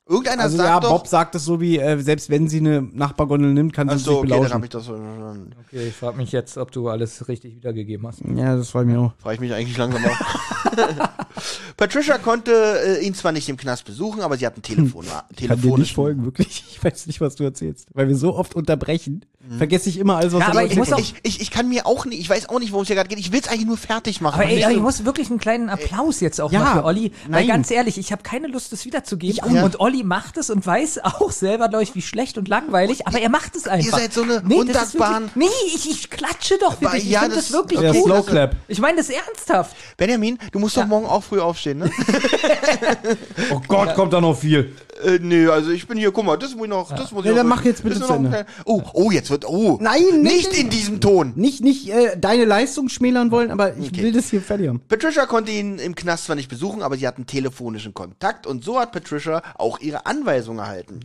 Irgendeiner 0.10 0.41
Also 0.43 0.58
sagt 0.58 0.67
ja, 0.69 0.80
doch. 0.80 0.89
Bob 0.89 1.08
sagt 1.08 1.36
es 1.36 1.45
so 1.45 1.62
wie, 1.62 1.78
äh, 1.78 2.00
selbst 2.02 2.30
wenn 2.32 2.48
sie 2.50 2.58
eine 2.58 2.82
Nachbargondel 2.82 3.54
nimmt, 3.54 3.74
kann 3.74 3.88
sie 3.89 3.95
Ach 3.95 4.00
so, 4.00 4.10
nicht 4.12 4.17
okay, 4.22 4.28
dann 4.30 4.38
belauschen. 4.39 4.54
habe 4.56 4.65
ich 4.65 4.72
das. 4.72 4.86
Dann 4.88 5.56
Okay, 5.67 5.88
ich 5.89 5.95
frage 5.95 6.17
mich 6.17 6.32
jetzt, 6.32 6.58
ob 6.58 6.72
du 6.72 6.89
alles 6.89 7.28
richtig 7.28 7.56
wiedergegeben 7.56 8.08
hast. 8.08 8.22
ja, 8.36 8.56
das 8.56 8.69
freut 8.72 8.88
mich 8.88 8.98
auch. 8.98 9.13
frage 9.19 9.36
ich 9.36 9.39
mich 9.41 9.54
eigentlich 9.54 9.78
langsam 9.78 10.04
auch. 10.04 10.80
Patricia 11.78 12.17
konnte 12.17 12.52
äh, 13.00 13.06
ihn 13.06 13.13
zwar 13.13 13.32
nicht 13.32 13.48
im 13.50 13.56
Knast 13.58 13.86
besuchen, 13.86 14.22
aber 14.22 14.36
sie 14.38 14.45
hat 14.45 14.58
ein 14.58 14.62
Telefon. 14.62 15.06
Ich 15.38 15.48
kann 15.48 15.62
dir 15.62 15.78
nicht 15.78 15.93
folgen, 15.93 16.26
wirklich. 16.26 16.63
Ich 16.69 16.84
weiß 16.84 17.08
nicht, 17.08 17.22
was 17.22 17.36
du 17.36 17.43
erzählst. 17.43 17.88
Weil 17.93 18.08
wir 18.08 18.15
so 18.15 18.36
oft 18.36 18.56
unterbrechen. 18.56 19.26
vergesse 19.58 19.89
ich 19.89 19.98
immer 20.00 20.17
alles, 20.17 20.34
was 20.34 20.41
Ja, 20.41 20.48
aber 20.50 20.63
ich 20.65 20.76
muss 20.76 20.91
auch- 20.91 21.00
ich, 21.00 21.15
ich, 21.24 21.41
ich 21.41 21.52
kann 21.52 21.69
mir 21.69 21.86
auch 21.86 22.06
nicht, 22.06 22.19
ich 22.19 22.30
weiß 22.30 22.50
auch 22.50 22.60
nicht, 22.60 22.72
worum 22.72 22.82
es 22.84 22.88
hier 22.88 22.95
gerade 22.95 23.10
geht. 23.10 23.19
Ich 23.19 23.32
will 23.32 23.39
es 23.41 23.48
eigentlich 23.48 23.65
nur 23.67 23.78
fertig 23.78 24.22
machen. 24.22 24.41
Aber 24.41 24.50
ey, 24.50 24.63
aber 24.63 24.72
so- 24.74 24.78
ich 24.78 24.84
muss 24.84 25.06
wirklich 25.06 25.30
einen 25.30 25.39
kleinen 25.39 25.69
Applaus 25.69 26.19
jetzt 26.19 26.41
auch 26.41 26.52
Ja, 26.52 26.60
mal 26.60 26.74
für 26.74 26.84
Olli. 26.86 27.12
Weil 27.28 27.41
nein. 27.41 27.48
ganz 27.48 27.72
ehrlich, 27.72 27.98
ich 27.98 28.12
habe 28.12 28.24
keine 28.24 28.48
Lust, 28.48 28.72
das 28.72 28.86
wiederzugeben. 28.86 29.39
auch 29.41 29.63
Und 29.63 29.80
Olli 29.80 29.98
macht 30.03 30.38
es 30.38 30.49
und 30.49 30.65
weiß 30.65 30.99
auch 31.03 31.31
selber, 31.31 31.69
glaube 31.69 31.83
ich, 31.83 31.95
wie 31.95 32.01
schlecht 32.01 32.38
und 32.38 32.47
langweilig. 32.47 33.07
Aber 33.07 33.19
er 33.19 33.29
macht 33.29 33.55
es 33.55 33.67
einfach. 33.67 33.97
seid 33.99 34.13
so 34.13 34.23
eine 34.23 34.33
ist 34.35 34.43
undankbaren- 34.43 35.29
Nee, 35.35 35.45
ich, 35.67 35.89
ich 35.89 36.09
klatsche 36.09 36.57
doch 36.59 36.77
für 36.77 36.89
dich. 36.89 37.03
Ich 37.05 37.09
ja, 37.09 37.21
finde 37.21 37.35
das- 37.38 37.45
das 37.49 37.53
wirklich 37.53 37.79
ja, 37.81 37.89
okay, 37.89 37.99
gut. 37.99 38.07
Slow 38.07 38.17
das- 38.17 38.25
Clap. 38.27 38.55
Ich 38.67 38.79
meine 38.79 38.97
das 38.97 39.09
ernsthaft. 39.09 39.75
Benjamin, 39.97 40.38
du 40.51 40.59
musst 40.59 40.77
doch 40.77 40.85
morgen 40.85 41.05
auch 41.05 41.23
früh 41.23 41.39
aufstehen, 41.39 41.79
ne? 41.79 41.91
Oh 43.51 43.62
Gott, 43.67 43.95
kommt 43.95 44.13
da 44.13 44.21
noch 44.21 44.38
viel. 44.38 44.75
äh, 45.03 45.17
nö, 45.21 45.51
also 45.51 45.71
ich 45.71 45.88
bin 45.88 45.97
hier, 45.97 46.12
guck 46.12 46.25
mal, 46.25 46.38
das 46.38 46.53
muss 46.55 46.65
ich 46.65 46.69
noch, 46.69 46.89
das 46.95 47.12
muss 47.12 47.21
ich 47.23 47.27
Ja, 47.27 47.31
noch. 47.31 47.38
dann 47.39 47.47
mach 47.47 47.63
jetzt 47.63 47.83
bitte 47.83 48.01
zu 48.01 48.13
Ende. 48.13 48.45
Oh, 48.65 48.81
oh, 48.93 49.12
jetzt 49.12 49.29
wird, 49.29 49.45
oh. 49.47 49.77
Nein, 49.81 50.01
nicht- 50.21 50.49
Nicht 50.51 50.53
in 50.59 50.69
diesem 50.69 50.99
Ton. 51.01 51.33
Nicht, 51.35 51.63
nicht 51.63 51.89
äh, 51.89 52.17
deine 52.17 52.45
Leistung 52.45 52.89
schmälern 52.89 53.31
wollen, 53.31 53.51
aber 53.51 53.75
ich 53.77 53.89
Okay. 53.89 54.03
will 54.03 54.12
das 54.12 54.29
hier 54.29 54.41
fertig 54.41 54.67
haben. 54.67 54.81
Patricia 54.88 55.25
konnte 55.25 55.51
ihn 55.51 55.79
im 55.79 55.95
Knast 55.95 56.25
zwar 56.25 56.35
nicht 56.35 56.49
besuchen, 56.49 56.81
aber 56.81 56.97
sie 56.97 57.07
hatten 57.07 57.25
telefonischen 57.25 57.93
Kontakt 57.93 58.45
und 58.47 58.63
so 58.63 58.79
hat 58.79 58.91
Patricia 58.91 59.41
auch 59.57 59.79
ihre 59.89 60.06
Anweisung 60.06 60.60
erhalten. 60.60 61.02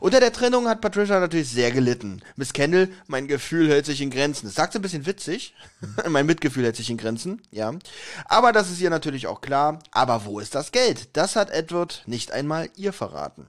Unter 0.00 0.20
der 0.20 0.32
Trennung 0.32 0.68
hat 0.68 0.80
Patricia 0.80 1.20
natürlich 1.20 1.50
sehr 1.50 1.70
gelitten. 1.70 2.22
Miss 2.36 2.52
Kendall, 2.52 2.88
mein 3.06 3.28
Gefühl 3.28 3.68
hält 3.68 3.86
sich 3.86 4.00
in 4.00 4.10
Grenzen. 4.10 4.46
Das 4.46 4.54
sagt 4.54 4.72
sie 4.72 4.78
ein 4.78 4.82
bisschen 4.82 5.06
witzig. 5.06 5.54
mein 6.08 6.26
Mitgefühl 6.26 6.64
hält 6.64 6.76
sich 6.76 6.90
in 6.90 6.96
Grenzen, 6.96 7.42
ja. 7.50 7.72
Aber 8.24 8.52
das 8.52 8.70
ist 8.70 8.80
ihr 8.80 8.90
natürlich 8.90 9.26
auch 9.26 9.40
klar. 9.40 9.80
Aber 9.92 10.24
wo 10.24 10.40
ist 10.40 10.54
das 10.54 10.72
Geld? 10.72 11.16
Das 11.16 11.36
hat 11.36 11.50
Edward 11.50 12.02
nicht 12.06 12.32
einmal 12.32 12.70
ihr 12.76 12.92
verraten. 12.92 13.46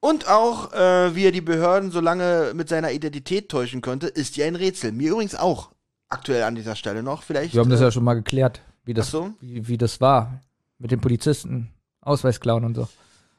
Und 0.00 0.28
auch, 0.28 0.72
äh, 0.72 1.14
wie 1.14 1.26
er 1.26 1.32
die 1.32 1.40
Behörden 1.40 1.90
so 1.90 2.00
lange 2.00 2.52
mit 2.54 2.68
seiner 2.68 2.92
Identität 2.92 3.48
täuschen 3.48 3.80
konnte, 3.80 4.06
ist 4.06 4.36
ja 4.36 4.46
ein 4.46 4.56
Rätsel. 4.56 4.92
Mir 4.92 5.12
übrigens 5.12 5.34
auch. 5.34 5.70
Aktuell 6.08 6.44
an 6.44 6.54
dieser 6.54 6.76
Stelle 6.76 7.02
noch. 7.02 7.22
Vielleicht. 7.22 7.52
Wir 7.52 7.60
haben 7.60 7.70
das 7.70 7.80
äh, 7.80 7.84
ja 7.84 7.90
schon 7.90 8.04
mal 8.04 8.14
geklärt, 8.14 8.62
wie 8.84 8.94
das, 8.94 9.10
so. 9.10 9.34
wie, 9.40 9.68
wie 9.68 9.76
das 9.76 10.00
war. 10.00 10.40
Mit 10.78 10.90
den 10.90 11.00
Polizisten. 11.00 11.70
Ausweisklauen 12.00 12.64
und 12.64 12.74
so. 12.74 12.88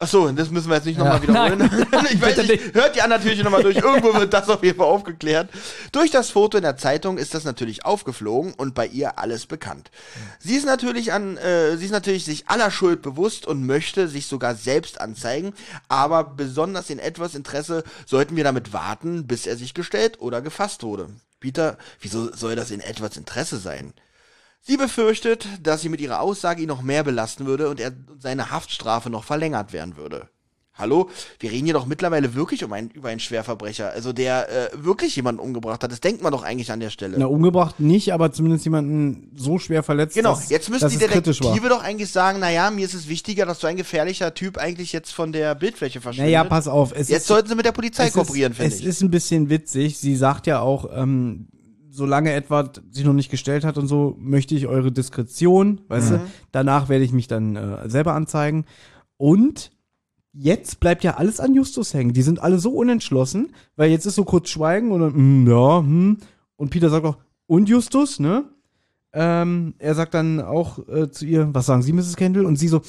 Ach 0.02 0.08
so, 0.08 0.32
das 0.32 0.50
müssen 0.50 0.70
wir 0.70 0.76
jetzt 0.78 0.86
nicht 0.86 0.98
Ja. 0.98 1.04
nochmal 1.04 1.22
wiederholen. 1.22 1.70
ich 2.10 2.22
weiß 2.22 2.38
nicht, 2.38 2.74
hört 2.74 2.96
die 2.96 3.02
anderen 3.02 3.22
natürlich 3.22 3.44
nochmal 3.44 3.64
durch. 3.64 3.76
Irgendwo 3.76 4.14
wird 4.14 4.34
das 4.34 4.48
auf 4.48 4.64
jeden 4.64 4.78
Fall 4.78 4.88
aufgeklärt. 4.88 5.50
Durch 5.92 6.10
das 6.10 6.30
Foto 6.30 6.56
in 6.58 6.64
der 6.64 6.78
Zeitung 6.78 7.18
ist 7.18 7.34
das 7.34 7.44
natürlich 7.44 7.84
aufgeflogen 7.84 8.54
und 8.54 8.74
bei 8.74 8.88
ihr 8.88 9.20
alles 9.20 9.46
bekannt. 9.46 9.92
Sie 10.40 10.56
ist 10.56 10.66
natürlich 10.66 11.12
an, 11.12 11.36
äh, 11.36 11.76
sie 11.76 11.84
ist 11.84 11.92
natürlich 11.92 12.24
sich 12.24 12.48
aller 12.48 12.72
Schuld 12.72 13.02
bewusst 13.02 13.46
und 13.46 13.66
möchte 13.66 14.08
sich 14.08 14.28
sogar 14.28 14.56
selbst 14.56 15.02
anzeigen, 15.02 15.54
aber 15.90 16.24
besonders 16.24 16.90
in 16.90 17.00
etwas 17.00 17.36
Interesse 17.36 17.84
sollten 18.06 18.38
wir 18.38 18.46
damit 18.46 18.72
warten, 18.72 19.28
bis 19.28 19.48
er 19.48 19.58
sich 19.58 19.74
gestellt 19.74 20.22
oder 20.22 20.42
gefasst 20.42 20.82
wurde. 20.82 21.10
Peter, 21.42 21.78
wieso 22.00 22.34
soll 22.34 22.56
das 22.56 22.72
in 22.72 22.80
etwas 22.80 23.18
Interesse 23.18 23.58
sein? 23.58 23.94
Sie 24.62 24.78
befürchtet, 24.78 25.48
dass 25.64 25.82
sie 25.82 25.90
mit 25.90 26.02
ihrer 26.02 26.22
Aussage 26.22 26.62
ihn 26.62 26.68
noch 26.68 26.82
mehr 26.82 27.04
belasten 27.04 27.46
würde 27.46 27.70
und 27.70 27.80
er 27.80 27.92
seine 28.20 28.52
Haftstrafe 28.52 29.10
noch 29.10 29.24
verlängert 29.24 29.74
werden 29.74 29.98
würde. 29.98 30.28
Hallo, 30.76 31.10
wir 31.40 31.52
reden 31.52 31.66
hier 31.66 31.74
doch 31.74 31.86
mittlerweile 31.88 32.36
wirklich 32.36 32.64
um 32.64 32.72
einen, 32.72 32.90
über 32.92 33.10
einen 33.10 33.20
Schwerverbrecher, 33.20 33.92
also 33.92 34.14
der 34.14 34.72
äh, 34.74 34.84
wirklich 34.86 35.14
jemanden 35.18 35.42
umgebracht 35.42 35.84
hat. 35.84 35.92
Das 35.92 36.00
denkt 36.00 36.22
man 36.22 36.32
doch 36.32 36.42
eigentlich 36.44 36.72
an 36.72 36.80
der 36.80 36.90
Stelle. 36.90 37.18
Na, 37.20 37.26
umgebracht 37.26 37.82
nicht, 37.82 38.14
aber 38.14 38.32
zumindest 38.32 38.64
jemanden 38.64 39.30
so 39.36 39.60
schwer 39.60 39.84
verletzt, 39.84 40.16
Genau, 40.16 40.36
dass, 40.36 40.50
jetzt 40.50 40.70
müssen 40.70 40.84
dass 40.84 40.98
die 40.98 41.04
es. 41.04 41.12
Detektive 41.12 41.68
doch 41.68 41.84
eigentlich 41.84 42.10
sagen, 42.12 42.40
naja, 42.40 42.72
mir 42.72 42.86
ist 42.86 42.94
es 42.94 43.10
wichtiger, 43.10 43.46
dass 43.46 43.60
so 43.60 43.68
ein 43.68 43.76
gefährlicher 43.76 44.34
Typ 44.34 44.58
eigentlich 44.58 44.94
jetzt 44.94 45.12
von 45.12 45.34
der 45.34 45.54
Bildfläche 45.54 46.00
verschwindet. 46.00 46.32
Naja, 46.32 46.46
pass 46.46 46.70
auf. 46.70 46.94
Es 46.96 47.10
Jetzt 47.10 47.22
ist, 47.24 47.28
sollten 47.28 47.50
sie 47.50 47.56
mit 47.56 47.66
der 47.66 47.74
Polizei 47.74 48.08
es 48.08 48.14
kooperieren, 48.14 48.54
finde 48.54 48.74
Es 48.74 48.80
ich. 48.80 48.86
ist 48.86 49.02
ein 49.02 49.12
bisschen 49.12 49.50
witzig. 49.50 49.98
Sie 49.98 50.16
sagt 50.16 50.48
ja 50.48 50.62
auch, 50.62 50.90
ähm, 50.96 51.48
solange 51.90 52.32
Edward 52.32 52.82
sich 52.92 53.04
noch 53.06 53.14
nicht 53.14 53.32
gestellt 53.32 53.64
hat 53.66 53.78
und 53.78 53.88
so, 53.88 54.16
möchte 54.20 54.56
ich 54.56 54.68
eure 54.68 54.92
Diskretion, 54.92 55.82
weißt 55.88 56.12
Mhm. 56.12 56.16
du? 56.16 56.22
Danach 56.52 56.90
werde 56.90 57.04
ich 57.04 57.12
mich 57.12 57.28
dann 57.28 57.56
äh, 57.56 57.90
selber 57.90 58.14
anzeigen. 58.14 58.66
Und 59.18 59.72
jetzt 60.32 60.80
bleibt 60.80 61.04
ja 61.04 61.16
alles 61.18 61.40
an 61.40 61.56
Justus 61.56 61.94
hängen. 61.94 62.14
Die 62.14 62.22
sind 62.22 62.42
alle 62.42 62.60
so 62.60 62.72
unentschlossen, 62.72 63.54
weil 63.76 63.90
jetzt 63.92 64.06
ist 64.06 64.16
so 64.16 64.24
kurz 64.24 64.50
Schweigen 64.50 64.92
und 64.92 65.00
dann, 65.02 65.44
mm, 65.44 65.48
ja, 65.50 65.80
hm. 65.80 66.18
Und 66.56 66.70
Peter 66.70 66.90
sagt 66.90 67.06
auch, 67.06 67.18
und 67.48 67.68
Justus, 67.70 68.20
ne? 68.20 68.46
Ähm, 69.12 69.74
er 69.80 69.96
sagt 69.96 70.14
dann 70.14 70.40
auch 70.40 70.88
äh, 70.88 71.10
zu 71.10 71.26
ihr, 71.26 71.50
was 71.54 71.66
sagen 71.66 71.82
Sie, 71.82 71.94
Mrs. 71.94 72.16
Kendall? 72.16 72.46
Und 72.46 72.58
sie 72.58 72.68
so, 72.68 72.82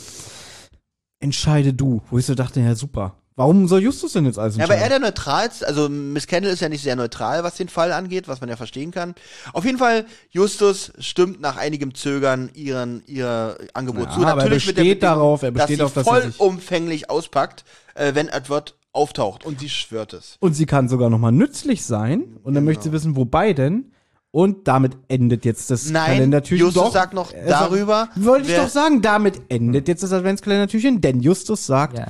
entscheide 1.18 1.72
du. 1.72 2.02
Wo 2.10 2.18
ich 2.18 2.26
so 2.26 2.34
dachte, 2.34 2.60
ja, 2.60 2.74
super. 2.74 3.14
Warum 3.40 3.66
soll 3.68 3.80
Justus 3.82 4.12
denn 4.12 4.26
jetzt 4.26 4.38
alles 4.38 4.56
Ja, 4.56 4.64
entscheiden? 4.64 4.82
aber 4.82 4.92
er 4.92 4.98
der 5.00 5.08
neutralste, 5.08 5.66
also 5.66 5.88
Miss 5.88 6.26
Kendall 6.26 6.52
ist 6.52 6.60
ja 6.60 6.68
nicht 6.68 6.82
sehr 6.82 6.94
neutral, 6.94 7.42
was 7.42 7.54
den 7.54 7.70
Fall 7.70 7.90
angeht, 7.92 8.28
was 8.28 8.40
man 8.40 8.50
ja 8.50 8.56
verstehen 8.56 8.90
kann. 8.90 9.14
Auf 9.54 9.64
jeden 9.64 9.78
Fall, 9.78 10.04
Justus 10.30 10.92
stimmt 10.98 11.40
nach 11.40 11.56
einigem 11.56 11.94
Zögern 11.94 12.50
ihren, 12.54 13.02
ihr 13.06 13.56
Angebot 13.72 14.08
Ja, 14.08 14.14
zu. 14.14 14.20
aber 14.20 14.28
er 14.30 14.36
Natürlich 14.36 14.66
mit 14.66 14.76
der 14.76 14.82
besteht 14.82 15.00
Bedingung, 15.00 15.14
darauf, 15.18 15.42
er 15.42 15.50
besteht 15.52 15.80
dass 15.80 15.86
auf, 15.86 15.92
sie 15.94 16.00
dass 16.00 16.06
er 16.06 16.22
sich- 16.28 16.36
vollumfänglich 16.36 17.08
auspackt, 17.10 17.64
äh, 17.94 18.14
wenn 18.14 18.28
Edward 18.28 18.74
auftaucht. 18.92 19.46
Und 19.46 19.60
sie 19.60 19.68
schwört 19.70 20.12
es. 20.12 20.36
Und 20.40 20.52
sie 20.54 20.66
kann 20.66 20.88
sogar 20.90 21.08
nochmal 21.08 21.32
nützlich 21.32 21.84
sein. 21.86 22.36
Und 22.42 22.54
dann 22.54 22.64
möchte 22.64 22.84
sie 22.84 22.92
wissen, 22.92 23.16
wobei 23.16 23.52
denn? 23.54 23.92
Und 24.32 24.68
damit 24.68 24.96
endet 25.08 25.44
jetzt 25.44 25.70
das 25.70 25.90
Nein, 25.90 26.06
Kalendertürchen. 26.16 26.66
Justus 26.66 26.82
doch, 26.84 26.92
sagt 26.92 27.14
noch 27.14 27.32
er 27.32 27.48
sagt- 27.48 27.72
darüber, 27.72 28.08
Wollte 28.16 28.50
ich 28.50 28.56
doch 28.56 28.68
sagen, 28.68 29.00
damit 29.02 29.40
endet 29.48 29.88
jetzt 29.88 30.02
das 30.02 30.12
Adventskalendertürchen, 30.12 31.00
denn 31.00 31.20
Justus 31.20 31.66
sagt, 31.66 31.98
Ja. 31.98 32.06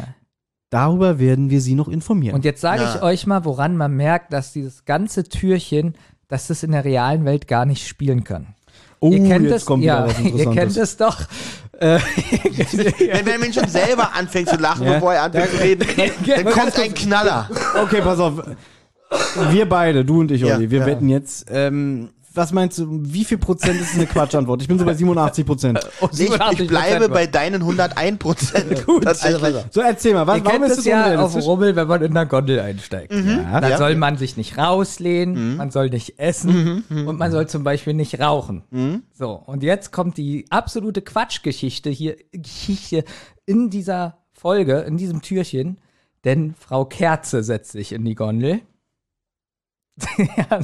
Darüber 0.70 1.18
werden 1.18 1.50
wir 1.50 1.60
sie 1.60 1.74
noch 1.74 1.88
informieren. 1.88 2.34
Und 2.34 2.44
jetzt 2.44 2.60
sage 2.60 2.82
ich 2.94 3.02
euch 3.02 3.26
mal, 3.26 3.44
woran 3.44 3.76
man 3.76 3.94
merkt, 3.96 4.32
dass 4.32 4.52
dieses 4.52 4.84
ganze 4.84 5.24
Türchen, 5.24 5.94
dass 6.28 6.46
das 6.46 6.62
in 6.62 6.72
der 6.72 6.84
realen 6.84 7.24
Welt 7.24 7.48
gar 7.48 7.66
nicht 7.66 7.86
spielen 7.86 8.24
kann. 8.24 8.54
oh, 9.00 9.10
ihr 9.10 9.22
kennt 9.26 9.46
jetzt 9.46 9.54
es, 9.62 9.64
kommt 9.66 9.82
wieder 9.82 10.00
ja, 10.00 10.06
was 10.06 10.18
ihr 10.20 10.30
kennt 10.30 10.76
Interessantes. 10.76 10.76
es 10.76 10.96
doch. 10.96 11.20
Äh, 11.80 11.98
Wenn 13.12 13.24
Benjamin 13.24 13.52
schon 13.52 13.68
selber 13.68 14.14
anfängt 14.14 14.48
zu 14.48 14.56
lachen, 14.56 14.86
Ja. 14.86 14.94
bevor 14.94 15.14
er 15.14 15.22
anfängt 15.24 15.50
zu 15.50 15.56
reden, 15.60 15.86
dann 16.26 16.44
Man 16.44 16.52
kommt 16.52 16.78
ein 16.78 16.94
Knaller. 16.94 17.48
Okay, 17.82 18.00
pass 18.02 18.18
auf. 18.20 18.34
Wir 19.50 19.68
beide, 19.68 20.04
du 20.04 20.20
und 20.20 20.30
ich, 20.30 20.42
Ja, 20.42 20.54
Olli, 20.56 20.70
wir 20.70 20.80
ja. 20.80 20.86
wetten 20.86 21.08
jetzt. 21.08 21.46
Ähm, 21.50 22.10
was 22.32 22.52
meinst 22.52 22.78
du, 22.78 22.86
wie 22.90 23.24
viel 23.24 23.38
Prozent 23.38 23.80
ist 23.80 23.94
eine 23.94 24.06
Quatschantwort? 24.06 24.62
Ich 24.62 24.68
bin 24.68 24.78
so 24.78 24.84
bei 24.84 24.94
87 24.94 25.44
Prozent. 25.44 25.80
Ich, 26.12 26.20
ich 26.60 26.68
bleibe 26.68 27.08
bei 27.08 27.26
deinen 27.26 27.62
101 27.62 28.18
Prozent. 28.18 28.86
Gut, 28.86 29.04
Tatsächlich. 29.04 29.42
also, 29.42 29.64
So, 29.70 29.80
erzähl 29.80 30.14
mal, 30.14 30.26
was, 30.26 30.38
Ihr 30.38 30.44
warum 30.44 30.60
kennt 30.60 30.64
ist 30.66 30.78
es 30.78 30.84
das 30.84 30.84
ja 30.86 31.18
auf? 31.20 31.34
Rummel, 31.36 31.74
wenn 31.76 31.88
man 31.88 32.02
in 32.02 32.14
der 32.14 32.26
Gondel 32.26 32.60
einsteigt. 32.60 33.12
Ja. 33.12 33.60
Dann 33.60 33.70
Ja. 33.70 33.78
soll 33.78 33.96
man 33.96 34.16
sich 34.16 34.36
nicht 34.36 34.56
rauslehnen, 34.58 35.56
man 35.56 35.70
soll 35.70 35.90
nicht 35.90 36.18
essen 36.18 36.84
und 36.88 37.18
man 37.18 37.30
soll 37.32 37.48
zum 37.48 37.64
Beispiel 37.64 37.94
nicht 37.94 38.20
rauchen. 38.20 38.62
So, 39.12 39.32
und 39.32 39.62
jetzt 39.62 39.90
kommt 39.92 40.16
die 40.16 40.46
absolute 40.50 41.02
Quatschgeschichte 41.02 41.90
hier, 41.90 42.16
Geschichte 42.32 43.04
in 43.46 43.70
dieser 43.70 44.18
Folge, 44.32 44.78
in 44.80 44.96
diesem 44.96 45.22
Türchen, 45.22 45.78
denn 46.24 46.54
Frau 46.58 46.84
Kerze 46.84 47.42
setzt 47.42 47.72
sich 47.72 47.92
in 47.92 48.04
die 48.04 48.14
Gondel. 48.14 48.60
ja, 50.18 50.60